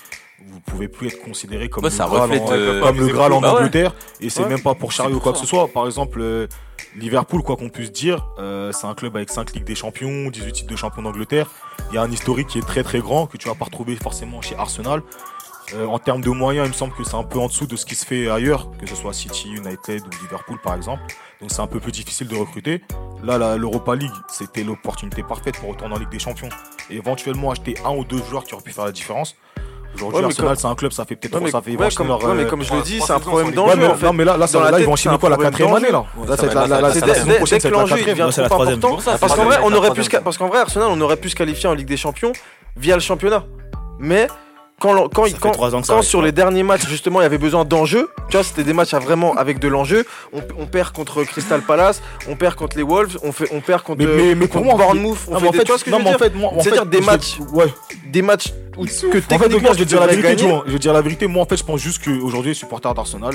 vous 0.48 0.60
pouvez 0.62 0.88
plus 0.88 1.08
être 1.08 1.22
considéré 1.22 1.70
comme 1.70 1.84
le 1.84 1.90
ça 1.90 2.06
Graal, 2.06 2.32
en, 2.32 2.52
euh, 2.52 2.82
comme 2.82 2.98
le 3.00 3.08
Graal 3.08 3.34
en 3.34 3.42
bah 3.42 3.54
ouais. 3.54 3.60
Angleterre, 3.60 3.94
et 4.22 4.30
c'est 4.30 4.44
Ouais. 4.44 4.50
même 4.50 4.62
pas 4.62 4.76
pour 4.76 4.92
charrier 4.92 5.16
ou 5.16 5.20
quoi 5.20 5.34
que 5.34 5.40
ce 5.40 5.46
soit. 5.48 5.68
Par 5.68 5.86
exemple, 5.86 6.20
euh, 6.22 6.48
Liverpool, 6.96 7.44
quoi 7.44 7.58
qu'on 7.58 7.70
puisse 7.70 7.92
dire, 7.92 8.28
euh, 8.40 8.72
c'est 8.72 8.88
un 8.88 8.96
club 8.96 9.16
avec 9.16 9.30
5 9.30 9.54
Ligues 9.54 9.66
des 9.66 9.76
Champions, 9.76 10.30
18 10.30 10.52
titres 10.54 10.72
de 10.72 10.76
champion 10.76 11.02
d'Angleterre. 11.02 11.50
Il 11.92 11.96
y 11.96 11.98
a 11.98 12.02
un 12.02 12.12
historique 12.12 12.48
qui 12.48 12.58
est 12.58 12.66
très 12.66 12.84
très 12.84 13.00
grand 13.00 13.28
que 13.28 13.38
tu 13.38 13.48
vas 13.48 13.56
pas 13.56 13.66
retrouver 13.66 13.96
forcément 13.96 14.42
chez 14.42 14.56
Arsenal. 14.56 15.02
Euh, 15.74 15.86
en 15.88 16.00
termes 16.00 16.22
de 16.22 16.30
moyens, 16.30 16.68
il 16.68 16.70
me 16.70 16.76
semble 16.76 16.94
que 16.94 17.04
c'est 17.04 17.16
un 17.16 17.24
peu 17.24 17.40
en 17.40 17.48
dessous 17.48 17.66
de 17.66 17.76
ce 17.76 17.86
qui 17.86 17.96
se 17.96 18.06
fait 18.06 18.30
ailleurs, 18.30 18.70
que 18.78 18.88
ce 18.88 18.96
soit 18.96 19.14
City, 19.14 19.50
United 19.50 20.04
ou 20.06 20.24
Liverpool 20.24 20.60
par 20.64 20.76
exemple. 20.76 21.02
Donc 21.42 21.52
c'est 21.52 21.62
un 21.62 21.68
peu 21.68 21.80
plus 21.80 21.92
difficile 21.92 22.28
de 22.28 22.36
recruter. 22.36 22.82
Là, 23.24 23.58
l'Europa 23.58 23.96
League, 23.96 24.12
c'était 24.30 24.64
l'opportunité 24.64 25.24
parfaite 25.24 25.58
pour 25.58 25.70
retourner 25.70 25.96
en 25.96 26.00
Ligue 26.00 26.10
des 26.10 26.20
Champions 26.20 26.50
et 26.90 26.98
éventuellement 26.98 27.52
acheter 27.52 27.76
un 27.84 27.96
ou 27.96 28.04
deux 28.04 28.22
joueurs 28.24 28.44
qui 28.44 28.54
auraient 28.54 28.64
pu 28.64 28.72
faire 28.72 28.86
la 28.86 28.92
différence. 28.92 29.36
Aujourd'hui, 29.96 30.20
Ouais, 30.20 30.26
Arsenal, 30.26 30.58
c'est 30.58 30.68
un 30.68 30.76
club, 30.76 30.92
ça 30.92 31.06
fait 31.06 31.16
peut-être 31.16 31.36
Ouais, 31.36 31.42
mais, 31.42 31.52
ça 31.52 31.62
fait 31.62 31.72
ouais, 31.72 31.86
enchaîner 31.86 31.96
comme, 31.96 32.08
leur, 32.08 32.24
ouais, 32.24 32.34
mais 32.36 32.46
comme 32.46 32.64
je 32.64 32.74
le 32.74 32.82
dis, 32.82 33.02
c'est 33.02 33.14
un 33.14 33.20
problème 33.20 33.54
sans 33.54 33.66
Ouais, 33.66 33.72
en 33.88 33.96
fait. 33.96 34.06
non, 34.06 34.14
mais 34.14 34.26
là, 34.26 34.38
ils 34.80 34.86
vont 34.86 34.96
un 35.06 35.18
quoi 35.18 35.30
la 35.30 35.38
quatrième 35.38 35.74
année 35.76 35.92
là 35.92 36.06
c'est 36.38 36.54
la, 36.54 36.68
la, 36.68 36.82
la 36.82 36.92
dès, 36.92 37.02
que 37.02 37.68
la 37.68 37.70
l'enjeu 37.70 37.96
devient 37.98 38.30
trop 38.32 38.62
important. 38.64 38.98
Qu'en 38.98 39.44
vrai, 39.46 39.58
on 39.64 39.74
aurait 39.74 39.92
pu 39.92 40.02
parce 40.24 40.38
qu'en 40.38 40.48
vrai, 40.48 40.60
Arsenal, 40.60 40.88
on 40.92 41.02
aurait 41.02 41.18
pu 41.18 41.30
se 41.30 41.36
qualifier 41.36 41.70
en 41.70 41.74
Ligue 41.74 41.88
des 41.88 41.98
Champions 41.98 42.32
via 42.76 42.96
le 42.96 43.02
championnat. 43.02 43.44
Mais 44.00 44.28
quand, 44.80 44.94
quand, 45.10 45.24
quand, 45.40 45.52
quand 45.58 45.90
arrive 45.94 46.04
sur 46.04 46.22
les 46.22 46.32
derniers 46.32 46.64
matchs, 46.64 46.86
justement, 46.88 47.22
il 47.22 47.24
y 47.24 47.26
avait 47.26 47.38
besoin 47.38 47.64
d'enjeux, 47.64 48.10
tu 48.30 48.34
vois, 48.36 48.44
c'était 48.44 48.64
des 48.64 48.74
matchs 48.74 48.94
à 48.94 49.00
vraiment 49.00 49.34
avec 49.36 49.60
de 49.60 49.68
l'enjeu. 49.70 50.06
On, 50.34 50.42
on 50.60 50.66
perd 50.68 50.92
contre 50.92 51.24
Crystal 51.24 51.62
Palace, 51.62 52.02
on 52.28 52.36
perd 52.36 52.56
contre 52.56 52.76
les 52.78 52.84
Wolves, 52.84 53.18
on, 53.24 53.32
fait, 53.32 53.48
on 53.54 53.62
perd 53.62 53.84
contre, 53.84 54.00
Mais, 54.00 54.06
mais, 54.06 54.36
mais 54.36 54.48
contre 54.48 54.52
pour 54.52 54.66
moi, 54.66 54.86
Bournemouth. 54.86 55.18
On 55.28 55.32
non, 55.34 55.40
fait 55.40 55.44
mais 55.44 55.48
en 55.48 55.52
des, 55.52 55.58
fait, 55.60 55.64
tu 55.64 55.72
vois 55.72 55.78
ce 55.80 55.84
que 55.86 55.90
non, 55.92 55.98
je 56.00 56.04
veux 56.04 56.08
en 56.08 56.12
dire 56.12 56.20
fait, 56.20 56.36
moi, 56.36 56.52
en 56.54 56.60
C'est-à-dire 56.62 56.84
fait, 56.84 56.90
des 56.90 57.02
je- 57.02 57.06
matchs- 57.06 57.40
Ouais. 57.54 57.74
Des 58.08 58.22
matchs 58.22 58.54
où, 58.78 58.86
que 58.86 58.90
En 58.90 58.90
fait, 58.92 59.22
techniquement, 59.22 59.58
regarde, 59.58 59.74
je 59.76 59.80
vais 59.80 59.86
tu 59.86 59.86
dire 59.86 60.00
la 60.02 60.08
vérité. 60.08 60.38
Joe. 60.38 60.62
Je 60.68 60.72
vais 60.74 60.80
dire 60.80 60.94
la 60.94 61.02
vérité. 61.02 61.28
Moi, 61.28 61.42
en 61.44 61.46
fait, 61.46 61.58
je 61.58 61.64
pense 61.64 61.80
juste 61.82 62.04
qu'aujourd'hui, 62.04 62.52
les 62.52 62.56
supporters 62.56 62.94
d'Arsenal, 62.94 63.34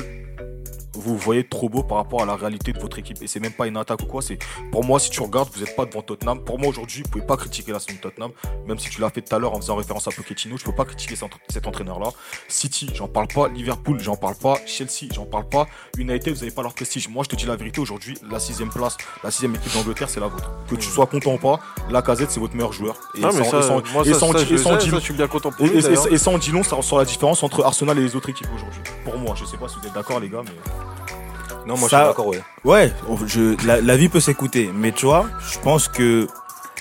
vous 1.00 1.16
voyez 1.16 1.44
trop 1.44 1.68
beau 1.68 1.82
par 1.82 1.98
rapport 1.98 2.22
à 2.22 2.26
la 2.26 2.36
réalité 2.36 2.72
de 2.72 2.78
votre 2.78 2.98
équipe. 2.98 3.22
Et 3.22 3.26
c'est 3.26 3.40
même 3.40 3.52
pas 3.52 3.66
une 3.66 3.76
attaque 3.76 4.02
ou 4.02 4.06
quoi. 4.06 4.22
C'est 4.22 4.38
pour 4.70 4.84
moi, 4.84 4.98
si 5.00 5.10
tu 5.10 5.20
regardes, 5.20 5.48
vous 5.54 5.60
n'êtes 5.64 5.74
pas 5.76 5.84
devant 5.86 6.02
Tottenham. 6.02 6.44
Pour 6.44 6.58
moi, 6.58 6.68
aujourd'hui, 6.68 7.02
vous 7.02 7.10
pouvez 7.10 7.24
pas 7.24 7.36
critiquer 7.36 7.72
la 7.72 7.80
saison 7.80 7.96
de 7.96 8.00
Tottenham. 8.02 8.30
Même 8.66 8.78
si 8.78 8.90
tu 8.90 9.00
l'as 9.00 9.10
fait 9.10 9.22
tout 9.22 9.34
à 9.34 9.38
l'heure 9.38 9.54
en 9.54 9.60
faisant 9.60 9.76
référence 9.76 10.06
à 10.06 10.10
Pochettino, 10.10 10.56
je 10.56 10.64
peux 10.64 10.74
pas 10.74 10.84
critiquer 10.84 11.16
cet, 11.48 11.66
entraîneur-là. 11.66 12.10
City, 12.48 12.90
j'en 12.94 13.08
parle 13.08 13.28
pas. 13.28 13.48
Liverpool, 13.48 14.00
j'en 14.00 14.16
parle 14.16 14.36
pas. 14.36 14.58
Chelsea, 14.66 15.08
j'en 15.12 15.24
parle 15.24 15.48
pas. 15.48 15.66
United, 15.96 16.34
vous 16.34 16.42
avez 16.42 16.52
pas 16.52 16.62
leur 16.62 16.74
prestige. 16.74 17.08
Moi, 17.08 17.24
je 17.24 17.30
te 17.30 17.36
dis 17.36 17.46
la 17.46 17.56
vérité. 17.56 17.80
Aujourd'hui, 17.80 18.18
la 18.30 18.38
sixième 18.40 18.70
place, 18.70 18.96
la 19.24 19.30
sixième 19.30 19.54
équipe 19.54 19.72
d'Angleterre, 19.72 20.08
c'est 20.08 20.20
la 20.20 20.28
vôtre. 20.28 20.50
Que 20.68 20.74
tu 20.76 20.88
sois 20.88 21.06
content 21.06 21.34
ou 21.34 21.38
pas, 21.38 21.60
la 21.90 22.02
casette, 22.02 22.30
c'est 22.30 22.40
votre 22.40 22.54
meilleur 22.54 22.72
joueur. 22.72 22.96
Et 23.14 23.20
sans- 23.20 23.32
ça, 23.32 23.58
et 23.58 23.62
sans- 24.12 24.32
ça, 26.64 26.82
sur 26.82 26.98
la 26.98 27.04
différence 27.04 27.42
entre 27.42 27.64
Arsenal 27.64 27.98
et 27.98 28.02
les 28.02 28.16
autres 28.16 28.30
équipes 28.30 28.48
aujourd'hui. 28.54 28.80
Pour 29.04 29.18
moi, 29.18 29.34
je 29.36 29.44
sais 29.44 29.56
pas 29.56 29.68
si 29.68 29.76
vous 29.80 29.86
êtes 29.86 29.92
d'accord, 29.94 30.20
les 30.20 30.28
gars, 30.28 30.42
mais. 30.44 30.89
Non, 31.66 31.76
moi 31.76 31.88
Ça- 31.88 31.98
je 31.98 32.02
suis 32.04 32.08
d'accord, 32.10 32.26
ouais. 32.28 32.42
Ouais, 32.64 32.92
je, 33.26 33.66
la, 33.66 33.80
la 33.80 33.96
vie 33.96 34.08
peut 34.08 34.20
s'écouter, 34.20 34.70
mais 34.74 34.92
tu 34.92 35.06
vois, 35.06 35.26
je 35.50 35.58
pense 35.58 35.88
que 35.88 36.26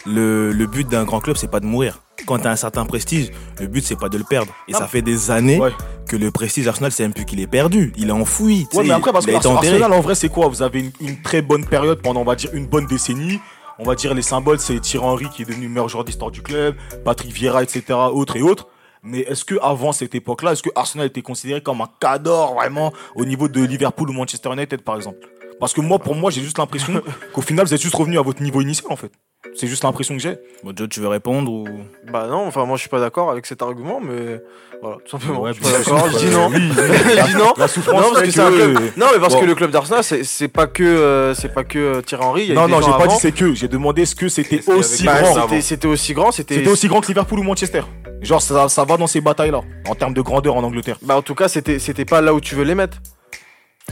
le, 0.06 0.52
le 0.52 0.68
but 0.68 0.88
d'un 0.88 1.04
grand 1.04 1.20
club, 1.20 1.38
c'est 1.38 1.50
pas 1.52 1.60
de 1.60 1.66
mourir. 1.66 2.00
Quand 2.26 2.38
t'as 2.40 2.52
un 2.52 2.56
certain 2.56 2.86
prestige, 2.86 3.32
le 3.60 3.68
but 3.68 3.84
c'est 3.84 3.96
pas 3.98 4.10
de 4.10 4.18
le 4.18 4.24
perdre. 4.24 4.52
Et 4.68 4.74
ça 4.74 4.88
fait 4.88 5.02
des 5.02 5.32
années 5.32 5.60
Ouais. 5.60 5.72
que 6.08 6.16
le 6.18 6.32
prestige 6.32 6.68
Arsenal, 6.68 6.92
c'est 6.92 7.04
même 7.04 7.14
plus 7.14 7.26
qu'il 7.26 7.40
est 7.40 7.48
perdu. 7.48 7.94
Il 7.98 8.10
est 8.10 8.14
enfoui. 8.14 8.68
Ouais, 8.74 8.84
mais 8.84 8.92
après, 8.92 9.12
parce 9.14 9.26
que. 9.26 9.32
Arsenal, 9.34 9.92
en 9.94 10.02
vrai, 10.02 10.16
c'est 10.16 10.30
quoi? 10.30 10.48
Vous 10.48 10.62
avez 10.62 10.80
une, 10.82 10.92
une 11.00 11.22
très 11.22 11.42
bonne 11.42 11.66
période 11.66 12.02
pendant, 12.02 12.22
on 12.22 12.26
va 12.26 12.36
dire, 12.36 12.50
une 12.54 12.68
bonne 12.68 12.86
décennie. 12.88 13.40
On 13.80 13.84
va 13.86 13.96
dire, 13.96 14.14
les 14.14 14.22
symboles, 14.22 14.60
c'est 14.60 14.80
Thierry 14.82 15.06
Henry 15.06 15.30
qui 15.30 15.44
est 15.44 15.46
devenu 15.46 15.70
meilleur 15.70 15.88
joueur 15.88 16.04
d'histoire 16.04 16.30
du 16.32 16.42
club, 16.42 16.76
Patrick 17.06 17.32
Vieira, 17.32 17.64
etc., 17.64 17.84
autres 18.12 18.36
et 18.36 18.42
autres. 18.42 18.68
Mais 19.04 19.20
est-ce 19.20 19.46
que 19.46 19.56
avant 19.62 19.92
cette 19.92 20.16
époque-là, 20.16 20.54
est-ce 20.54 20.64
que 20.64 20.70
Arsenal 20.76 21.08
était 21.08 21.22
considéré 21.22 21.62
comme 21.62 21.82
un 21.82 21.90
cadre 22.00 22.54
vraiment 22.56 22.92
au 23.16 23.26
niveau 23.26 23.48
de 23.48 23.62
Liverpool 23.62 24.10
ou 24.10 24.14
Manchester 24.14 24.52
United, 24.52 24.82
par 24.82 24.96
exemple? 24.98 25.28
Parce 25.60 25.74
que 25.74 25.82
moi, 25.82 26.00
pour 26.00 26.16
moi, 26.16 26.32
j'ai 26.32 26.42
juste 26.42 26.58
l'impression 26.58 27.02
qu'au 27.34 27.42
final, 27.42 27.66
vous 27.66 27.74
êtes 27.74 27.82
juste 27.82 27.96
revenu 27.96 28.18
à 28.18 28.22
votre 28.22 28.42
niveau 28.42 28.62
initial, 28.62 28.92
en 28.92 28.96
fait. 28.96 29.12
C'est 29.56 29.68
juste 29.68 29.84
l'impression 29.84 30.16
que 30.16 30.22
j'ai. 30.22 30.38
Bon, 30.64 30.72
Joe, 30.76 30.88
tu 30.90 31.00
veux 31.02 31.08
répondre 31.08 31.52
ou? 31.52 31.66
Bah 32.12 32.28
non, 32.30 32.46
enfin 32.48 32.66
moi 32.66 32.78
je 32.78 32.82
suis 32.82 32.90
pas 32.90 33.00
d'accord 33.00 33.30
avec 33.32 33.46
cet 33.46 33.62
argument, 33.62 34.00
mais 34.02 34.42
voilà, 34.82 34.98
tout 35.04 35.12
simplement. 35.12 35.42
Ouais, 35.42 35.52
je 35.54 35.62
suis 35.64 35.72
pas 35.74 35.78
d'accord, 35.80 36.10
je 36.12 36.18
dis 36.18 36.26
euh, 36.28 36.32
non. 36.32 36.50
je 36.54 37.28
dis 37.28 37.36
non. 37.36 37.54
La 37.58 37.68
souffrance 37.68 38.02
Non 38.02 38.10
parce 38.14 38.24
que 38.24 38.32
c'est 38.32 38.40
un 38.40 38.52
que- 38.52 38.56
club. 38.56 38.80
Non 38.96 39.08
mais 39.14 39.20
parce 39.20 39.34
Bon. 39.34 39.42
que 39.42 39.46
le 39.46 39.56
club 39.56 39.72
d'Arsenal 39.72 40.04
c'est 40.04 40.24
c'est 40.24 40.48
pas 40.48 40.68
que 40.68 40.84
euh, 40.84 41.34
c'est 41.34 41.54
pas 41.54 41.64
que 41.64 41.78
euh, 41.80 42.02
Thierry 42.02 42.24
Henry. 42.24 42.54
Non, 42.54 42.68
non, 42.68 42.80
j'ai 42.82 42.92
pas 42.92 43.08
dit 43.08 43.16
c'est 43.20 43.32
que. 43.34 43.54
J'ai 43.54 43.68
demandé 43.68 44.04
est-ce 44.04 44.16
que 44.16 44.30
c'était 44.30 44.60
avait 44.70 44.80
aussi 44.80 45.04
Bah, 45.04 45.22
grand. 45.22 45.42
c'était- 45.44 45.62
C'était 45.62 45.88
aussi 45.88 46.14
grand, 46.14 46.32
c'était. 46.32 46.56
C'était 46.56 46.70
aussi 46.70 46.88
grand 46.88 47.02
que 47.02 47.08
Liverpool 47.08 47.40
ou 47.40 47.44
Manchester. 47.44 47.82
Genre, 48.22 48.42
ça, 48.42 48.68
ça 48.70 48.84
va 48.84 48.98
dans 48.98 49.08
ces 49.08 49.22
batailles-là, 49.22 49.62
en 49.88 49.96
termes 49.96 50.14
de 50.14 50.22
grandeur 50.22 50.56
en 50.56 50.64
Angleterre. 50.64 50.98
Bah 51.02 51.16
en 51.18 51.22
tout 51.22 51.36
cas 51.36 51.48
c'était 51.48 51.80
c'était 51.80 52.06
pas 52.06 52.22
là 52.22 52.34
où 52.34 52.40
tu 52.42 52.56
veux 52.56 52.64
les 52.66 52.76
mettre. 52.76 52.98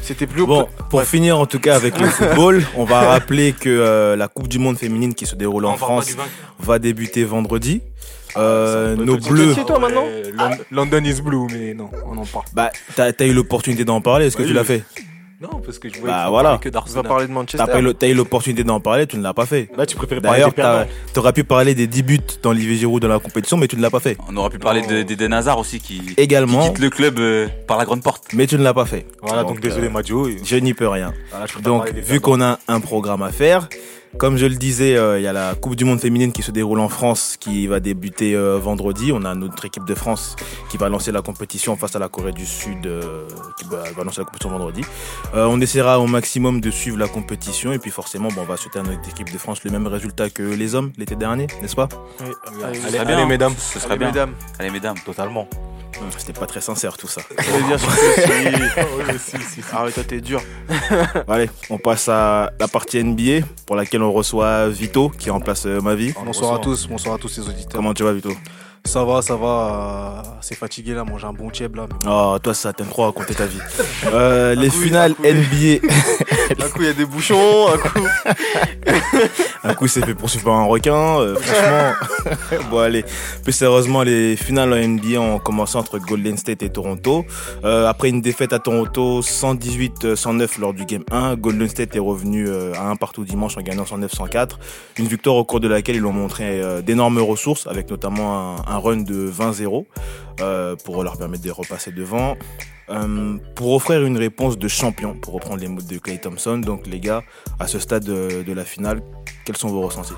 C'était 0.02 0.28
plus 0.28 0.42
haut. 0.42 0.48
Bon, 0.48 0.68
pour 0.90 1.00
Ouais. 1.00 1.06
finir 1.06 1.40
en 1.40 1.46
tout 1.46 1.60
cas 1.60 1.76
avec 1.76 2.00
le 2.00 2.08
football, 2.08 2.64
on 2.76 2.84
va 2.86 3.02
rappeler 3.02 3.54
que 3.54 3.70
euh, 3.70 4.16
la 4.16 4.28
Coupe 4.28 4.48
du 4.48 4.60
Monde 4.60 4.78
féminine 4.78 5.14
qui 5.14 5.26
se 5.26 5.36
déroule 5.36 5.66
en 5.66 5.74
On 5.74 5.78
France 5.78 6.16
va 6.60 6.80
débuter 6.80 7.24
vendredi. 7.24 7.82
Euh, 8.36 8.96
nos 8.96 9.18
bleus, 9.18 9.56
toi, 9.66 9.80
maintenant 9.80 10.04
London 10.72 11.04
is 11.04 11.22
blue, 11.22 11.48
mais 11.52 11.74
non, 11.74 11.90
on 12.06 12.18
en 12.18 12.26
parle. 12.26 12.46
bah 12.54 12.72
t'as 12.96 13.12
as 13.20 13.26
eu 13.26 13.34
l'opportunité 13.34 13.84
d'en 13.86 14.00
parler. 14.02 14.28
Est-ce 14.28 14.38
que 14.38 14.44
Oui, 14.44 14.50
tu 14.50 14.54
l'as 14.54 14.62
oui. 14.62 14.68
fait? 14.68 14.84
Non, 15.40 15.62
parce 15.64 15.78
que 15.78 15.88
je 15.88 15.94
Bah, 15.96 16.00
voyais 16.02 16.24
que 16.26 16.30
voilà. 16.30 16.58
que 16.58 16.68
On 16.70 16.72
va 16.72 16.72
d'Arsenal. 16.72 17.08
parler 17.08 17.28
de 17.28 17.32
Manchester. 17.32 17.94
T'as 18.00 18.08
eu 18.08 18.14
l'opportunité 18.16 18.64
d'en 18.64 18.80
parler, 18.80 19.06
tu 19.06 19.18
ne 19.18 19.22
l'as 19.22 19.36
pas 19.36 19.46
fait. 19.46 19.70
Là, 19.78 19.86
tu 19.86 19.96
préférais 19.96 20.20
parler 20.20 20.40
D'ailleurs, 20.40 20.50
des 20.50 20.56
t'as- 20.64 20.88
t'aurais 21.14 21.32
pu 21.32 21.44
parler 21.44 21.76
des 21.76 21.86
10 21.86 22.02
buts 22.02 22.20
dans 22.42 22.52
l'Ivé 22.52 22.76
Giroud 22.76 23.00
dans 23.04 23.08
la 23.08 23.20
compétition, 23.20 23.56
mais 23.56 23.68
tu 23.68 23.76
ne 23.76 23.82
l'as 23.84 23.92
pas 23.92 24.00
fait. 24.00 24.18
On 24.28 24.36
aurait 24.38 24.50
pu 24.50 24.58
parler 24.58 24.82
Non. 24.82 24.88
de- 24.88 25.04
aussi 25.60 25.80
qui, 25.80 26.00
qui 26.00 26.14
Également, 26.18 26.68
quitte 26.68 26.80
le 26.80 26.90
club 26.90 27.20
euh, 27.20 27.48
par 27.68 27.78
la 27.78 27.86
grande 27.86 28.02
porte. 28.02 28.26
mais 28.34 28.48
tu 28.48 28.58
ne 28.58 28.64
l'as 28.64 28.74
pas 28.74 28.86
fait. 28.86 29.06
Voilà, 29.22 29.44
donc, 29.44 29.60
désolé, 29.60 29.88
euh, 29.88 29.92
Madio. 29.92 30.28
et- 30.28 30.38
Je 30.44 30.56
n'y 30.56 30.74
peux 30.74 30.88
rien. 30.88 31.14
Voilà, 31.30 31.46
je 31.46 31.54
préfère 31.54 31.72
Donc, 31.72 31.92
des 31.94 32.02
vu 32.02 32.20
qu'on 32.20 32.42
a 32.42 32.58
un 32.68 32.80
programme 32.80 33.22
à 33.22 33.32
faire, 33.32 33.70
comme 34.18 34.38
je 34.38 34.46
le 34.46 34.56
disais, 34.56 34.96
euh, 34.98 35.20
il 35.20 35.24
y 35.24 35.28
a 35.28 35.34
la 35.34 35.54
Coupe 35.56 35.76
du 35.76 35.86
Monde 35.86 36.00
féminine 36.00 36.32
qui 36.32 36.42
se 36.42 36.52
déroule 36.52 36.80
en 36.80 36.90
France, 36.90 37.38
qui 37.40 37.68
va 37.68 37.80
débuter 37.80 38.36
euh, 38.36 38.58
vendredi. 38.58 39.12
On 39.14 39.24
a 39.26 39.36
notre 39.36 39.66
équipe 39.66 39.86
de 39.86 39.94
France 39.96 40.36
qui 40.70 40.78
va 40.78 40.90
lancer 40.90 41.12
la 41.12 41.22
compétition 41.22 41.76
face 41.76 41.96
à 41.96 42.00
la 42.00 42.08
Corée 42.10 42.32
du 42.32 42.46
Sud, 42.46 42.86
euh, 42.86 43.28
qui 43.60 43.66
va, 43.70 43.84
va 43.96 44.04
lancer 44.04 44.22
la 44.22 44.26
compétition 44.26 44.50
vendredi. 44.50 44.82
Euh, 45.36 45.46
on 45.50 45.60
essaiera 45.62 46.00
au 46.00 46.08
maximum 46.08 46.62
de 46.62 46.72
suivre 46.72 46.98
la 46.98 47.08
compétition 47.08 47.72
et 47.74 47.80
puis 47.80 47.92
forcément, 47.92 48.30
bon, 48.30 48.42
on 48.42 48.46
va 48.46 48.58
souhaiter 48.58 48.80
à 48.80 48.84
notre 48.84 49.08
équipe 49.10 49.32
de 49.32 49.38
France 49.38 49.64
le 49.64 49.72
même 49.72 49.88
résultat 49.88 50.30
que 50.30 50.44
les 50.44 50.74
hommes 50.76 50.92
l'été 50.98 51.16
dernier, 51.16 51.48
n'est-ce 51.62 51.76
pas? 51.76 51.90
Oui. 52.22 52.28
Allez, 52.48 52.64
Allez, 52.64 52.76
Ce 52.80 52.88
serait 52.88 52.98
allez, 53.00 53.16
bien. 53.16 53.26
mesdames. 53.28 53.54
Ce 53.58 53.80
serait 53.80 53.92
Allez, 53.92 54.00
bien. 54.00 54.08
mesdames. 54.08 54.34
Allez, 54.60 54.70
mesdames. 54.72 54.98
Totalement. 55.06 55.48
C'était 56.18 56.38
pas 56.38 56.46
très 56.46 56.62
sincère 56.62 56.98
tout 56.98 57.08
ça. 57.08 57.22
Mais 57.38 57.64
bien 57.68 57.78
sûr 57.78 57.90
que 57.90 59.18
si. 59.18 59.62
Ah 59.72 59.86
ouais, 59.86 59.92
toi 59.92 60.04
t'es 60.04 60.22
dur. 60.22 60.42
Allez, 61.28 61.50
on 61.70 61.78
passe 61.78 62.10
à 62.10 62.52
la 62.60 62.68
partie 62.68 63.04
NBA 63.04 63.46
pour 63.66 63.76
laquelle 63.76 64.04
on 64.04 64.12
reçoit 64.12 64.70
Vito 64.70 65.10
qui 65.10 65.30
remplace 65.30 65.66
euh, 65.66 65.82
Mavi. 65.82 66.14
Bonsoir 66.26 66.56
à 66.56 66.60
tous, 66.60 66.88
bonsoir 66.88 67.16
à 67.16 67.18
tous 67.18 67.38
les 67.38 67.48
auditeurs. 67.48 67.74
Comment 67.74 67.94
tu 67.94 68.04
vas 68.04 68.14
Vito? 68.14 68.32
Ça 68.88 69.04
va, 69.04 69.22
ça 69.22 69.36
va. 69.36 70.22
euh, 70.26 70.30
C'est 70.42 70.56
fatigué 70.56 70.94
là, 70.94 71.04
manger 71.04 71.28
un 71.28 71.34
bon 71.34 71.50
tieb 71.50 71.76
là. 71.76 71.86
mais- 71.90 72.10
Oh, 72.10 72.38
toi 72.42 72.54
ça 72.54 72.72
t'aime 72.74 72.88
trop 72.88 73.04
raconter 73.04 73.36
ta 73.36 73.46
vie. 73.46 73.60
Euh, 74.14 74.56
les 74.56 74.70
coup, 74.70 74.78
finales 74.80 75.16
un. 75.24 75.34
NBA. 75.34 75.86
Un 76.64 76.70
coup 76.70 76.80
il 76.82 76.86
y 76.86 76.90
a 76.90 76.94
des 76.94 77.06
bouchons, 77.06 77.68
un 77.74 77.78
coup. 77.78 78.08
Un 79.64 79.74
coup, 79.74 79.86
il 79.86 79.90
s'est 79.90 80.02
fait 80.06 80.14
poursuivre 80.16 80.46
par 80.46 80.54
un 80.56 80.66
requin. 80.66 81.20
euh, 81.20 81.36
franchement, 81.36 82.64
bon, 82.72 82.80
allez. 82.80 83.04
Plus 83.44 83.52
sérieusement, 83.52 84.04
les 84.04 84.36
finales 84.38 84.72
en 84.72 84.78
NBA 84.78 85.20
ont 85.20 85.40
commencé 85.40 85.78
entre 85.78 85.98
Golden 86.00 86.38
State 86.38 86.64
et 86.64 86.70
Toronto. 86.70 87.26
Après 87.64 88.10
une 88.10 88.22
défaite 88.22 88.54
à 88.54 88.60
Toronto, 88.60 89.22
118-109 89.22 90.60
lors 90.60 90.74
du 90.74 90.86
game 90.86 91.04
1, 91.12 91.36
Golden 91.36 91.68
State 91.68 91.96
est 91.96 92.00
revenu 92.00 92.48
à 92.76 92.84
un 92.88 92.96
partout 92.96 93.26
dimanche 93.26 93.58
en 93.58 93.62
gagnant 93.62 93.84
109-104. 93.84 94.52
Une 94.98 95.08
victoire 95.08 95.36
au 95.36 95.44
cours 95.44 95.60
de 95.60 95.68
laquelle 95.68 95.96
ils 95.98 96.06
ont 96.06 96.14
montré 96.14 96.62
d'énormes 96.84 97.20
ressources, 97.20 97.68
avec 97.68 97.90
notamment 97.90 98.56
un, 98.68 98.74
un 98.74 98.77
run 98.78 98.98
de 98.98 99.30
20-0 99.32 99.86
euh, 100.42 100.76
pour 100.84 101.04
leur 101.04 101.18
permettre 101.18 101.44
de 101.44 101.52
repasser 101.52 101.92
devant. 101.92 102.36
Euh, 102.90 103.38
pour 103.56 103.74
offrir 103.74 104.06
une 104.06 104.16
réponse 104.18 104.58
de 104.58 104.68
champion, 104.70 105.14
pour 105.14 105.34
reprendre 105.34 105.58
les 105.60 105.68
mots 105.68 105.82
de 105.82 105.98
Clay 105.98 106.20
Thompson. 106.20 106.58
Donc 106.58 106.88
les 106.88 107.00
gars, 107.02 107.22
à 107.60 107.68
ce 107.68 107.80
stade 107.80 108.06
de, 108.06 108.44
de 108.44 108.54
la 108.54 108.64
finale, 108.64 109.02
quels 109.46 109.58
sont 109.58 109.68
vos 109.68 109.82
ressentis? 109.82 110.14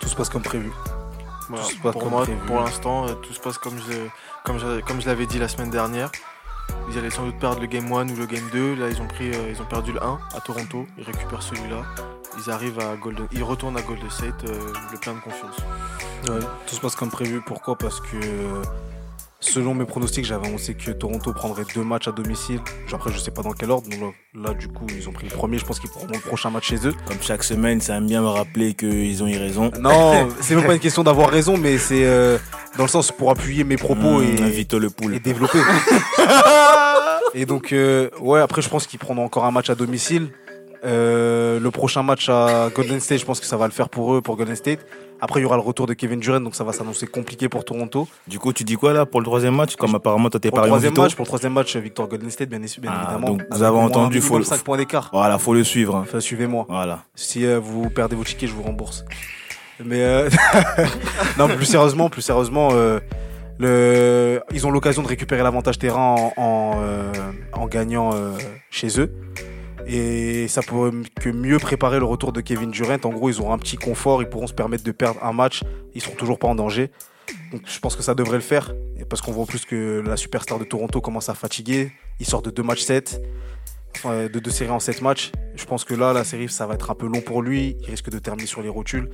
Tout 0.00 0.08
se 0.08 0.14
passe 0.14 0.28
comme 0.28 0.42
prévu. 0.42 0.70
Voilà, 1.48 1.64
Tout 1.64 1.70
se 1.70 1.76
passe 1.80 1.92
pour 1.92 2.02
comme 2.02 2.10
moi, 2.10 2.22
prévu. 2.22 2.38
pour 2.46 2.60
l'instant, 2.60 3.08
euh, 3.08 3.14
tout 3.14 3.32
se 3.32 3.40
passe 3.40 3.58
comme 3.58 3.74
je, 3.78 3.94
comme 4.44 4.58
je, 4.60 4.80
comme 4.82 5.00
je 5.00 5.06
l'avais 5.06 5.26
dit 5.26 5.38
la 5.40 5.48
semaine 5.48 5.70
dernière. 5.70 6.12
Ils 6.90 6.98
allaient 6.98 7.10
sans 7.10 7.24
doute 7.24 7.38
perdre 7.38 7.60
le 7.60 7.66
game 7.66 7.90
1 7.90 8.08
ou 8.08 8.16
le 8.16 8.26
game 8.26 8.48
2. 8.52 8.74
Là, 8.74 8.88
ils 8.88 9.00
ont, 9.00 9.06
pris, 9.06 9.30
euh, 9.30 9.50
ils 9.50 9.60
ont 9.60 9.64
perdu 9.64 9.92
le 9.92 10.02
1 10.02 10.18
à 10.34 10.40
Toronto. 10.40 10.86
Ils 10.98 11.04
récupèrent 11.04 11.42
celui-là. 11.42 11.82
Ils 12.38 12.50
arrivent 12.50 12.78
à 12.80 12.96
Golden. 12.96 13.26
Ils 13.32 13.42
retournent 13.42 13.76
à 13.76 13.82
Golden 13.82 14.10
State 14.10 14.44
euh, 14.46 14.72
le 14.92 14.98
plein 14.98 15.14
de 15.14 15.20
confiance. 15.20 15.56
Tout 16.66 16.74
se 16.74 16.80
passe 16.80 16.96
comme 16.96 17.10
prévu. 17.10 17.40
Pourquoi? 17.40 17.76
Parce 17.76 18.00
que 18.00 18.62
selon 19.42 19.74
mes 19.74 19.84
pronostics, 19.84 20.24
j'avais 20.24 20.46
annoncé 20.46 20.74
que 20.74 20.90
Toronto 20.92 21.32
prendrait 21.32 21.64
deux 21.74 21.82
matchs 21.84 22.08
à 22.08 22.12
domicile. 22.12 22.60
Genre, 22.86 23.00
Après, 23.00 23.12
je 23.12 23.18
sais 23.18 23.30
pas 23.30 23.42
dans 23.42 23.52
quel 23.52 23.70
ordre. 23.70 23.88
Donc 23.90 24.14
là, 24.34 24.54
du 24.54 24.68
coup, 24.68 24.86
ils 24.96 25.08
ont 25.08 25.12
pris 25.12 25.28
le 25.28 25.34
premier. 25.34 25.58
Je 25.58 25.64
pense 25.64 25.80
qu'ils 25.80 25.90
prendront 25.90 26.14
le 26.14 26.20
prochain 26.20 26.50
match 26.50 26.68
chez 26.68 26.86
eux. 26.86 26.94
Comme 27.06 27.18
chaque 27.20 27.42
semaine, 27.44 27.80
ça 27.80 27.96
aime 27.96 28.06
bien 28.06 28.22
me 28.22 28.28
rappeler 28.28 28.74
qu'ils 28.74 29.22
ont 29.22 29.26
eu 29.26 29.36
raison. 29.36 29.70
Non, 29.80 30.28
c'est 30.40 30.54
même 30.54 30.64
pas 30.64 30.74
une 30.74 30.80
question 30.80 31.02
d'avoir 31.02 31.28
raison, 31.30 31.56
mais 31.56 31.76
c'est 31.78 32.04
euh, 32.04 32.38
dans 32.78 32.84
le 32.84 32.88
sens 32.88 33.12
pour 33.12 33.30
appuyer 33.30 33.64
mes 33.64 33.76
propos 33.76 34.20
Mmh, 34.20 34.22
et, 34.22 34.50
Vito 34.50 34.78
le 34.78 34.90
poule. 34.90 35.14
et 35.14 35.20
développer. 35.20 35.58
et 37.34 37.46
donc, 37.46 37.72
euh, 37.72 38.10
ouais, 38.20 38.40
après, 38.40 38.62
je 38.62 38.68
pense 38.68 38.86
qu'ils 38.86 38.98
prendront 38.98 39.24
encore 39.24 39.44
un 39.44 39.50
match 39.50 39.70
à 39.70 39.74
domicile. 39.74 40.28
Euh, 40.84 41.60
le 41.60 41.70
prochain 41.70 42.02
match 42.02 42.28
à 42.28 42.68
Golden 42.74 42.98
State, 43.00 43.20
je 43.20 43.24
pense 43.24 43.38
que 43.40 43.46
ça 43.46 43.56
va 43.56 43.66
le 43.66 43.72
faire 43.72 43.88
pour 43.88 44.14
eux, 44.14 44.20
pour 44.20 44.36
Golden 44.36 44.56
State. 44.56 44.80
Après, 45.24 45.38
il 45.38 45.44
y 45.44 45.46
aura 45.46 45.54
le 45.54 45.62
retour 45.62 45.86
de 45.86 45.94
Kevin 45.94 46.18
Durant, 46.18 46.40
donc 46.40 46.56
ça 46.56 46.64
va 46.64 46.72
s'annoncer 46.72 47.06
compliqué 47.06 47.48
pour 47.48 47.64
Toronto. 47.64 48.08
Du 48.26 48.40
coup, 48.40 48.52
tu 48.52 48.64
dis 48.64 48.74
quoi 48.74 48.92
là 48.92 49.06
pour 49.06 49.20
le 49.20 49.24
troisième 49.24 49.54
match 49.54 49.76
Comme 49.76 49.94
apparemment, 49.94 50.28
toi 50.28 50.40
t'es 50.40 50.48
en 50.52 50.56
troisième 50.64 50.94
match, 50.96 51.14
pour 51.14 51.22
le 51.22 51.28
troisième 51.28 51.52
match, 51.52 51.76
victoire 51.76 52.08
Golden 52.08 52.28
State, 52.28 52.48
bien, 52.48 52.58
bien 52.58 52.68
Ah, 52.92 53.02
évidemment. 53.04 53.26
donc 53.28 53.42
vous 53.48 53.62
avez 53.62 53.78
entendu, 53.78 54.20
faut 54.20 54.38
le- 54.38 54.44
5 54.44 54.62
points 54.62 54.76
d'écart. 54.78 55.10
Voilà, 55.12 55.38
faut 55.38 55.54
le 55.54 55.62
suivre. 55.62 55.94
hein. 55.94 56.02
Enfin, 56.02 56.18
suivez-moi. 56.18 56.66
Voilà. 56.68 57.04
Si 57.14 57.46
euh, 57.46 57.60
vous 57.62 57.88
perdez 57.88 58.16
vos 58.16 58.24
tickets, 58.24 58.48
je 58.48 58.54
vous 58.54 58.64
rembourse. 58.64 59.04
Mais 59.84 60.00
euh, 60.02 60.28
non, 61.38 61.46
plus 61.46 61.66
sérieusement, 61.66 62.10
plus 62.10 62.22
sérieusement, 62.22 62.70
euh, 62.72 62.98
Le, 63.60 64.40
ils 64.52 64.66
ont 64.66 64.70
l'occasion 64.72 65.02
de 65.02 65.08
récupérer 65.08 65.42
l'avantage 65.44 65.78
terrain 65.78 66.16
en, 66.16 66.32
en, 66.36 66.72
en 67.60 67.66
gagnant 67.66 68.10
chez 68.70 69.00
eux. 69.00 69.12
Et 69.94 70.48
ça 70.48 70.62
pourrait 70.62 70.90
que 71.20 71.28
mieux 71.28 71.58
préparer 71.58 71.98
le 71.98 72.06
retour 72.06 72.32
de 72.32 72.40
Kevin 72.40 72.70
Durant. 72.70 72.96
En 73.04 73.10
gros, 73.10 73.28
ils 73.28 73.38
auront 73.42 73.52
un 73.52 73.58
petit 73.58 73.76
confort, 73.76 74.22
ils 74.22 74.28
pourront 74.28 74.46
se 74.46 74.54
permettre 74.54 74.84
de 74.84 74.90
perdre 74.90 75.22
un 75.22 75.34
match. 75.34 75.64
Ils 75.94 76.00
seront 76.00 76.16
toujours 76.16 76.38
pas 76.38 76.48
en 76.48 76.54
danger. 76.54 76.90
Donc 77.52 77.60
je 77.66 77.78
pense 77.78 77.94
que 77.94 78.02
ça 78.02 78.14
devrait 78.14 78.38
le 78.38 78.42
faire. 78.42 78.72
Parce 79.10 79.20
qu'on 79.20 79.32
voit 79.32 79.42
en 79.42 79.46
plus 79.46 79.66
que 79.66 80.02
la 80.04 80.16
superstar 80.16 80.58
de 80.58 80.64
Toronto 80.64 81.02
commence 81.02 81.28
à 81.28 81.34
fatiguer. 81.34 81.92
Il 82.20 82.26
sort 82.26 82.40
de 82.40 82.48
deux 82.48 82.62
matchs 82.62 82.84
7. 82.84 83.20
Enfin, 83.96 84.28
de 84.28 84.38
deux 84.38 84.50
séries 84.50 84.70
en 84.70 84.80
7 84.80 85.02
matchs. 85.02 85.30
Je 85.56 85.66
pense 85.66 85.84
que 85.84 85.92
là, 85.92 86.14
la 86.14 86.24
série, 86.24 86.48
ça 86.48 86.66
va 86.66 86.72
être 86.72 86.90
un 86.90 86.94
peu 86.94 87.06
long 87.06 87.20
pour 87.20 87.42
lui. 87.42 87.76
Il 87.82 87.90
risque 87.90 88.08
de 88.08 88.18
terminer 88.18 88.46
sur 88.46 88.62
les 88.62 88.70
rotules. 88.70 89.10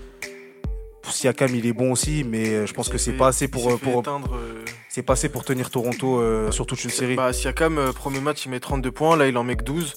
Siakam, 1.10 1.54
il 1.54 1.66
est 1.66 1.72
bon 1.72 1.90
aussi, 1.92 2.22
mais 2.22 2.66
je 2.66 2.72
pense 2.72 2.88
que 2.88 2.98
c'est 2.98 3.12
pas 3.12 3.28
assez 3.28 3.48
pour, 3.48 3.70
euh, 3.70 4.64
c'est 4.88 5.02
pas 5.02 5.14
assez 5.14 5.28
pour 5.28 5.44
tenir 5.44 5.70
Toronto 5.70 6.20
euh, 6.20 6.50
sur 6.50 6.66
toute 6.66 6.84
une 6.84 6.90
série. 6.90 7.16
Bah, 7.16 7.32
Siakam, 7.32 7.78
euh, 7.78 7.92
premier 7.92 8.20
match, 8.20 8.44
il 8.44 8.50
met 8.50 8.60
32 8.60 8.92
points. 8.92 9.16
Là, 9.16 9.26
il 9.26 9.36
en 9.36 9.44
met 9.44 9.56
que 9.56 9.64
12. 9.64 9.94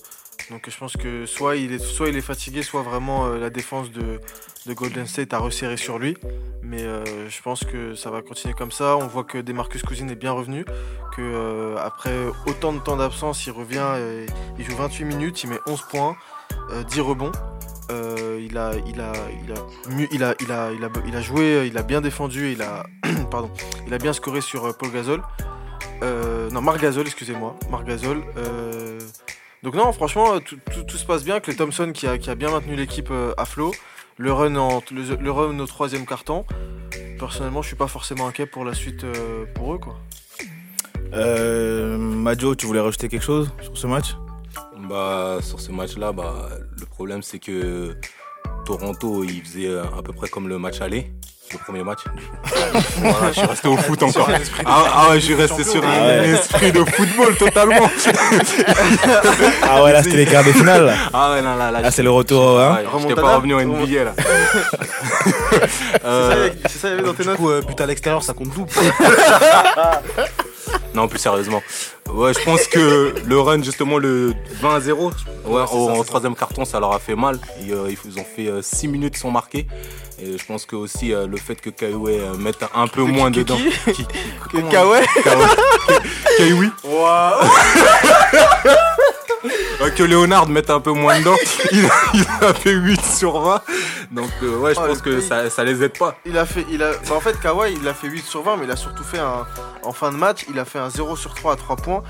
Donc, 0.49 0.69
je 0.69 0.77
pense 0.77 0.97
que 0.97 1.25
soit 1.25 1.55
il 1.55 1.73
est, 1.73 1.79
soit 1.79 2.09
il 2.09 2.17
est 2.17 2.21
fatigué, 2.21 2.63
soit 2.63 2.81
vraiment 2.81 3.27
euh, 3.27 3.37
la 3.37 3.49
défense 3.49 3.91
de, 3.91 4.19
de 4.65 4.73
Golden 4.73 5.07
State 5.07 5.33
a 5.33 5.39
resserré 5.39 5.77
sur 5.77 5.97
lui. 5.99 6.17
Mais 6.63 6.83
euh, 6.83 7.29
je 7.29 7.41
pense 7.41 7.63
que 7.63 7.95
ça 7.95 8.11
va 8.11 8.21
continuer 8.21 8.53
comme 8.53 8.71
ça. 8.71 8.97
On 8.97 9.07
voit 9.07 9.23
que 9.23 9.37
Demarcus 9.39 9.81
Cousins 9.81 10.07
est 10.07 10.15
bien 10.15 10.31
revenu. 10.31 10.65
Que 11.15 11.21
euh, 11.21 11.75
après 11.77 12.15
autant 12.45 12.73
de 12.73 12.79
temps 12.79 12.97
d'absence, 12.97 13.45
il 13.45 13.51
revient. 13.51 13.95
et 13.97 14.25
il 14.59 14.65
joue 14.65 14.75
28 14.75 15.05
minutes, 15.05 15.43
il 15.43 15.49
met 15.49 15.59
11 15.67 15.81
points, 15.89 16.15
euh, 16.71 16.83
10 16.83 17.01
rebonds. 17.01 17.31
Il, 18.39 18.57
a, 18.57 18.71
joué, 21.21 21.67
il 21.67 21.77
a 21.77 21.83
bien 21.83 22.01
défendu, 22.01 22.51
il 22.53 22.61
a, 22.61 22.85
pardon, 23.31 23.51
il 23.85 23.93
a 23.93 23.97
bien 23.97 24.13
scoré 24.13 24.39
sur 24.41 24.77
Paul 24.77 24.91
Gasol. 24.91 25.21
Non, 26.01 26.61
Marc 26.61 26.79
Gasol, 26.79 27.05
excusez-moi. 27.05 27.57
Marc 27.69 27.85
Gasol. 27.85 28.23
Euh, 29.61 29.65
donc 29.65 29.75
non, 29.75 29.91
franchement, 29.93 30.39
tout, 30.39 30.57
tout- 30.73 30.83
tout 30.83 30.97
se 30.97 31.05
passe 31.05 31.23
bien. 31.23 31.39
Clay 31.39 31.55
Thompson 31.55 31.91
qui 31.93 32.07
a, 32.07 32.17
qui 32.17 32.29
a 32.29 32.35
bien 32.35 32.51
maintenu 32.51 32.75
l'équipe 32.75 33.09
euh, 33.11 33.33
à 33.37 33.45
flot. 33.45 33.71
Le 34.17 34.31
run, 34.33 34.55
en, 34.55 34.81
le, 34.91 35.15
le 35.15 35.31
run 35.31 35.57
au 35.59 35.65
troisième 35.65 36.05
carton. 36.05 36.45
Personnellement, 37.19 37.61
je 37.61 37.67
suis 37.67 37.75
pas 37.77 37.87
forcément 37.87 38.27
inquiet 38.27 38.45
pour 38.45 38.65
la 38.65 38.73
suite 38.73 39.03
euh, 39.03 39.45
pour 39.55 39.73
eux. 39.73 39.77
Quoi. 39.77 39.97
Euh, 41.13 41.97
Majo, 41.97 42.55
tu 42.55 42.65
voulais 42.65 42.79
rajouter 42.79 43.09
quelque 43.09 43.23
chose 43.23 43.51
sur 43.61 43.77
ce 43.77 43.87
match? 43.87 44.15
Bah, 44.89 45.39
sur 45.41 45.59
ce 45.59 45.71
match-là, 45.71 46.11
bah, 46.11 46.49
le 46.79 46.85
problème 46.85 47.21
c'est 47.21 47.39
que 47.39 47.95
Toronto, 48.65 49.23
il 49.23 49.41
faisait 49.43 49.67
euh, 49.67 49.83
à 49.97 50.01
peu 50.01 50.13
près 50.13 50.27
comme 50.29 50.47
le 50.47 50.57
match 50.59 50.81
aller, 50.81 51.11
le 51.51 51.57
premier 51.57 51.83
match. 51.83 51.99
voilà, 52.97 53.27
je 53.29 53.33
suis 53.39 53.45
resté 53.47 53.67
au 53.67 53.77
foot 53.77 54.01
encore. 54.03 54.29
Ah, 54.65 54.83
ah 54.93 55.09
ouais, 55.09 55.19
je 55.19 55.25
suis 55.25 55.35
resté 55.35 55.63
sur 55.63 55.83
un 55.83 55.87
Ah 55.91 56.05
ouais. 56.21 56.29
esprit 56.29 56.71
de 56.71 56.83
football 56.85 57.35
totalement. 57.37 57.89
Ah 59.63 59.83
ouais, 59.83 59.93
là 59.93 60.03
c'était 60.03 60.17
les 60.17 60.25
quarts 60.25 60.43
de 60.43 60.51
finale. 60.51 60.93
Ah 61.13 61.31
ouais, 61.31 61.41
non, 61.41 61.55
là, 61.55 61.71
là, 61.71 61.81
Là 61.81 61.91
c'est 61.91 62.03
le 62.03 62.11
retour. 62.11 62.59
Hein 62.59 62.79
Ouais, 62.93 62.99
J'étais 63.01 63.15
pas 63.15 63.35
revenu 63.37 63.55
en 63.55 63.61
NBA 63.61 64.03
là. 64.03 64.13
Euh, 66.05 66.49
C'est 66.67 66.79
ça, 66.79 66.87
il 66.87 66.91
y 66.91 66.93
avait 66.93 67.03
dans 67.03 67.13
tes 67.13 67.23
Du 67.23 67.29
notes 67.29 67.37
coup, 67.37 67.49
euh, 67.49 67.61
but 67.61 67.79
à 67.79 67.85
l'extérieur, 67.85 68.23
ça 68.23 68.33
compte 68.33 68.49
double. 68.55 68.71
non, 70.93 71.07
plus 71.07 71.19
sérieusement. 71.19 71.61
Ouais, 72.13 72.33
je 72.33 72.43
pense 72.43 72.67
que 72.67 73.13
le 73.25 73.39
run, 73.39 73.63
justement, 73.63 73.97
le 73.97 74.33
20 74.61 74.75
à 74.75 74.79
0, 74.81 75.11
ouais, 75.45 75.61
au, 75.71 75.89
en 75.89 76.03
troisième 76.03 76.35
carton, 76.35 76.65
ça 76.65 76.79
leur 76.79 76.93
a 76.93 76.99
fait 76.99 77.15
mal. 77.15 77.39
Ils, 77.61 77.71
euh, 77.73 77.89
ils 78.05 78.19
ont 78.19 78.25
fait 78.35 78.49
6 78.61 78.87
minutes 78.87 79.17
sans 79.17 79.31
marquer. 79.31 79.65
Et 80.23 80.37
je 80.37 80.45
pense 80.45 80.65
que 80.67 80.75
aussi 80.75 81.13
euh, 81.13 81.25
le 81.25 81.37
fait 81.37 81.55
que 81.55 81.71
Kaiwe 81.71 82.07
euh, 82.09 82.35
mette 82.37 82.63
un 82.75 82.87
peu 82.87 83.01
moins 83.01 83.31
qui- 83.31 83.39
dedans. 83.39 83.57
qui 83.91 84.05
Kaiwe. 84.69 85.01
Waouh 86.83 87.33
Euh, 88.65 88.75
que 89.89 90.03
Léonard 90.03 90.47
mette 90.47 90.69
un 90.69 90.79
peu 90.79 90.91
moins 90.91 91.19
dedans. 91.19 91.35
Il 91.71 91.85
a, 91.85 91.89
il 92.13 92.25
a 92.45 92.53
fait 92.53 92.71
8 92.73 93.01
sur 93.01 93.39
20. 93.39 93.61
Donc, 94.11 94.29
euh, 94.43 94.57
ouais, 94.57 94.73
je 94.75 94.79
Oh, 94.79 94.87
pense 94.87 95.01
que 95.01 95.09
pays. 95.09 95.21
ça, 95.27 95.49
ça 95.49 95.63
les 95.63 95.83
aide 95.83 95.97
pas. 95.97 96.15
Il 96.25 96.37
a 96.37 96.45
fait, 96.45 96.65
il 96.69 96.83
a, 96.83 96.91
bah, 96.91 97.15
en 97.15 97.19
fait, 97.19 97.39
Kawhi, 97.39 97.77
il 97.81 97.87
a 97.87 97.93
fait 97.93 98.07
8 98.07 98.23
sur 98.25 98.43
20, 98.43 98.57
mais 98.57 98.65
il 98.65 98.71
a 98.71 98.75
surtout 98.75 99.03
fait 99.03 99.19
un, 99.19 99.45
en 99.83 99.91
fin 99.93 100.11
de 100.11 100.17
match, 100.17 100.45
il 100.49 100.59
a 100.59 100.65
fait 100.65 100.79
un 100.79 100.89
0 100.89 101.15
sur 101.15 101.33
3 101.33 101.53
à 101.53 101.55
3 101.55 101.75
points. 101.77 102.03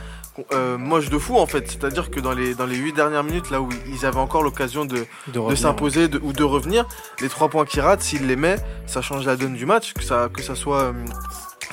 Euh, 0.53 0.78
moche 0.78 1.09
de 1.09 1.17
fou 1.19 1.38
en 1.38 1.45
fait, 1.45 1.67
c'est-à-dire 1.69 2.09
que 2.09 2.22
dans 2.22 2.32
les, 2.32 2.55
dans 2.55 2.65
les 2.65 2.78
8 2.78 2.93
dernières 2.93 3.24
minutes, 3.24 3.51
là 3.51 3.59
où 3.59 3.67
ils 3.88 4.05
avaient 4.05 4.17
encore 4.17 4.43
l'occasion 4.43 4.86
de, 4.86 5.05
de 5.28 5.55
s'imposer 5.55 6.07
de- 6.07 6.19
ou 6.24 6.32
de 6.32 6.43
revenir, 6.45 6.86
les 7.19 7.28
3 7.28 7.49
points 7.49 7.65
qu'il 7.65 7.82
rate, 7.82 8.01
s'il 8.01 8.26
les 8.28 8.38
met, 8.38 8.55
ça 8.88 9.01
change 9.01 9.26
la 9.26 9.36
donne 9.36 9.53
du 9.55 9.65
match, 9.65 9.93
que 9.93 10.01
ça, 10.03 10.30
que 10.34 10.41
ça 10.41 10.55
soit. 10.55 10.84
euh, 10.84 10.93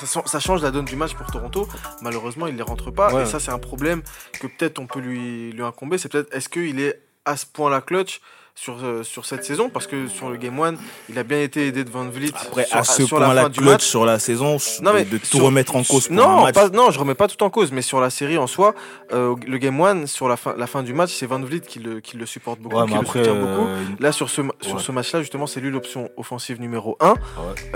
ça, 0.07 0.40
change 0.40 0.62
la 0.62 0.70
donne 0.70 0.84
du 0.84 0.96
match 0.96 1.14
pour 1.14 1.26
Toronto. 1.30 1.68
Malheureusement, 2.03 2.46
il 2.46 2.57
les 2.57 2.62
rentre 2.62 2.90
pas. 2.90 3.12
Ouais. 3.12 3.22
Et 3.22 3.26
ça, 3.26 3.40
c'est 3.40 3.51
un 3.51 3.59
problème 3.59 4.03
que 4.32 4.46
peut-être 4.46 4.78
on 4.78 4.86
peut 4.86 5.01
lui, 5.01 5.53
lui 5.53 5.62
incomber. 5.62 5.99
C'est 5.99 6.11
peut-être 6.11 6.32
est-ce 6.34 6.49
qu'il 6.49 6.80
est 6.80 7.01
à 7.24 7.36
ce 7.36 7.46
point-là 7.46 7.80
clutch? 7.80 8.20
Sur, 8.61 8.83
euh, 8.85 9.03
sur 9.05 9.25
cette 9.25 9.45
saison 9.45 9.71
Parce 9.71 9.87
que 9.87 10.09
sur 10.09 10.31
le 10.31 10.37
Game 10.37 10.59
1, 10.59 10.75
il 11.09 11.19
a 11.19 11.23
bien 11.23 11.41
été 11.41 11.69
aidé 11.69 11.85
de 11.85 11.91
Van 11.91 12.09
Vliet. 12.09 12.33
Après, 12.35 12.65
sur, 12.67 12.77
à 12.77 12.83
ce 12.85 13.07
sur 13.07 13.19
la 13.21 13.27
point-là, 13.27 13.43
clutch 13.51 13.61
match. 13.65 13.85
sur 13.85 14.05
la 14.05 14.19
saison, 14.19 14.57
Non, 14.83 14.93
mais 14.93 15.05
de, 15.05 15.19
tout 15.19 15.39
remettre 15.39 15.77
en 15.77 15.85
cause 15.85 16.09
pour 16.09 16.17
non, 16.17 16.39
un 16.41 16.43
match. 16.45 16.55
pas- 16.55 16.69
non, 16.71 16.91
je 16.91 16.99
remets 16.99 17.15
pas 17.15 17.29
tout 17.29 17.41
en 17.45 17.51
cause, 17.51 17.71
mais 17.71 17.83
sur 17.83 18.01
la 18.01 18.11
série 18.11 18.37
en 18.37 18.47
soi, 18.49 18.75
euh, 19.13 19.37
le 19.47 19.59
Game 19.59 19.81
1, 19.81 20.07
sur 20.07 20.29
la 20.29 20.37
fin, 20.37 20.55
la 20.59 20.67
fin 20.67 20.83
du 20.83 20.93
match, 20.93 21.13
c'est 21.15 21.27
Van 21.27 21.39
Vliet 21.41 21.61
qui 21.61 21.79
le, 21.79 22.01
qui 22.01 22.17
le 22.17 22.27
supporte 22.27 22.59
beaucoup, 22.59 22.77
Ouais, 22.77 22.87
qui 22.87 22.95
le 22.95 23.07
soutient 23.07 23.35
beaucoup. 23.35 23.67
euh, 23.69 23.85
Là, 24.01 24.11
sur 24.13 24.29
ce, 24.29 24.43
sur 24.61 24.75
Ouais. 24.77 24.83
ce 24.83 24.93
match-là, 24.93 25.21
justement, 25.21 25.47
c'est 25.47 25.61
lui 25.61 25.71
l'option 25.71 26.11
offensive 26.17 26.61
numéro 26.61 26.97
1. 27.01 27.11
Ouais. 27.11 27.15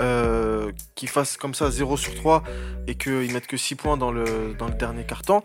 Euh, 0.01 0.71
qu'il 0.95 1.07
fasse 1.09 1.37
comme 1.37 1.53
ça 1.53 1.71
0 1.71 1.95
sur 1.97 2.13
3 2.15 2.43
et 2.87 2.95
qu'il 2.95 3.31
mette 3.31 3.47
que 3.47 3.57
6 3.57 3.75
points 3.75 3.95
dans 3.97 4.11
le, 4.11 4.53
dans 4.59 4.67
le 4.67 4.73
dernier 4.73 5.03
quart-temps. 5.05 5.43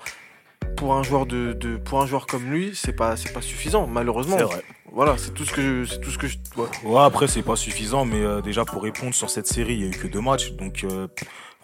Pour 0.76 0.94
un 0.94 1.02
joueur 1.02 1.26
de, 1.26 1.52
de- 1.54 1.76
pour 1.76 2.00
un 2.00 2.06
joueur 2.06 2.26
comme 2.26 2.44
lui, 2.50 2.72
c'est 2.74 2.92
pas 2.92 3.16
c'est 3.16 3.32
pas 3.32 3.42
suffisant 3.42 3.86
malheureusement. 3.86 4.36
C'est 4.38 4.44
vrai. 4.44 4.62
Voilà, 4.92 5.18
c'est 5.18 5.34
tout 5.34 5.44
ce 5.44 5.52
que 5.52 5.61
je, 5.61 5.84
c'est 5.92 6.00
tout 6.00 6.11
ce 6.11 6.16
que 6.18 6.26
je 6.28 6.38
ouais. 6.56 6.66
Ouais, 6.84 7.00
après, 7.02 7.26
c'est 7.28 7.42
pas 7.42 7.56
suffisant, 7.56 8.04
mais 8.06 8.22
euh, 8.22 8.40
déjà, 8.40 8.64
pour 8.64 8.82
répondre 8.82 9.14
sur 9.14 9.28
cette 9.28 9.46
série, 9.46 9.74
il 9.74 9.80
y 9.80 9.84
a 9.84 9.88
eu 9.88 9.90
que 9.90 10.06
deux 10.06 10.20
matchs. 10.22 10.52
Donc, 10.52 10.82
euh, 10.84 11.09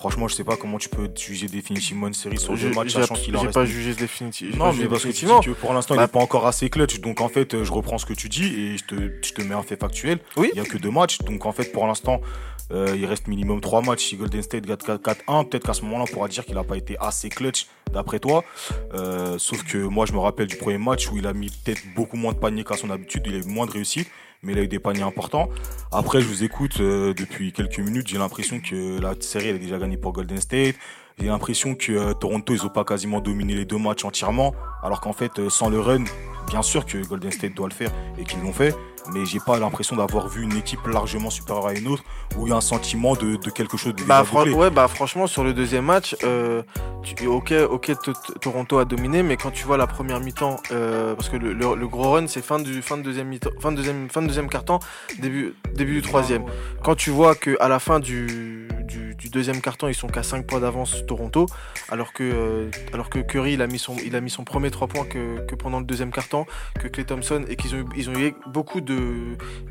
franchement, 0.04 0.28
je 0.28 0.34
sais 0.34 0.44
pas 0.44 0.56
comment 0.58 0.76
tu 0.76 0.90
peux 0.90 1.08
juger 1.16 1.46
définitivement 1.46 2.08
une 2.08 2.12
série 2.14 2.36
sur 2.38 2.54
deux 2.54 2.70
matchs, 2.74 2.92
sachant 2.92 3.14
qu'il 3.14 3.34
en 3.38 3.40
j'ai 3.42 3.48
pas 3.48 3.64
jugé 3.64 3.94
définitivement. 3.94 4.66
Non, 4.66 4.72
mais 4.74 4.86
parce 4.86 5.02
que 5.02 5.08
tu 5.08 5.24
définitivement. 5.24 5.40
dis 5.40 5.46
que 5.46 5.52
pour 5.52 5.72
l'instant, 5.72 5.94
il 5.94 5.96
Bah- 5.96 6.04
est 6.04 6.08
pas 6.08 6.18
encore 6.18 6.46
assez 6.46 6.68
clutch. 6.68 7.00
Donc, 7.00 7.22
en 7.22 7.28
fait, 7.30 7.64
je 7.64 7.72
reprends 7.72 7.96
ce 7.96 8.04
que 8.04 8.12
tu 8.12 8.28
dis 8.28 8.44
et 8.44 8.76
je 8.76 8.84
te, 8.84 8.94
je 9.26 9.32
te 9.32 9.40
mets 9.40 9.54
un 9.54 9.62
fait 9.62 9.80
factuel. 9.80 10.18
Oui. 10.36 10.50
Il 10.52 10.58
y 10.58 10.60
a 10.60 10.64
que 10.64 10.76
deux 10.76 10.90
matchs. 10.90 11.18
Donc, 11.20 11.46
en 11.46 11.52
fait, 11.52 11.72
pour 11.72 11.86
l'instant, 11.86 12.20
euh, 12.70 12.94
il 12.94 13.06
reste 13.06 13.28
minimum 13.28 13.62
trois 13.62 13.80
matchs. 13.80 14.04
Si 14.04 14.16
Golden 14.16 14.42
State 14.42 14.66
gagne 14.66 14.76
4-1, 14.76 15.44
peut-être 15.48 15.64
qu'à 15.64 15.72
ce 15.72 15.80
moment-là, 15.84 16.04
on 16.06 16.12
pourra 16.12 16.28
dire 16.28 16.44
qu'il 16.44 16.58
a 16.58 16.64
pas 16.64 16.76
été 16.76 16.96
assez 17.00 17.30
clutch, 17.30 17.66
d'après 17.92 18.18
toi. 18.18 18.44
Euh, 18.92 19.38
sauf 19.38 19.62
que 19.64 19.78
moi, 19.78 20.04
je 20.04 20.12
me 20.12 20.18
rappelle 20.18 20.48
du 20.48 20.56
premier 20.56 20.78
match 20.78 21.10
où 21.10 21.16
il 21.16 21.26
a 21.26 21.32
mis 21.32 21.48
peut-être 21.64 21.80
beaucoup 21.96 22.16
moins 22.18 22.32
de 22.34 22.38
paniers 22.38 22.64
qu'à 22.64 22.76
son 22.76 22.90
habitude. 22.90 23.22
Il 23.26 23.34
a 23.34 23.38
eu 23.38 23.44
moins 23.44 23.64
de 23.66 23.70
réussite, 23.70 24.08
mais 24.44 24.52
il 24.52 24.58
a 24.58 24.62
eu 24.62 24.68
des 24.68 24.78
paniers 24.78 25.02
importants. 25.02 25.48
Après, 25.92 26.20
je 26.20 26.26
vous 26.26 26.44
écoute 26.44 26.80
euh, 26.80 27.14
depuis 27.14 27.52
quelques 27.52 27.78
minutes. 27.78 28.08
J'ai 28.08 28.18
l'impression 28.18 28.60
que 28.60 29.00
la 29.00 29.14
série, 29.20 29.48
elle 29.48 29.56
est 29.56 29.60
déjà 29.60 29.78
gagnée 29.78 29.96
pour 29.96 30.12
Golden 30.12 30.40
State. 30.40 30.76
J'ai 31.18 31.26
l'impression 31.26 31.74
que 31.74 31.92
euh, 31.92 32.12
Toronto, 32.12 32.52
ils 32.54 32.64
ont 32.64 32.70
pas 32.70 32.84
quasiment 32.84 33.20
dominé 33.20 33.54
les 33.54 33.64
deux 33.64 33.78
matchs 33.78 34.04
entièrement. 34.04 34.54
Alors 34.82 35.00
qu'en 35.00 35.12
fait, 35.12 35.38
euh, 35.38 35.48
sans 35.48 35.68
le 35.68 35.80
run, 35.80 36.04
bien 36.48 36.62
sûr 36.62 36.84
que 36.84 36.98
Golden 36.98 37.30
State 37.30 37.54
doit 37.54 37.68
le 37.68 37.74
faire 37.74 37.90
et 38.18 38.24
qu'ils 38.24 38.40
l'ont 38.40 38.52
fait. 38.52 38.74
Mais 39.12 39.26
j'ai 39.26 39.38
pas 39.40 39.58
l'impression 39.58 39.96
d'avoir 39.96 40.28
vu 40.28 40.42
une 40.42 40.56
équipe 40.56 40.86
largement 40.86 41.30
supérieure 41.30 41.66
à 41.66 41.74
une 41.74 41.88
autre 41.88 42.02
où 42.36 42.46
il 42.46 42.50
y 42.50 42.52
a 42.52 42.56
un 42.56 42.60
sentiment 42.60 43.14
de, 43.14 43.36
de 43.36 43.50
quelque 43.50 43.76
chose 43.76 43.94
de 43.94 44.02
Bah, 44.04 44.24
fran- 44.24 44.44
ouais, 44.58 44.70
bah 44.70 44.88
franchement 44.88 45.26
sur 45.26 45.44
le 45.44 45.52
deuxième 45.52 45.84
match, 45.84 46.16
euh, 46.24 46.62
tu- 47.02 47.26
ok, 47.26 47.52
ok, 47.70 47.86
T- 47.86 47.94
T- 47.96 48.38
Toronto 48.40 48.78
a 48.78 48.84
dominé, 48.84 49.22
mais 49.22 49.36
quand 49.36 49.50
tu 49.50 49.64
vois 49.66 49.76
la 49.76 49.86
première 49.86 50.20
mi-temps, 50.20 50.56
euh, 50.72 51.14
parce 51.14 51.28
que 51.28 51.36
le, 51.36 51.52
le- 51.52 51.74
le 51.74 51.88
gros 51.88 52.12
run 52.12 52.26
c'est 52.28 52.42
fin 52.42 52.58
du 52.58 52.80
fin 52.82 52.96
de 52.96 53.02
deuxième 53.02 53.28
mi-temps, 53.28 53.50
fin 53.60 53.72
de 53.72 53.76
deuxième 53.76 54.08
fin 54.08 54.22
de 54.22 54.26
deuxième 54.26 54.48
quart-temps, 54.48 54.80
début 55.20 55.54
début 55.74 55.94
du 55.94 56.02
troisième. 56.02 56.44
Quand 56.82 56.94
tu 56.94 57.10
vois 57.10 57.34
que 57.34 57.56
à 57.60 57.68
la 57.68 57.78
fin 57.80 58.00
du, 58.00 58.68
du, 58.84 59.14
du 59.14 59.28
deuxième 59.28 59.60
quart-temps 59.60 59.88
ils 59.88 59.94
sont 59.94 60.08
qu'à 60.08 60.22
5 60.22 60.46
points 60.46 60.60
d'avance 60.60 61.04
Toronto, 61.06 61.46
alors 61.90 62.12
que 62.12 62.22
euh, 62.22 62.70
alors 62.92 63.10
que 63.10 63.18
Curry 63.18 63.52
il 63.54 63.62
a 63.62 63.66
mis 63.66 63.78
son 63.78 63.96
il 64.04 64.16
a 64.16 64.20
mis 64.20 64.30
son 64.30 64.44
premier 64.44 64.70
3 64.70 64.88
points 64.88 65.04
que, 65.04 65.44
que 65.46 65.54
pendant 65.54 65.78
le 65.80 65.84
deuxième 65.86 66.10
quart-temps, 66.10 66.46
que 66.80 66.88
Clay 66.88 67.04
Thompson 67.04 67.44
et 67.48 67.56
qu'ils 67.56 67.74
ont 67.74 67.78
eu- 67.78 67.84
ils 67.96 68.08
ont 68.10 68.14
eu 68.14 68.34
beaucoup 68.46 68.80
de 68.80 68.93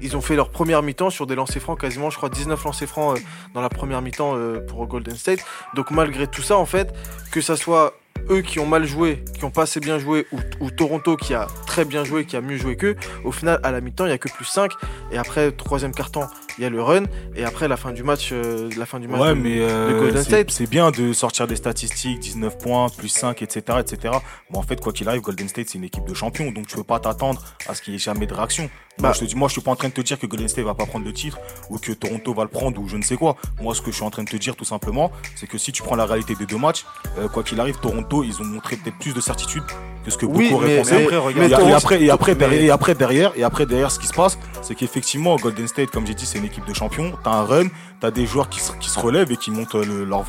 ils 0.02 0.18
ont 0.18 0.22
fait 0.22 0.36
leur 0.36 0.50
première 0.50 0.82
mi-temps 0.82 1.10
sur 1.10 1.28
des 1.28 1.36
lancers 1.36 1.62
francs 1.62 1.80
quasiment 1.80 2.10
je 2.10 2.18
crois 2.18 2.30
19 2.30 2.64
lancers 2.64 2.88
francs 2.88 3.18
euh, 3.18 3.22
dans 3.54 3.62
la 3.62 3.70
première 3.70 4.02
mi-temps 4.02 4.36
euh, 4.36 4.60
pour 4.60 4.86
Golden 4.88 5.16
State. 5.16 5.40
Donc 5.76 5.92
malgré 5.92 6.28
tout 6.28 6.42
ça, 6.42 6.58
en 6.58 6.66
fait, 6.66 6.94
que 7.32 7.42
ça 7.42 7.56
soit 7.56 7.94
eux 8.30 8.42
qui 8.42 8.60
ont 8.60 8.66
mal 8.66 8.86
joué, 8.86 9.24
qui 9.38 9.44
ont 9.44 9.52
pas 9.52 9.64
assez 9.64 9.80
bien 9.80 10.00
joué, 10.00 10.28
ou, 10.32 10.40
ou 10.60 10.72
Toronto 10.72 11.18
qui 11.18 11.34
a 11.34 11.48
très 11.66 11.86
bien 11.86 12.04
joué, 12.04 12.26
qui 12.26 12.36
a 12.36 12.42
mieux 12.42 12.58
joué 12.58 12.78
qu'eux, 12.78 12.96
au 13.24 13.32
final, 13.32 13.60
à 13.64 13.72
la 13.72 13.82
mi-temps, 13.82 14.06
il 14.06 14.10
y 14.10 14.14
a 14.14 14.18
que 14.18 14.30
plus 14.30 14.46
5. 14.46 14.72
Et 15.12 15.18
après, 15.18 15.52
troisième 15.52 15.94
carton, 15.94 16.28
il 16.58 16.64
y 16.64 16.66
a 16.66 16.70
le 16.70 16.82
run, 16.82 17.04
et 17.36 17.44
après 17.46 17.68
la 17.68 17.78
fin 17.78 17.92
du 17.92 18.04
match, 18.04 18.30
euh, 18.32 18.70
la 18.78 18.86
fin 18.86 19.00
du 19.00 19.08
match 19.08 19.20
Ouais, 19.22 19.30
de, 19.30 19.34
mais 19.34 19.56
de 19.58 19.62
euh, 19.64 20.00
Golden 20.00 20.18
c'est- 20.18 20.24
State. 20.30 20.52
c'est 20.52 20.70
bien 20.70 20.92
de 20.92 21.12
sortir 21.14 21.48
des 21.48 21.56
statistiques, 21.56 22.20
19 22.20 22.58
points, 22.58 22.88
plus 22.90 23.08
5, 23.10 23.42
etc. 23.42 23.80
etc. 23.80 24.14
Mais 24.52 24.58
en 24.58 24.62
fait, 24.64 24.80
quoi 24.82 24.94
qu'il 24.94 25.08
arrive, 25.10 25.22
Golden 25.22 25.48
State, 25.48 25.68
c'est 25.70 25.78
une 25.78 25.84
équipe 25.84 26.06
de 26.06 26.14
champions, 26.14 26.52
donc 26.52 26.68
tu 26.68 26.76
peux 26.76 26.84
pas 26.84 27.00
t'attendre 27.00 27.42
à 27.68 27.74
ce 27.74 27.82
qu'il 27.82 27.94
y 27.94 27.96
ait 27.96 28.00
jamais 28.00 28.28
de 28.28 28.34
réaction. 28.34 28.70
Moi, 29.00 29.10
Bah. 29.10 29.14
je 29.16 29.22
te 29.22 29.26
dis, 29.26 29.36
moi, 29.36 29.48
je 29.48 29.54
suis 29.54 29.62
pas 29.62 29.72
en 29.72 29.76
train 29.76 29.88
de 29.90 29.94
te 29.94 30.02
dire 30.02 30.20
que 30.20 30.28
Golden 30.28 30.48
State 30.48 30.66
va 30.66 30.76
pas 30.76 30.86
prendre 30.86 31.06
le 31.06 31.14
titre, 31.14 31.40
ou 31.72 31.80
que 31.80 31.92
Toronto 31.94 32.34
va 32.34 32.44
le 32.44 32.50
prendre, 32.50 32.80
ou 32.80 32.88
je 32.88 32.96
ne 32.98 33.02
sais 33.02 33.16
quoi. 33.18 33.36
Moi, 33.60 33.74
ce 33.74 33.82
que 33.82 33.90
je 33.90 33.96
suis 33.96 34.04
en 34.06 34.12
train 34.12 34.24
de 34.24 34.30
te 34.30 34.38
dire, 34.38 34.56
tout 34.56 34.66
simplement, 34.66 35.12
c'est 35.36 35.48
que 35.48 35.58
si 35.58 35.72
tu 35.72 35.82
prends 35.82 35.96
la 35.96 36.06
réalité 36.06 36.36
des 36.36 36.46
deux 36.46 36.58
matchs, 36.60 36.86
euh, 37.18 37.28
quoi 37.28 37.42
qu'il 37.44 37.60
arrive, 37.60 37.80
Toronto, 37.80 38.24
ils 38.24 38.40
ont 38.42 38.46
montré 38.46 38.76
peut-être 38.78 39.00
plus 39.00 39.14
de 39.16 39.22
certitude 39.22 39.64
que 40.04 40.12
ce 40.12 40.18
que 40.18 40.26
Oui, 40.26 40.50
beaucoup 40.50 40.56
auraient 40.64 40.68
mais- 40.68 40.78
pensé. 40.80 40.96
mais- 40.96 41.04
après, 41.04 41.16
Et, 41.16 41.20
regarde, 41.20 41.52
et 41.52 41.56
Toronto- 41.56 41.76
après, 41.76 42.02
et 42.04 42.10
après, 42.10 42.32
mais- 42.34 42.40
derrière, 42.40 42.62
et 42.64 42.70
après 42.72 42.96
derrière, 42.96 43.32
et 43.36 43.44
après 43.44 43.66
derrière, 43.66 43.92
ce 43.92 44.00
qui 44.00 44.08
se 44.08 44.14
passe, 44.14 44.38
c'est 44.62 44.76
qu'effectivement, 44.76 45.36
Golden 45.38 45.68
State, 45.68 45.90
comme 45.92 46.06
j'ai 46.06 46.14
dit, 46.14 46.26
c'est 46.26 46.38
une 46.40 46.46
équipe 46.46 46.66
de 46.68 46.74
champions. 46.74 47.14
T'as 47.24 47.32
un 47.32 47.44
run, 47.44 47.68
t'as 48.02 48.12
des 48.12 48.26
joueurs 48.26 48.50
qui 48.50 48.60
se, 48.60 48.72
qui 48.74 48.90
se 48.90 49.00
relèvent 49.00 49.32
et 49.32 49.38
qui 49.38 49.52
montent 49.52 49.76
le- 49.76 50.04
leur 50.06 50.26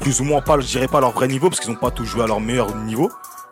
plus 0.00 0.20
ou 0.20 0.24
moins 0.24 0.40
pas, 0.40 0.58
je 0.60 0.66
dirais 0.66 0.88
pas 0.88 1.00
leur 1.00 1.10
vrai 1.12 1.26
niveau 1.28 1.48
parce 1.50 1.60
qu'ils 1.60 1.70
n'ont 1.72 1.76
pas 1.78 1.90
tous 1.90 2.04
joué 2.04 2.22
à 2.22 2.26
leur 2.26 2.40
meilleur 2.40 2.74
niveau. 2.76 3.10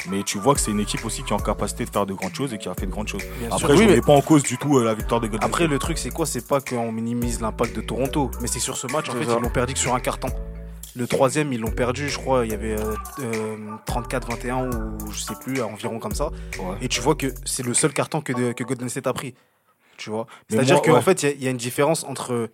Mais 0.09 0.23
tu 0.23 0.39
vois 0.39 0.55
que 0.55 0.61
c'est 0.61 0.71
une 0.71 0.79
équipe 0.79 1.05
aussi 1.05 1.25
qui 1.25 1.33
est 1.33 1.35
en 1.37 1.41
capacité 1.41 1.85
de 1.85 1.91
faire 1.91 2.07
de 2.07 2.15
grandes 2.15 2.33
choses 2.35 2.55
et 2.55 2.59
qui 2.59 2.69
a 2.69 2.75
fait 2.75 2.87
de 2.87 2.93
grandes 2.93 3.09
choses. 3.09 3.23
Bien 3.41 3.49
Après, 3.49 3.59
sûr. 3.59 3.69
je 3.71 3.73
Oui, 3.75 3.81
ne 3.81 3.87
mais- 3.89 3.95
mets 3.97 4.01
pas 4.03 4.13
en 4.13 4.21
cause 4.21 4.45
du 4.45 4.57
tout 4.57 4.79
euh, 4.79 4.85
la 4.85 4.95
victoire 4.95 5.21
de 5.21 5.27
Golden 5.27 5.45
Après, 5.45 5.65
State. 5.65 5.73
le 5.73 5.79
truc, 5.81 5.99
c'est 5.99 6.11
quoi? 6.11 6.27
C'est 6.27 6.47
pas 6.47 6.61
qu'on 6.61 6.93
minimise 6.93 7.41
l'impact 7.41 7.75
de 7.75 7.81
Toronto, 7.81 8.31
mais 8.41 8.47
c'est 8.47 8.61
sur 8.61 8.77
ce 8.77 8.87
match, 8.87 9.09
en 9.09 9.13
fait, 9.15 9.25
ça. 9.25 9.37
ils 9.37 9.43
l'ont 9.43 9.49
perdu 9.51 9.73
que 9.75 9.81
sur 9.81 9.95
un 9.97 10.01
carton. 10.01 10.29
Le 10.97 11.07
troisième, 11.07 11.53
ils 11.53 11.61
l'ont 11.61 11.71
perdu, 11.71 12.09
je 12.09 12.19
crois, 12.19 12.45
il 12.47 12.51
y 12.51 12.55
avait 12.55 12.73
euh, 12.81 12.95
euh, 13.21 13.57
34-21 13.87 14.75
ou 14.75 15.13
je 15.13 15.19
sais 15.21 15.35
plus, 15.41 15.61
environ 15.61 15.99
comme 15.99 16.15
ça. 16.15 16.31
Ouais. 16.59 16.77
Et 16.81 16.89
tu 16.89 17.01
vois 17.01 17.15
que 17.15 17.27
c'est 17.45 17.63
le 17.65 17.75
seul 17.75 17.93
carton 17.93 18.21
que, 18.21 18.33
de- 18.33 18.53
que 18.53 18.65
Golden 18.65 18.89
State 18.89 19.07
a 19.07 19.13
pris. 19.13 19.35
Tu 19.99 20.11
vois? 20.11 20.27
C'est-à-dire 20.49 20.81
qu'en 20.83 20.95
ouais. 20.95 21.03
fait, 21.03 21.23
il 21.23 21.27
y 21.27 21.29
a- 21.29 21.35
il 21.35 21.45
y, 21.45 21.49
a 21.49 21.51
une 21.51 21.57
différence 21.57 22.05
entre 22.05 22.51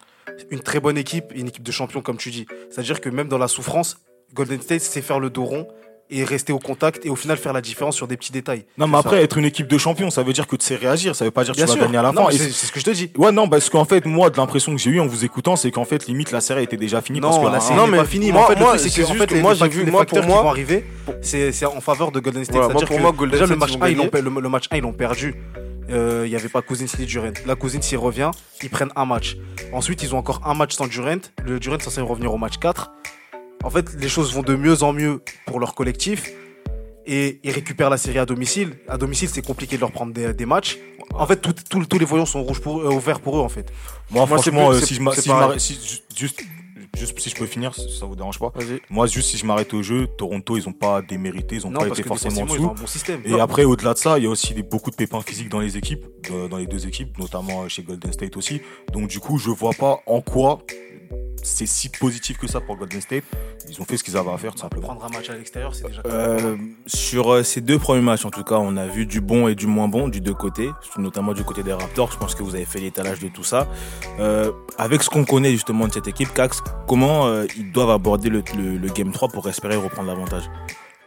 une 0.51 0.61
très 0.61 0.80
bonne 0.80 0.97
équipe 0.99 1.32
et 1.34 1.40
une 1.40 1.49
équipe 1.49 1.62
de 1.62 1.72
champions, 1.72 2.01
comme 2.03 2.16
tu 2.16 2.30
dis. 2.30 2.47
C'est-à-dire 2.70 3.01
que 3.01 3.09
même 3.11 3.28
dans 3.28 3.38
la 3.38 3.49
souffrance, 3.49 3.99
Golden 4.34 4.61
State 4.61 4.80
sait 4.80 5.03
faire 5.03 5.20
le 5.20 5.30
dos 5.30 5.45
rond 5.45 5.68
et 6.12 6.24
rester 6.24 6.52
au 6.52 6.58
contact 6.58 7.04
et 7.06 7.10
au 7.10 7.16
final 7.16 7.36
faire 7.38 7.52
la 7.52 7.60
différence 7.60 7.96
sur 7.96 8.06
des 8.06 8.16
petits 8.16 8.32
détails. 8.32 8.64
Non, 8.78 8.86
mais 8.86 8.98
après, 8.98 9.22
être 9.22 9.38
une 9.38 9.44
équipe 9.44 9.66
de 9.66 9.78
champions, 9.78 10.10
ça 10.10 10.22
veut 10.22 10.32
dire 10.32 10.46
que 10.46 10.56
tu 10.56 10.64
sais 10.66 10.76
réagir. 10.76 11.16
Ça 11.16 11.24
veut 11.24 11.30
pas 11.30 11.44
dire 11.44 11.52
que 11.52 11.56
Bien 11.56 11.66
tu 11.66 11.72
sûr. 11.72 11.80
vas 11.80 11.86
gagner 11.86 11.98
à 11.98 12.02
la 12.02 12.12
Non, 12.12 12.26
fin. 12.26 12.36
C'est 12.36 12.50
ce 12.50 12.70
que 12.72 12.78
je 12.80 12.84
te 12.84 12.90
dis. 12.90 13.10
Ouais, 13.16 13.32
non, 13.32 13.48
parce 13.48 13.70
qu'en 13.70 13.84
fait, 13.84 14.04
moi, 14.06 14.30
de 14.30 14.36
l'impression 14.36 14.72
que 14.74 14.80
j'ai 14.80 14.90
eu 14.90 15.00
en 15.00 15.06
vous 15.06 15.24
écoutant, 15.24 15.56
c'est 15.56 15.70
qu'en 15.70 15.84
fait, 15.84 16.06
limite, 16.06 16.30
la 16.30 16.40
série 16.40 16.62
était 16.64 16.76
déjà 16.76 17.00
finie. 17.00 17.20
parce 17.20 17.36
Non, 17.36 17.44
que 17.46 17.52
la 17.52 17.60
série 17.60 17.76
Non, 17.76 17.86
mais 17.86 17.98
pas 17.98 18.04
finie. 18.04 18.30
moi- 18.32 18.42
mais 18.48 18.54
en 18.54 18.56
fait, 18.58 18.62
moi, 18.62 18.78
c'est 18.78 18.90
que 18.90 19.02
en 19.06 19.14
fait, 19.14 19.26
que 19.26 19.34
moi, 19.36 19.54
j'ai 19.54 19.68
vu- 19.68 19.84
moi, 19.86 20.00
facteurs 20.00 20.20
pour 20.20 20.26
qui 20.28 20.32
moi- 20.34 20.42
vont 20.42 20.48
arriver, 20.50 20.84
c'est 21.22 21.64
en 21.66 21.80
faveur 21.80 22.12
de 22.12 22.20
Golden 22.20 22.44
State. 22.44 22.56
C'est-à-dire 22.56 22.88
que 22.88 23.24
déjà, 23.26 23.46
le 23.46 23.56
match 23.56 23.70
ils 23.72 23.78
vont 23.78 23.84
1, 23.84 23.88
ils 23.88 23.96
l'ont 23.96 24.04
gagner. 24.04 24.10
pe- 24.10 24.20
le, 24.30 24.40
le 24.40 24.48
match 24.48 24.64
1, 24.70 24.76
ils 24.76 24.82
l'ont 24.82 24.92
perdu. 24.92 25.34
Euh, 25.90 26.22
Il 26.26 26.30
n'y 26.30 26.36
avait 26.36 26.48
pas 26.48 26.62
Cousins 26.62 26.86
ni 26.98 27.06
Durant. 27.06 27.32
La 27.44 27.54
Cousins, 27.54 27.80
s'y 27.82 27.96
revient, 27.96 28.30
ils 28.62 28.70
prennent 28.70 28.92
un 28.96 29.04
match. 29.04 29.36
Ensuite, 29.72 30.02
ils 30.02 30.14
ont 30.14 30.18
encore 30.18 30.40
un 30.46 30.54
match 30.54 30.74
sans 30.74 30.86
Durant. 30.86 31.16
Le 31.44 31.58
Durant 31.58 31.78
censé 31.80 32.00
revenir 32.00 32.32
au 32.32 32.38
match 32.38 32.56
4. 32.58 32.90
En 33.62 33.70
fait, 33.70 33.94
les 33.98 34.08
choses 34.08 34.32
vont 34.34 34.42
de 34.42 34.54
mieux 34.56 34.82
en 34.82 34.92
mieux 34.92 35.20
pour 35.46 35.60
leur 35.60 35.74
collectif. 35.74 36.30
Et 37.04 37.40
ils 37.42 37.50
récupèrent 37.50 37.90
la 37.90 37.96
série 37.96 38.18
à 38.20 38.26
domicile. 38.26 38.74
À 38.88 38.96
domicile, 38.96 39.28
c'est 39.28 39.44
compliqué 39.44 39.74
de 39.74 39.80
leur 39.80 39.90
prendre 39.90 40.12
des, 40.12 40.32
des 40.34 40.46
matchs. 40.46 40.78
En 41.14 41.26
fait, 41.26 41.36
tout- 41.36 41.52
tout- 41.68 41.84
tous 41.84 41.98
les 41.98 42.04
voyants 42.04 42.26
sont 42.26 42.42
rouges 42.44 42.60
pour 42.60 42.80
eux, 42.80 42.84
euh, 42.86 42.90
ouverts 42.94 43.18
pour 43.20 43.36
eux, 43.38 43.40
en 43.40 43.48
fait. 43.48 43.72
Moi, 44.10 44.24
Moi, 44.24 44.38
franchement, 44.38 44.68
plus- 44.68 44.76
euh, 44.76 44.80
si 44.86 44.94
je 44.94 45.00
si 45.58 45.74
je 45.74 46.16
juste, 46.16 46.42
juste 46.96 47.18
si 47.18 47.30
je 47.30 47.34
peux 47.34 47.46
finir, 47.46 47.74
si 47.74 47.90
ça 47.98 48.06
vous 48.06 48.14
dérange 48.14 48.38
pas. 48.38 48.52
Moi, 48.88 49.08
juste 49.08 49.30
si 49.30 49.36
je 49.36 49.44
m'arrête 49.44 49.74
au 49.74 49.82
jeu, 49.82 50.06
Toronto, 50.16 50.56
ils 50.56 50.68
ont 50.68 50.72
pas 50.72 51.02
démérité, 51.02 51.56
ils 51.56 51.66
ont 51.66 51.70
Non, 51.70 51.80
pas 51.80 51.88
été 51.88 52.04
forcément 52.04 52.44
dessous. 52.46 52.68
bon. 52.68 52.74
Et 53.24 53.40
après, 53.40 53.64
au-delà 53.64 53.94
de 53.94 53.98
ça, 53.98 54.16
il 54.18 54.24
y 54.24 54.26
a 54.28 54.30
aussi 54.30 54.54
des- 54.54 54.62
beaucoup 54.62 54.92
de 54.92 54.96
pépins 54.96 55.22
physiques 55.22 55.48
dans 55.48 55.60
les 55.60 55.76
équipes, 55.76 56.06
euh, 56.30 56.46
dans 56.46 56.56
les 56.58 56.68
deux 56.68 56.86
équipes, 56.86 57.18
notamment 57.18 57.68
chez 57.68 57.82
Golden 57.82 58.12
State 58.12 58.36
aussi. 58.36 58.60
Donc, 58.92 59.08
du 59.08 59.18
coup, 59.18 59.38
je 59.38 59.50
vois 59.50 59.72
pas 59.76 59.98
en 60.06 60.20
quoi 60.20 60.60
c'est 61.42 61.66
si 61.66 61.88
positif 61.88 62.38
que 62.38 62.46
ça 62.46 62.60
pour 62.60 62.76
Golden 62.76 63.00
State. 63.00 63.24
Ils 63.68 63.80
ont 63.80 63.84
fait 63.84 63.96
ce 63.96 64.04
qu'ils 64.04 64.16
avaient 64.16 64.30
à 64.32 64.38
faire, 64.38 64.52
tout 64.52 64.58
simplement. 64.60 64.86
Prendre 64.88 65.04
un 65.04 65.08
match 65.08 65.30
à 65.30 65.34
l'extérieur, 65.36 65.74
c'est 65.74 65.86
déjà. 65.86 66.02
Euh, 66.06 66.56
sur 66.86 67.32
euh, 67.32 67.42
ces 67.42 67.60
deux 67.60 67.78
premiers 67.78 68.00
matchs, 68.02 68.24
en 68.24 68.30
tout 68.30 68.44
cas, 68.44 68.56
on 68.56 68.76
a 68.76 68.86
vu 68.86 69.06
du 69.06 69.20
bon 69.20 69.48
et 69.48 69.54
du 69.54 69.66
moins 69.66 69.88
bon 69.88 70.08
du 70.08 70.20
deux 70.20 70.34
côtés, 70.34 70.70
notamment 70.98 71.32
du 71.32 71.42
côté 71.44 71.62
des 71.62 71.72
Raptors. 71.72 72.12
Je 72.12 72.18
pense 72.18 72.34
que 72.34 72.42
vous 72.42 72.54
avez 72.54 72.64
fait 72.64 72.80
l'étalage 72.80 73.20
de 73.20 73.28
tout 73.28 73.44
ça. 73.44 73.68
Euh, 74.20 74.50
avec 74.78 75.02
ce 75.02 75.10
qu'on 75.10 75.24
connaît 75.24 75.52
justement 75.52 75.86
de 75.88 75.92
cette 75.92 76.06
équipe, 76.08 76.32
Cax, 76.34 76.60
comment 76.86 77.26
euh, 77.26 77.46
ils 77.56 77.70
doivent 77.72 77.90
aborder 77.90 78.28
le, 78.28 78.42
le- 78.56 78.76
le 78.78 78.88
Game 78.88 79.10
3 79.12 79.28
pour 79.28 79.48
espérer 79.48 79.76
reprendre 79.76 80.08
l'avantage? 80.08 80.44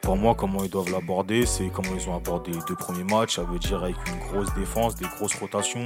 Pour 0.05 0.17
moi, 0.17 0.35
comment 0.35 0.63
ils 0.63 0.69
doivent 0.69 0.91
l'aborder, 0.91 1.47
c'est 1.47 1.69
comment 1.69 1.95
ils 1.95 2.07
ont 2.07 2.15
abordé 2.15 2.51
les 2.51 2.59
deux 2.67 2.75
premiers 2.75 3.03
matchs. 3.03 3.37
Ça 3.37 3.43
veut 3.43 3.57
dire 3.57 3.83
avec 3.83 3.95
une 4.07 4.19
grosse 4.19 4.53
défense, 4.53 4.93
des 4.93 5.07
grosses 5.07 5.33
rotations, 5.33 5.83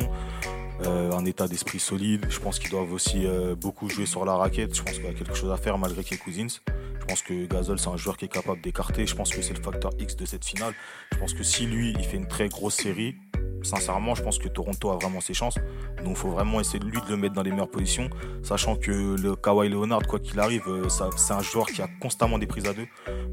euh, 0.86 1.14
un 1.14 1.24
état 1.24 1.48
d'esprit 1.48 1.80
solide. 1.80 2.26
Je 2.30 2.38
pense 2.38 2.60
qu'ils 2.60 2.70
doivent 2.70 2.92
aussi 2.92 3.26
euh, 3.26 3.56
beaucoup 3.56 3.88
jouer 3.88 4.06
sur 4.06 4.26
la 4.26 4.36
raquette. 4.36 4.76
Je 4.76 4.84
pense 4.84 4.96
qu'il 4.96 5.06
y 5.06 5.08
a 5.08 5.14
quelque 5.14 5.36
chose 5.36 5.50
à 5.52 5.56
faire 5.56 5.78
malgré 5.78 6.04
qu'il 6.04 6.18
y 6.18 6.20
ait 6.20 6.24
Cousins. 6.24 6.60
Je 7.00 7.06
pense 7.06 7.22
que 7.22 7.46
Gasol, 7.46 7.80
c'est 7.80 7.88
un 7.88 7.96
joueur 7.96 8.18
qui 8.18 8.26
est 8.26 8.28
capable 8.28 8.60
d'écarter. 8.60 9.08
Je 9.08 9.16
pense 9.16 9.30
que 9.30 9.42
c'est 9.42 9.54
le 9.54 9.64
facteur 9.64 9.92
X 9.98 10.18
de 10.18 10.26
cette 10.26 10.44
finale. 10.44 10.74
Je 11.14 11.18
pense 11.18 11.34
que 11.34 11.44
si 11.44 11.66
lui, 11.66 11.96
il 11.98 12.04
fait 12.04 12.18
une 12.18 12.28
très 12.28 12.50
grosse 12.50 12.76
série, 12.76 13.16
sincèrement, 13.64 14.16
je 14.16 14.24
pense 14.24 14.40
que 14.40 14.48
Toronto 14.48 14.92
a 14.92 14.98
vraiment 14.98 15.22
ses 15.22 15.34
chances. 15.34 15.56
Donc, 16.04 16.12
il 16.12 16.16
faut 16.16 16.30
vraiment 16.30 16.60
essayer 16.60 16.80
de 16.80 16.86
lui 16.86 17.00
de 17.02 17.10
le 17.10 17.18
mettre 17.18 17.34
dans 17.36 17.44
les 17.44 17.52
meilleures 17.52 17.70
positions, 17.70 18.10
sachant 18.44 18.76
que 18.76 18.92
le 18.92 19.36
Kawhi 19.36 19.70
Leonard, 19.70 20.08
quoi 20.08 20.20
qu'il 20.20 20.40
arrive, 20.40 20.64
euh, 20.68 20.88
c'est 20.90 21.34
un 21.34 21.42
joueur 21.42 21.68
qui 21.68 21.82
a 21.82 21.88
constamment 22.02 22.38
des 22.38 22.48
prises 22.48 22.68
à 22.68 22.74
deux 22.74 22.88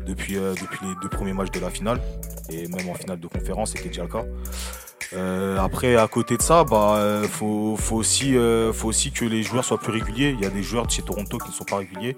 depuis, 0.04 0.36
euh, 0.36 0.54
depuis 0.54 0.86
les 0.86 0.94
deux 1.02 1.08
premiers 1.08 1.32
matchs 1.32 1.50
de 1.50 1.60
la 1.60 1.70
finale. 1.70 2.00
Et 2.50 2.68
même 2.68 2.88
en 2.88 2.94
finale 2.94 3.20
de 3.20 3.26
conférence, 3.26 3.72
c'était 3.72 3.88
déjà 3.88 4.02
le 4.02 4.08
cas. 4.08 4.24
Euh, 5.12 5.58
après, 5.58 5.96
à 5.96 6.08
côté 6.08 6.36
de 6.36 6.42
ça, 6.42 6.64
bah, 6.64 6.96
euh, 6.96 7.24
faut, 7.24 7.76
faut, 7.76 7.96
aussi, 7.96 8.36
euh, 8.36 8.72
faut 8.72 8.88
aussi 8.88 9.12
que 9.12 9.24
les 9.24 9.42
joueurs 9.42 9.64
soient 9.64 9.78
plus 9.78 9.92
réguliers. 9.92 10.34
Il 10.36 10.42
y 10.42 10.46
a 10.46 10.50
des 10.50 10.62
joueurs 10.62 10.86
de 10.86 10.90
chez 10.90 11.02
Toronto 11.02 11.38
qui 11.38 11.48
ne 11.48 11.54
sont 11.54 11.64
pas 11.64 11.78
réguliers. 11.78 12.16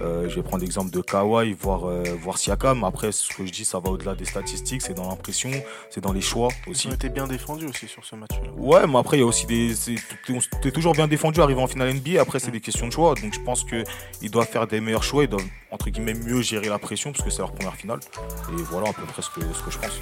Euh, 0.00 0.28
je 0.28 0.36
vais 0.36 0.42
prendre 0.42 0.62
l'exemple 0.62 0.90
de 0.90 1.00
Kawhi, 1.00 1.52
voir, 1.52 1.84
euh, 1.84 2.02
voir 2.20 2.38
Siakam. 2.38 2.84
Après, 2.84 3.12
ce 3.12 3.28
que 3.34 3.46
je 3.46 3.52
dis, 3.52 3.64
ça 3.64 3.78
va 3.78 3.90
au-delà 3.90 4.14
des 4.14 4.24
statistiques. 4.24 4.82
C'est 4.82 4.94
dans 4.94 5.08
l'impression, 5.08 5.50
c'est 5.90 6.00
dans 6.00 6.12
les 6.12 6.20
choix 6.20 6.48
aussi. 6.66 6.88
Ils 6.88 6.90
ont 6.90 6.94
été 6.94 7.08
bien 7.08 7.26
défendus 7.26 7.66
aussi 7.66 7.86
sur 7.86 8.04
ce 8.04 8.16
match-là. 8.16 8.50
Ouais, 8.56 8.86
mais 8.86 8.98
après, 8.98 9.18
il 9.18 9.20
y 9.20 9.22
a 9.22 9.26
aussi 9.26 9.46
des. 9.46 9.74
T'es 10.62 10.70
toujours 10.70 10.92
bien 10.92 11.08
défendu 11.08 11.40
arrivé 11.40 11.60
en 11.60 11.66
finale 11.66 11.94
NBA. 11.94 12.20
Après, 12.20 12.38
c'est 12.38 12.50
des 12.50 12.60
questions 12.60 12.86
de 12.88 12.92
choix. 12.92 13.14
Donc, 13.14 13.32
je 13.32 13.40
pense 13.40 13.64
qu'ils 13.64 14.30
doivent 14.30 14.48
faire 14.48 14.66
des 14.66 14.80
meilleurs 14.80 15.04
choix. 15.04 15.24
Ils 15.24 15.30
doivent, 15.30 15.46
entre 15.70 15.90
guillemets, 15.90 16.14
mieux 16.14 16.42
gérer 16.42 16.68
la 16.68 16.78
pression 16.78 17.12
parce 17.12 17.24
que 17.24 17.30
c'est 17.30 17.38
leur 17.38 17.52
première 17.52 17.76
finale. 17.76 18.00
Et 18.50 18.62
voilà 18.70 18.90
à 18.90 18.92
peu 18.92 19.02
près 19.02 19.22
ce 19.22 19.30
que, 19.30 19.40
ce 19.40 19.62
que 19.62 19.70
je 19.70 19.78
pense. 19.78 20.00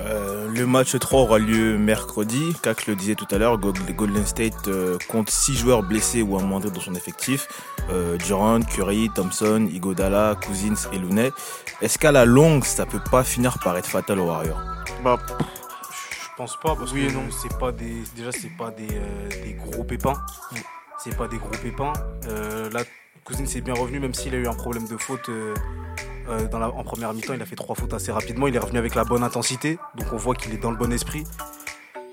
Euh, 0.00 0.48
le 0.48 0.66
match 0.66 0.98
3 0.98 1.20
aura 1.20 1.38
lieu 1.38 1.51
mercredi. 1.58 2.54
Cax 2.62 2.86
le 2.86 2.96
disait 2.96 3.14
tout 3.14 3.26
à 3.30 3.38
l'heure, 3.38 3.58
Go- 3.58 3.72
Golden 3.96 4.26
State 4.26 4.68
euh, 4.68 4.98
compte 5.08 5.30
6 5.30 5.56
joueurs 5.56 5.82
blessés 5.82 6.22
ou 6.22 6.36
amoindris 6.38 6.70
dans 6.70 6.80
son 6.80 6.94
effectif. 6.94 7.48
Euh, 7.90 8.16
Durant, 8.18 8.60
Curry, 8.60 9.10
Thompson, 9.14 9.68
Igodala, 9.72 10.36
Cousins 10.46 10.88
et 10.92 10.98
Looney. 10.98 11.30
Est-ce 11.80 11.98
qu'à 11.98 12.12
la 12.12 12.24
longue, 12.24 12.64
ça 12.64 12.86
peut 12.86 13.00
pas 13.10 13.24
finir 13.24 13.58
par 13.58 13.76
être 13.76 13.88
fatal 13.88 14.18
aux 14.20 14.26
Warriors? 14.26 14.60
Bah, 15.04 15.18
Je 15.28 16.28
pense 16.36 16.56
pas 16.60 16.74
parce 16.76 16.92
Oui 16.92 17.04
et 17.04 17.06
que 17.08 17.12
non. 17.12 17.24
c'est 17.30 17.58
pas 17.58 17.72
des 17.72 18.02
déjà 18.16 18.32
c'est 18.32 18.56
pas 18.56 18.70
des, 18.70 18.88
euh, 18.92 19.28
des 19.44 19.54
gros 19.54 19.84
pépins. 19.84 20.14
C'est 20.98 21.16
pas 21.16 21.26
des 21.28 21.38
gros 21.38 21.50
pépins. 21.62 21.92
Euh, 22.28 22.70
là, 22.70 22.82
Cousine 23.24 23.46
s'est 23.46 23.60
bien 23.60 23.74
revenu 23.74 23.98
même 24.00 24.14
s'il 24.14 24.34
a 24.34 24.38
eu 24.38 24.46
un 24.46 24.54
problème 24.54 24.86
de 24.86 24.96
faute 24.96 25.28
euh, 26.28 26.48
en 26.52 26.84
première 26.84 27.12
mi-temps. 27.14 27.34
Il 27.34 27.42
a 27.42 27.46
fait 27.46 27.56
trois 27.56 27.74
fautes 27.74 27.94
assez 27.94 28.12
rapidement. 28.12 28.46
Il 28.46 28.54
est 28.54 28.58
revenu 28.58 28.78
avec 28.78 28.94
la 28.94 29.04
bonne 29.04 29.22
intensité, 29.22 29.78
donc 29.96 30.12
on 30.12 30.16
voit 30.16 30.34
qu'il 30.34 30.52
est 30.52 30.58
dans 30.58 30.70
le 30.70 30.76
bon 30.76 30.92
esprit. 30.92 31.24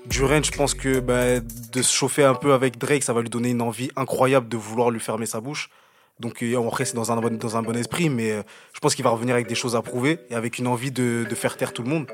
Durant, 0.06 0.42
je 0.42 0.50
pense 0.50 0.74
que 0.74 1.00
bah, 1.00 1.40
de 1.40 1.82
se 1.82 1.92
chauffer 1.92 2.24
un 2.24 2.34
peu 2.34 2.52
avec 2.52 2.78
Drake, 2.78 3.02
ça 3.02 3.12
va 3.12 3.20
lui 3.20 3.28
donner 3.28 3.50
une 3.50 3.62
envie 3.62 3.90
incroyable 3.96 4.48
de 4.48 4.56
vouloir 4.56 4.90
lui 4.90 5.00
fermer 5.00 5.26
sa 5.26 5.40
bouche. 5.40 5.70
Donc 6.18 6.42
euh, 6.42 6.66
après, 6.66 6.84
c'est 6.84 6.94
dans 6.94 7.12
un, 7.12 7.16
bon, 7.20 7.36
dans 7.36 7.56
un 7.56 7.62
bon 7.62 7.76
esprit, 7.76 8.08
mais 8.08 8.32
euh, 8.32 8.42
je 8.72 8.80
pense 8.80 8.94
qu'il 8.94 9.04
va 9.04 9.10
revenir 9.10 9.34
avec 9.34 9.46
des 9.46 9.54
choses 9.54 9.76
à 9.76 9.82
prouver 9.82 10.18
et 10.30 10.34
avec 10.34 10.58
une 10.58 10.66
envie 10.66 10.90
de, 10.90 11.26
faire 11.34 11.56
taire 11.56 11.72
tout 11.72 11.82
le 11.82 11.88
monde. 11.88 12.06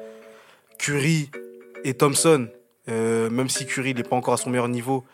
Curry 0.79 1.31
et 1.85 1.95
Thompson, 1.95 2.49
même 2.87 3.49
si 3.49 3.67
Curry 3.67 3.95
n'est 3.95 4.03
pas 4.03 4.17
encore 4.17 4.35
à 4.35 4.37
son 4.37 4.51
meilleur 4.51 4.69
niveau, 4.69 5.05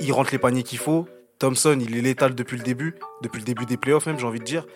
il 0.00 0.12
rentre 0.12 0.30
les 0.32 0.38
paniers 0.38 0.62
qu'il 0.62 0.78
faut. 0.78 1.06
Thompson, 1.38 1.78
il 1.80 1.96
est 1.96 2.00
létal 2.00 2.34
depuis 2.34 2.56
le 2.56 2.62
début, 2.62 2.94
depuis 3.22 3.38
le 3.38 3.44
début 3.44 3.66
des 3.66 3.76
playoffs 3.76 4.06
même, 4.06 4.18
j'ai 4.18 4.26
envie 4.26 4.38
de 4.38 4.44
dire. 4.44 4.66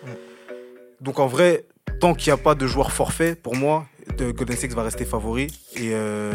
Donc 1.01 1.19
en 1.19 1.27
vrai, 1.27 1.65
tant 1.99 2.13
qu'il 2.13 2.33
n'y 2.33 2.39
a 2.39 2.43
pas 2.43 2.55
de 2.55 2.67
joueur 2.67 2.91
forfait, 2.91 3.35
pour 3.35 3.55
moi, 3.55 3.85
Golden 4.17 4.55
State 4.57 4.73
va 4.73 4.83
rester 4.83 5.05
favori. 5.05 5.47
Et 5.75 5.91
euh, 5.93 6.33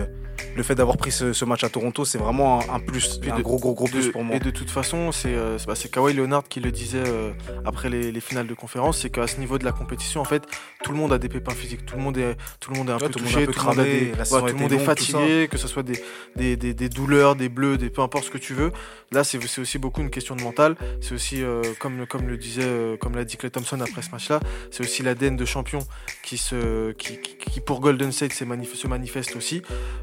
le 0.56 0.62
fait 0.62 0.74
d'avoir 0.74 0.96
pris 0.96 1.10
ce, 1.12 1.32
ce 1.32 1.44
match 1.44 1.64
à 1.64 1.68
Toronto, 1.68 2.04
c'est 2.04 2.18
vraiment 2.18 2.60
un, 2.70 2.76
un 2.76 2.80
plus, 2.80 3.20
un 3.30 3.36
de- 3.36 3.42
gros 3.42 3.58
gros 3.58 3.74
gros 3.74 3.86
plus 3.86 4.10
pour 4.10 4.24
moi. 4.24 4.36
Et 4.36 4.40
de 4.40 4.50
toute 4.50 4.70
façon, 4.70 5.12
c'est 5.12 5.34
euh, 5.34 5.58
bah, 5.66 5.74
Kawhi 5.90 6.14
Leonard 6.14 6.44
qui 6.48 6.60
le 6.60 6.70
disait 6.70 7.02
euh, 7.06 7.32
après 7.64 7.88
les, 7.90 8.10
les 8.12 8.20
finales 8.20 8.46
de 8.46 8.54
conférence, 8.54 9.00
c'est 9.00 9.10
qu'à 9.10 9.26
ce 9.26 9.38
niveau 9.38 9.58
de 9.58 9.64
la 9.64 9.72
compétition, 9.72 10.20
en 10.20 10.24
fait, 10.24 10.44
tout 10.82 10.92
le 10.92 10.98
monde 10.98 11.12
a 11.12 11.18
des 11.18 11.28
pépins 11.28 11.54
physiques, 11.54 11.84
tout 11.86 11.96
le 11.96 12.02
monde 12.02 12.16
est, 12.18 12.36
tout 12.60 12.70
le 12.72 12.78
monde 12.78 12.88
est 12.88 12.92
un 12.92 12.96
Ouais, 12.96 13.06
peu 13.06 13.10
tout 13.10 13.18
touché, 13.18 13.46
tout 13.46 13.52
le 13.60 13.64
monde 13.66 13.76
des- 13.84 14.12
ouais, 14.12 14.40
tout 14.40 14.46
le 14.46 14.52
monde 14.54 14.72
est 14.72 14.78
fatigué, 14.78 15.48
que 15.50 15.58
ce 15.58 15.68
soit 15.68 15.82
des, 15.82 16.00
des, 16.36 16.56
des- 16.56 16.74
des 16.74 16.88
douleurs, 16.88 17.36
des 17.36 17.48
bleus, 17.48 17.76
des 17.76 17.90
peu 17.90 18.02
importe 18.02 18.24
ce 18.24 18.30
que 18.30 18.38
tu 18.38 18.54
veux. 18.54 18.72
Là, 19.12 19.24
c'est 19.24 19.40
c'est 19.46 19.60
aussi 19.60 19.78
beaucoup 19.78 20.00
une 20.00 20.10
question 20.10 20.34
de 20.36 20.42
mental. 20.42 20.76
C'est 21.00 21.14
aussi, 21.14 21.42
comme, 21.80 22.06
comme 22.06 22.26
le 22.28 22.36
disait, 22.36 22.96
comme 23.00 23.14
l'a 23.14 23.24
dit 23.24 23.36
Clay 23.36 23.50
Thompson 23.50 23.80
après 23.80 24.02
ce 24.02 24.10
match-là, 24.10 24.40
c'est 24.70 24.82
aussi 24.82 25.02
l'ADN 25.02 25.36
de 25.36 25.44
champion 25.44 25.80
qui, 26.22 26.38
se, 26.38 26.92
qui, 26.92 27.20
qui, 27.20 27.36
qui, 27.36 27.60
pour 27.66 27.80
Golden 27.80 28.12
State 28.12 28.32
se 28.32 28.44
manif- 28.44 28.74
se 28.74 28.86
manifeste 28.86 29.36
aussi. 29.36 29.62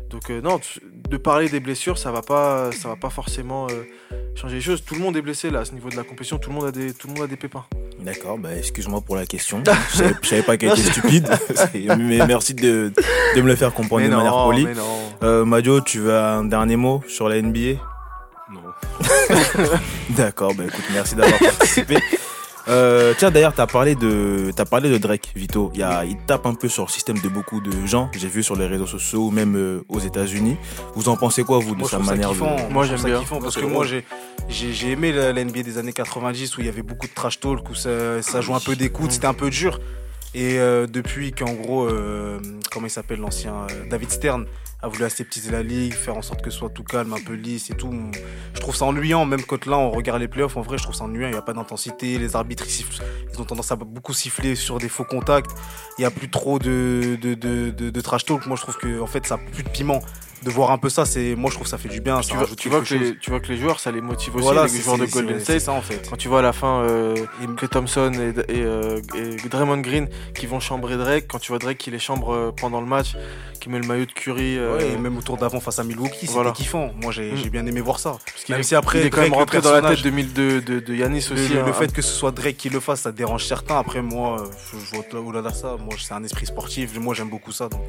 Donc 0.10 0.30
euh, 0.30 0.42
non, 0.42 0.60
de 1.10 1.18
parler 1.18 1.48
des 1.50 1.60
blessures, 1.60 1.98
ça 1.98 2.12
va 2.12 2.22
pas, 2.22 2.72
ça 2.72 2.88
va 2.90 2.96
pas 2.96 3.10
forcément 3.10 3.68
euh, 3.70 3.84
changer 4.36 4.56
les 4.56 4.62
choses. 4.62 4.84
Tout 4.84 4.96
le 4.96 5.02
monde 5.02 5.16
est 5.18 5.22
blessé 5.22 5.50
là 5.50 5.60
à 5.60 5.66
ce 5.66 5.74
niveau 5.74 5.90
de 5.90 5.96
la 5.96 6.04
compétition. 6.04 6.38
Tout 6.38 6.50
le 6.50 6.56
monde 6.56 6.66
a 6.66 6.72
des, 6.72 6.94
tout 6.94 7.08
le 7.08 7.14
monde 7.14 7.24
a 7.24 7.28
des 7.28 7.36
pépins. 7.38 7.66
D'accord, 8.00 8.40
bah 8.40 8.50
excuse-moi 8.58 9.02
pour 9.02 9.16
la 9.16 9.26
question. 9.28 9.62
Je 9.92 9.98
savais, 9.98 10.14
je 10.24 10.28
savais 10.28 10.42
pas 10.42 10.58
qu'elle 10.58 10.70
était 10.80 10.82
stupide. 10.82 11.30
Mais 12.00 12.26
merci 12.26 12.54
de, 12.56 12.92
de 13.36 13.42
me 13.42 13.48
le 13.48 13.56
faire 13.56 13.74
comprendre 13.74 14.02
Mais 14.04 14.10
de 14.10 14.16
manière 14.16 14.32
non, 14.32 14.46
polie. 14.46 14.66
mais 14.66 14.74
non. 14.74 14.84
Euh, 15.24 15.46
Madio, 15.46 15.82
tu 15.82 16.00
veux 16.00 16.18
un 16.18 16.44
dernier 16.46 16.78
mot 16.78 17.04
sur 17.08 17.30
la 17.30 17.40
NBA 17.42 17.80
Non. 18.52 18.62
D'accord, 20.10 20.54
bah 20.56 20.64
écoute, 20.68 20.84
merci 20.94 21.16
d'avoir 21.16 21.38
participé. 21.40 21.98
Euh, 22.68 23.14
tiens, 23.18 23.32
d'ailleurs, 23.32 23.54
t'as 23.54 23.68
parlé 23.68 23.96
de, 23.96 24.52
t'as 24.56 24.66
parlé 24.66 24.90
de 24.90 24.98
Drake, 24.98 25.32
Vito. 25.36 25.72
Il, 25.74 25.80
y 25.80 25.84
a, 25.84 26.06
il 26.06 26.18
tape 26.26 26.46
un 26.46 26.54
peu 26.54 26.68
sur 26.68 26.86
le 26.86 26.90
système 26.90 27.20
de 27.20 27.30
beaucoup 27.30 27.62
de 27.62 27.86
gens. 27.86 28.10
J'ai 28.18 28.28
vu 28.28 28.44
sur 28.44 28.56
les 28.56 28.68
réseaux 28.68 28.88
sociaux, 28.88 29.28
ou 29.28 29.32
même 29.32 29.56
euh, 29.56 29.84
aux 29.90 30.00
États-Unis. 30.00 30.58
Vous 30.96 31.10
en 31.10 31.18
pensez 31.18 31.44
quoi, 31.44 31.60
vous, 31.60 31.74
de 31.74 31.80
Moi, 31.80 31.90
sa 31.90 32.00
manière 32.00 32.30
kiffant. 32.30 32.56
de. 32.56 32.74
Moi, 32.74 32.86
j'aime 32.86 32.98
ça 32.98 33.08
bien. 33.08 33.20
kiffant 33.20 33.40
parce 33.40 33.56
que 33.56 33.66
moi, 33.66 33.86
j'ai, 33.86 34.92
aimé 34.92 35.12
la, 35.12 35.34
la 35.34 35.44
NBA 35.44 35.64
des 35.64 35.78
années 35.78 35.94
90 35.94 36.58
où 36.58 36.62
il 36.62 36.66
y 36.66 36.70
avait 36.70 36.84
beaucoup 36.84 37.08
de 37.08 37.14
trash 37.14 37.40
talk, 37.40 37.70
où 37.70 37.76
ça, 37.76 38.22
ça 38.22 38.42
joue 38.42 38.56
un 38.56 38.60
peu 38.60 38.76
d'écoute, 38.76 39.12
c'était 39.12 39.28
un 39.28 39.34
peu 39.34 39.50
dur. 39.50 39.80
Et 40.34 40.60
euh, 40.60 40.88
depuis 40.88 41.34
qu'en 41.34 41.54
gros, 41.54 41.86
euh, 41.86 42.40
comment 42.72 42.88
il 42.88 42.92
s'appelle 42.92 43.20
l'ancien 43.20 43.54
euh, 43.70 43.90
David 43.90 44.12
Stern 44.12 44.46
a 44.82 44.88
voulu 44.88 45.04
aseptiser 45.04 45.52
la 45.52 45.62
ligue, 45.64 45.94
faire 45.94 46.18
en 46.18 46.22
sorte 46.22 46.42
que 46.42 46.50
ce 46.50 46.58
soit 46.58 46.70
tout 46.70 46.84
calme, 46.84 47.14
un 47.14 47.22
peu 47.22 47.34
lisse 47.34 47.70
et 47.70 47.76
tout. 47.76 47.94
Je 48.54 48.60
trouve 48.60 48.76
ça 48.76 48.86
ennuyant, 48.86 49.26
même 49.26 49.44
quand 49.44 49.66
là 49.66 49.78
on 49.78 49.92
regarde 49.92 50.20
les 50.20 50.28
playoffs, 50.28 50.58
en 50.58 50.62
vrai 50.62 50.78
je 50.78 50.84
trouve 50.84 50.96
ça 50.96 51.04
ennuyant, 51.04 51.28
il 51.28 51.32
n'y 51.32 51.38
a 51.38 51.42
pas 51.42 51.54
d'intensité, 51.54 52.18
les 52.18 52.36
arbitres 52.36 52.66
ils, 52.68 53.40
ont 53.40 53.46
tendance 53.46 53.72
à 53.72 53.76
beaucoup 53.76 54.14
siffler 54.14 54.56
sur 54.56 54.80
des 54.80 54.90
faux 54.90 55.04
contacts, 55.06 55.52
il 55.98 56.02
n'y 56.02 56.06
a 56.06 56.12
plus 56.12 56.30
trop 56.30 56.58
de, 56.60 57.18
de, 57.22 57.34
de, 57.36 57.70
de- 57.70 57.90
de 57.90 58.02
trash 58.02 58.26
talk, 58.26 58.46
moi 58.48 58.56
je 58.58 58.62
trouve 58.64 58.78
que 58.78 59.00
en 59.00 59.08
fait 59.08 59.26
ça 59.28 59.36
a 59.36 59.38
plus 59.38 59.64
de 59.64 59.70
piment. 59.70 60.02
De 60.44 60.50
voir 60.50 60.72
un 60.72 60.78
peu 60.80 60.90
ça, 60.90 61.06
c'est 61.06 61.36
moi 61.36 61.50
je 61.52 61.56
trouve 61.56 61.66
que 61.66 61.70
ça 61.70 61.78
fait 61.78 61.90
du 61.90 62.02
bien. 62.02 62.22
ça 62.22 62.30
Tu 62.30 62.36
vois, 62.36 62.48
tu, 62.48 62.70
que 62.70 62.94
les, 62.96 63.06
chose. 63.10 63.16
tu 63.22 63.30
vois 63.30 63.40
que 63.40 63.48
les 63.48 63.58
joueurs, 63.58 63.80
ça 63.80 63.92
les 63.92 64.02
motive 64.02 64.36
aussi, 64.36 64.44
Voilà, 64.44 64.66
les 64.66 64.82
joueurs 64.82 64.98
de 64.98 65.06
Golden 65.06 65.40
State. 65.40 65.60
ça 65.62 65.72
en 65.74 65.82
fait. 65.82 66.08
Quand 66.10 66.16
tu 66.18 66.28
vois 66.30 66.40
à 66.40 66.42
la 66.42 66.54
fin 66.54 66.82
euh, 66.82 67.16
Clay 67.58 67.68
Thompson 67.68 68.12
et, 68.14 68.30
et, 68.52 68.62
euh, 68.64 69.00
et 69.16 69.48
Draymond 69.50 69.78
Green 69.82 70.08
qui 70.34 70.48
vont 70.48 70.60
chambrer 70.60 70.98
Drake, 70.98 71.26
quand 71.28 71.38
tu 71.40 71.52
vois 71.52 71.60
Drake 71.60 71.78
qui 71.78 71.92
les 71.92 72.00
chambre 72.00 72.34
euh, 72.34 72.52
pendant 72.52 72.82
le 72.82 72.88
match, 72.88 73.16
qui 73.60 73.70
met 73.70 73.78
le 73.80 73.86
maillot 73.88 74.06
de 74.06 74.12
Curry. 74.12 74.58
euh, 74.58 74.78
Ouais, 74.78 74.92
et 74.94 74.98
même 74.98 75.16
au 75.18 75.22
tour 75.22 75.38
d'avant 75.38 75.60
face 75.60 75.78
à 75.78 75.84
Milwaukee, 75.84 76.22
c'était 76.22 76.34
Voilà. 76.34 76.52
kiffant. 76.52 76.92
Moi, 77.00 77.12
j'ai 77.12 77.32
Mm. 77.34 77.50
bien 77.50 77.66
aimé 77.68 77.82
voir 77.82 78.00
ça. 78.00 78.18
parce 78.26 78.50
même 78.50 78.60
est, 78.62 78.64
si 78.64 78.74
après, 78.76 79.02
il 79.02 79.06
est 79.06 79.10
quand 79.12 79.22
même 79.22 79.34
rentré 79.34 79.62
dans 79.62 79.72
la 79.74 79.82
tête 79.82 80.02
de, 80.02 80.10
de, 80.10 80.60
de, 80.60 80.80
de 80.80 80.96
Yanis 80.96 81.28
aussi. 81.32 81.50
le- 81.54 81.60
hein. 81.62 81.64
le 81.68 81.74
fait 81.74 81.94
que 81.94 82.02
ce 82.02 82.12
soit 82.12 82.32
Drake 82.32 82.58
qui 82.58 82.70
le 82.70 82.80
fasse, 82.80 83.02
ça 83.02 83.12
dérange 83.12 83.46
certains. 83.46 83.78
Après, 83.78 84.02
moi, 84.02 84.44
je, 84.92 84.98
au- 85.18 85.24
au-delà 85.28 85.48
de 85.52 85.56
ça. 85.56 85.78
Moi, 85.80 85.94
c'est 86.00 86.14
un 86.14 86.24
esprit 86.24 86.48
sportif. 86.48 86.98
Moi, 87.00 87.14
j'aime 87.14 87.30
beaucoup 87.30 87.52
ça, 87.52 87.70
donc 87.70 87.82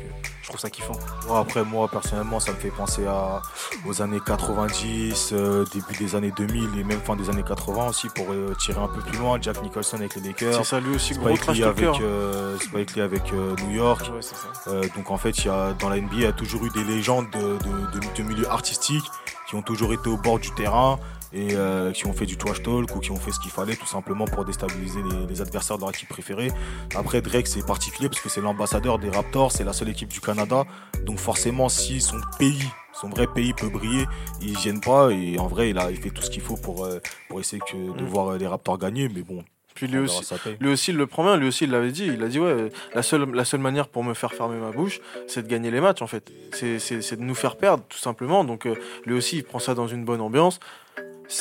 je 0.43 0.49
trouve 0.49 0.61
ça 0.61 0.69
kiffant. 0.69 0.93
Après, 1.35 1.65
moi, 1.65 1.89
personnellement, 1.91 2.41
ça 2.43 2.53
me 2.53 2.57
fait 2.57 2.71
penser 2.71 3.07
à, 3.07 3.43
aux 3.87 4.03
années 4.03 4.21
90, 4.25 5.31
euh, 5.33 5.65
début 5.73 5.95
des 5.99 6.15
années 6.17 6.33
2000 6.37 6.79
et 6.79 6.85
même 6.85 7.01
fin 7.01 7.17
des 7.17 7.31
années 7.31 7.45
80 7.47 7.89
aussi 7.89 8.09
pour 8.09 8.27
euh, 8.31 8.55
tirer 8.59 8.81
un 8.81 8.89
peu 8.89 9.01
plus 9.01 9.19
loin. 9.19 9.39
Jack 9.41 9.63
Nicholson 9.63 9.97
avec 9.97 10.17
les 10.17 10.23
Lakers. 10.23 10.55
c'est 10.57 10.65
ça 10.65 10.81
lui 10.81 10.95
aussi, 10.95 11.15
gros 11.15 11.35
Spike 11.37 11.57
Lee 11.57 11.65
avec, 11.65 12.01
euh, 12.01 12.59
Spike 12.59 12.97
Lee 12.97 13.03
avec 13.03 13.33
New 13.33 13.71
York. 13.71 14.11
Ouais, 14.13 14.21
c'est 14.21 14.37
ça. 14.37 14.81
Donc 14.97 15.11
en 15.11 15.17
fait, 15.17 15.45
y 15.45 15.49
a, 15.49 15.73
dans 15.75 15.89
la 15.89 16.01
NBA, 16.01 16.15
il 16.15 16.23
y 16.23 16.27
a 16.27 16.33
toujours 16.33 16.65
eu 16.65 16.71
des 16.71 16.85
légendes 16.85 17.31
de, 17.31 17.39
de, 17.41 18.01
de, 18.01 18.17
de 18.17 18.23
milieu 18.23 18.49
artistique 18.51 19.05
qui 19.49 19.55
ont 19.55 19.63
toujours 19.63 19.93
été 19.93 20.09
au 20.09 20.17
bord 20.17 20.39
du 20.39 20.51
terrain 20.53 20.99
et 21.35 21.55
euh, 21.55 21.93
qui 21.93 22.07
ont 22.07 22.13
fait 22.13 22.27
du 22.27 22.37
trash 22.37 22.63
talk 22.63 22.95
ou 22.95 23.01
qui 23.01 23.11
ont 23.11 23.17
fait 23.17 23.33
ce 23.33 23.41
qu'il 23.41 23.51
fallait 23.51 23.77
tout 23.77 23.87
simplement 23.87 24.25
pour 24.27 24.45
déstabiliser 24.45 25.01
les, 25.03 25.27
les 25.27 25.41
adversaires 25.41 25.77
de 25.77 25.83
leur 25.83 25.91
équipe 25.91 26.09
préférée. 26.09 26.51
Après, 26.95 27.23
Drake, 27.23 27.47
c'est 27.47 27.65
particulier 27.67 28.09
parce 28.09 28.21
que 28.21 28.29
c'est 28.29 28.41
l'ambassadeur 28.41 28.99
des 28.99 29.11
Raptors, 29.11 29.53
c'est 29.53 29.65
la 29.65 29.73
seule 29.73 29.89
équipe 29.89 30.09
du 30.11 30.21
Canada. 30.21 30.65
Donc 31.05 31.19
forcément, 31.19 31.69
si 31.69 32.01
son 32.01 32.21
pays, 32.39 32.65
son 32.93 33.09
vrai 33.09 33.27
pays 33.27 33.55
peut 33.55 33.69
briller, 33.69 34.05
ils 34.41 34.57
viennent 34.57 34.81
pas 34.81 35.11
et 35.11 35.39
en 35.39 35.47
vrai, 35.47 35.71
il, 35.71 35.79
a, 35.79 35.91
il 35.91 35.97
fait 35.97 36.11
tout 36.11 36.23
ce 36.23 36.31
qu'il 36.31 36.43
faut 36.43 36.57
pour, 36.57 36.85
euh, 36.85 37.01
pour 37.29 37.41
essayer 37.41 37.61
que, 37.61 37.77
de 37.97 38.03
Mm. 38.03 38.07
voir 38.07 38.29
euh, 38.29 38.39
les 38.39 38.47
Raptors 38.47 38.79
gagner. 38.79 39.09
Mais 39.09 39.23
bon, 39.23 39.43
Puis 39.75 39.87
lui 39.87 39.99
aussi, 39.99 40.23
lui 40.61 40.71
aussi, 40.71 40.91
il 40.91 40.97
le 40.99 41.07
prend 41.07 41.25
bien. 41.25 41.37
Lui 41.39 41.49
aussi, 41.49 41.65
il 41.65 41.71
l'avait 41.71 41.91
dit. 41.93 42.07
Il 42.07 42.23
a 42.23 42.29
dit 42.29 42.39
ouais, 42.39 42.69
la 42.95 43.03
seule, 43.03 43.33
la 43.35 43.45
seule 43.47 43.61
manière 43.61 43.89
pour 43.89 44.05
me 44.05 44.13
faire 44.13 44.33
fermer 44.35 44.59
ma 44.59 44.71
bouche, 44.71 45.01
c'est 45.27 45.43
de 45.43 45.49
gagner 45.49 45.71
les 45.71 45.81
matchs 45.81 46.03
en 46.03 46.07
fait. 46.07 46.31
C'est, 46.53 47.17
de 47.17 47.23
nous 47.23 47.35
faire 47.35 47.57
perdre 47.57 47.83
tout 47.89 47.99
simplement. 47.99 48.45
Donc 48.45 48.67
euh, 48.67 48.75
lui 49.07 49.15
aussi, 49.15 49.39
il 49.39 49.45
prend 49.45 49.59
ça 49.59 49.75
dans 49.75 49.89
une 49.89 50.05
bonne 50.05 50.21
ambiance. 50.21 50.61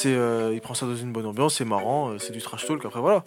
Euh, 0.05 0.51
il 0.53 0.61
prend 0.61 0.73
ça 0.73 0.85
dans 0.85 0.95
une 0.95 1.11
bonne 1.11 1.25
ambiance. 1.25 1.55
C'est 1.55 1.65
marrant. 1.65 2.09
euh, 2.11 2.17
c'est 2.19 2.33
du 2.33 2.41
trash 2.41 2.65
talk. 2.65 2.85
Après 2.85 2.99
voilà. 2.99 3.23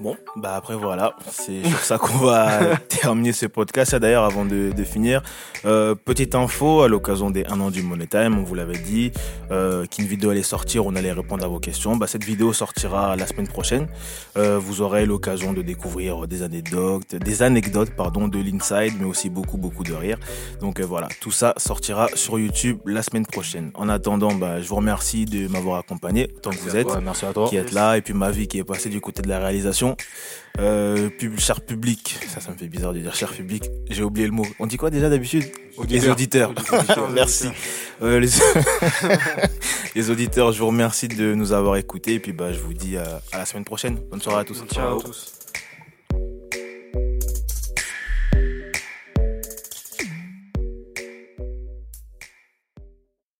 Bon, 0.00 0.16
bah 0.36 0.56
après 0.56 0.74
voilà, 0.74 1.14
c'est 1.30 1.64
sur 1.64 1.78
ça 1.78 1.98
qu'on 1.98 2.18
va 2.18 2.76
terminer 2.88 3.32
ce 3.32 3.46
podcast. 3.46 3.92
Ah, 3.94 3.98
D'ailleurs, 3.98 4.24
avant 4.24 4.44
de, 4.44 4.72
de 4.72 4.84
finir, 4.84 5.22
euh, 5.64 5.94
petite 5.94 6.34
info 6.34 6.82
à 6.82 6.88
l'occasion 6.88 7.30
des 7.30 7.44
1 7.46 7.60
an 7.60 7.70
du 7.70 7.82
Money 7.82 8.06
Time, 8.06 8.36
on 8.38 8.42
vous 8.42 8.54
l'avait 8.54 8.78
dit, 8.78 9.12
euh, 9.50 9.86
qu'une 9.86 10.06
vidéo 10.06 10.30
allait 10.30 10.42
sortir, 10.42 10.84
on 10.84 10.94
allait 10.96 11.12
répondre 11.12 11.44
à 11.44 11.48
vos 11.48 11.60
questions. 11.60 11.96
Bah, 11.96 12.06
cette 12.06 12.24
vidéo 12.24 12.52
sortira 12.52 13.14
la 13.16 13.26
semaine 13.26 13.46
prochaine. 13.48 13.86
Euh, 14.36 14.58
vous 14.58 14.82
aurez 14.82 15.06
l'occasion 15.06 15.52
de 15.52 15.62
découvrir 15.62 16.26
des 16.26 16.42
anecdotes, 16.42 17.14
des 17.14 17.42
anecdotes 17.42 17.90
pardon, 17.96 18.26
de 18.28 18.38
l'inside, 18.38 18.94
mais 18.98 19.06
aussi 19.06 19.30
beaucoup 19.30 19.58
beaucoup 19.58 19.84
de 19.84 19.94
rire. 19.94 20.18
Donc 20.60 20.80
euh, 20.80 20.86
voilà, 20.86 21.08
tout 21.20 21.30
ça 21.30 21.54
sortira 21.56 22.08
sur 22.14 22.38
YouTube 22.38 22.78
la 22.84 23.02
semaine 23.02 23.26
prochaine. 23.26 23.70
En 23.74 23.88
attendant, 23.88 24.34
bah, 24.34 24.60
je 24.60 24.68
vous 24.68 24.76
remercie 24.76 25.24
de 25.24 25.46
m'avoir 25.48 25.78
accompagné 25.78 26.28
tant 26.42 26.50
que 26.50 26.56
vous 26.58 26.76
êtes 26.76 26.88
merci 27.02 27.24
à 27.26 27.32
toi. 27.32 27.48
qui 27.48 27.56
est 27.56 27.72
là 27.72 27.96
et 27.96 28.02
puis 28.02 28.12
ma 28.14 28.30
vie 28.30 28.48
qui 28.48 28.58
est 28.58 28.64
passée 28.64 28.88
du 28.88 29.00
côté 29.00 29.22
de 29.22 29.28
la 29.28 29.38
réalisation. 29.38 29.83
Euh, 30.60 31.10
pub, 31.10 31.36
cher 31.40 31.60
public, 31.60 32.16
ça 32.28 32.40
ça 32.40 32.52
me 32.52 32.56
fait 32.56 32.68
bizarre 32.68 32.92
de 32.92 33.00
dire 33.00 33.12
cher 33.12 33.32
public, 33.32 33.64
j'ai 33.90 34.04
oublié 34.04 34.26
le 34.26 34.32
mot. 34.32 34.46
On 34.60 34.66
dit 34.66 34.76
quoi 34.76 34.88
déjà 34.88 35.10
d'habitude? 35.10 35.44
Les 35.88 36.08
auditeurs. 36.08 36.54
Merci. 37.12 37.48
Euh, 38.02 38.20
les... 38.20 38.28
les 39.96 40.10
auditeurs, 40.10 40.52
je 40.52 40.60
vous 40.60 40.68
remercie 40.68 41.08
de 41.08 41.34
nous 41.34 41.52
avoir 41.52 41.76
écoutés 41.76 42.14
et 42.14 42.20
puis 42.20 42.32
bah 42.32 42.52
je 42.52 42.60
vous 42.60 42.72
dis 42.72 42.96
euh, 42.96 43.02
à 43.32 43.38
la 43.38 43.46
semaine 43.46 43.64
prochaine. 43.64 43.98
Bonne 44.08 44.22
soirée 44.22 44.42
à 44.42 44.44
tous. 44.44 44.62
Ciao. 44.72 45.00
à 45.00 45.02
tous. 45.02 45.33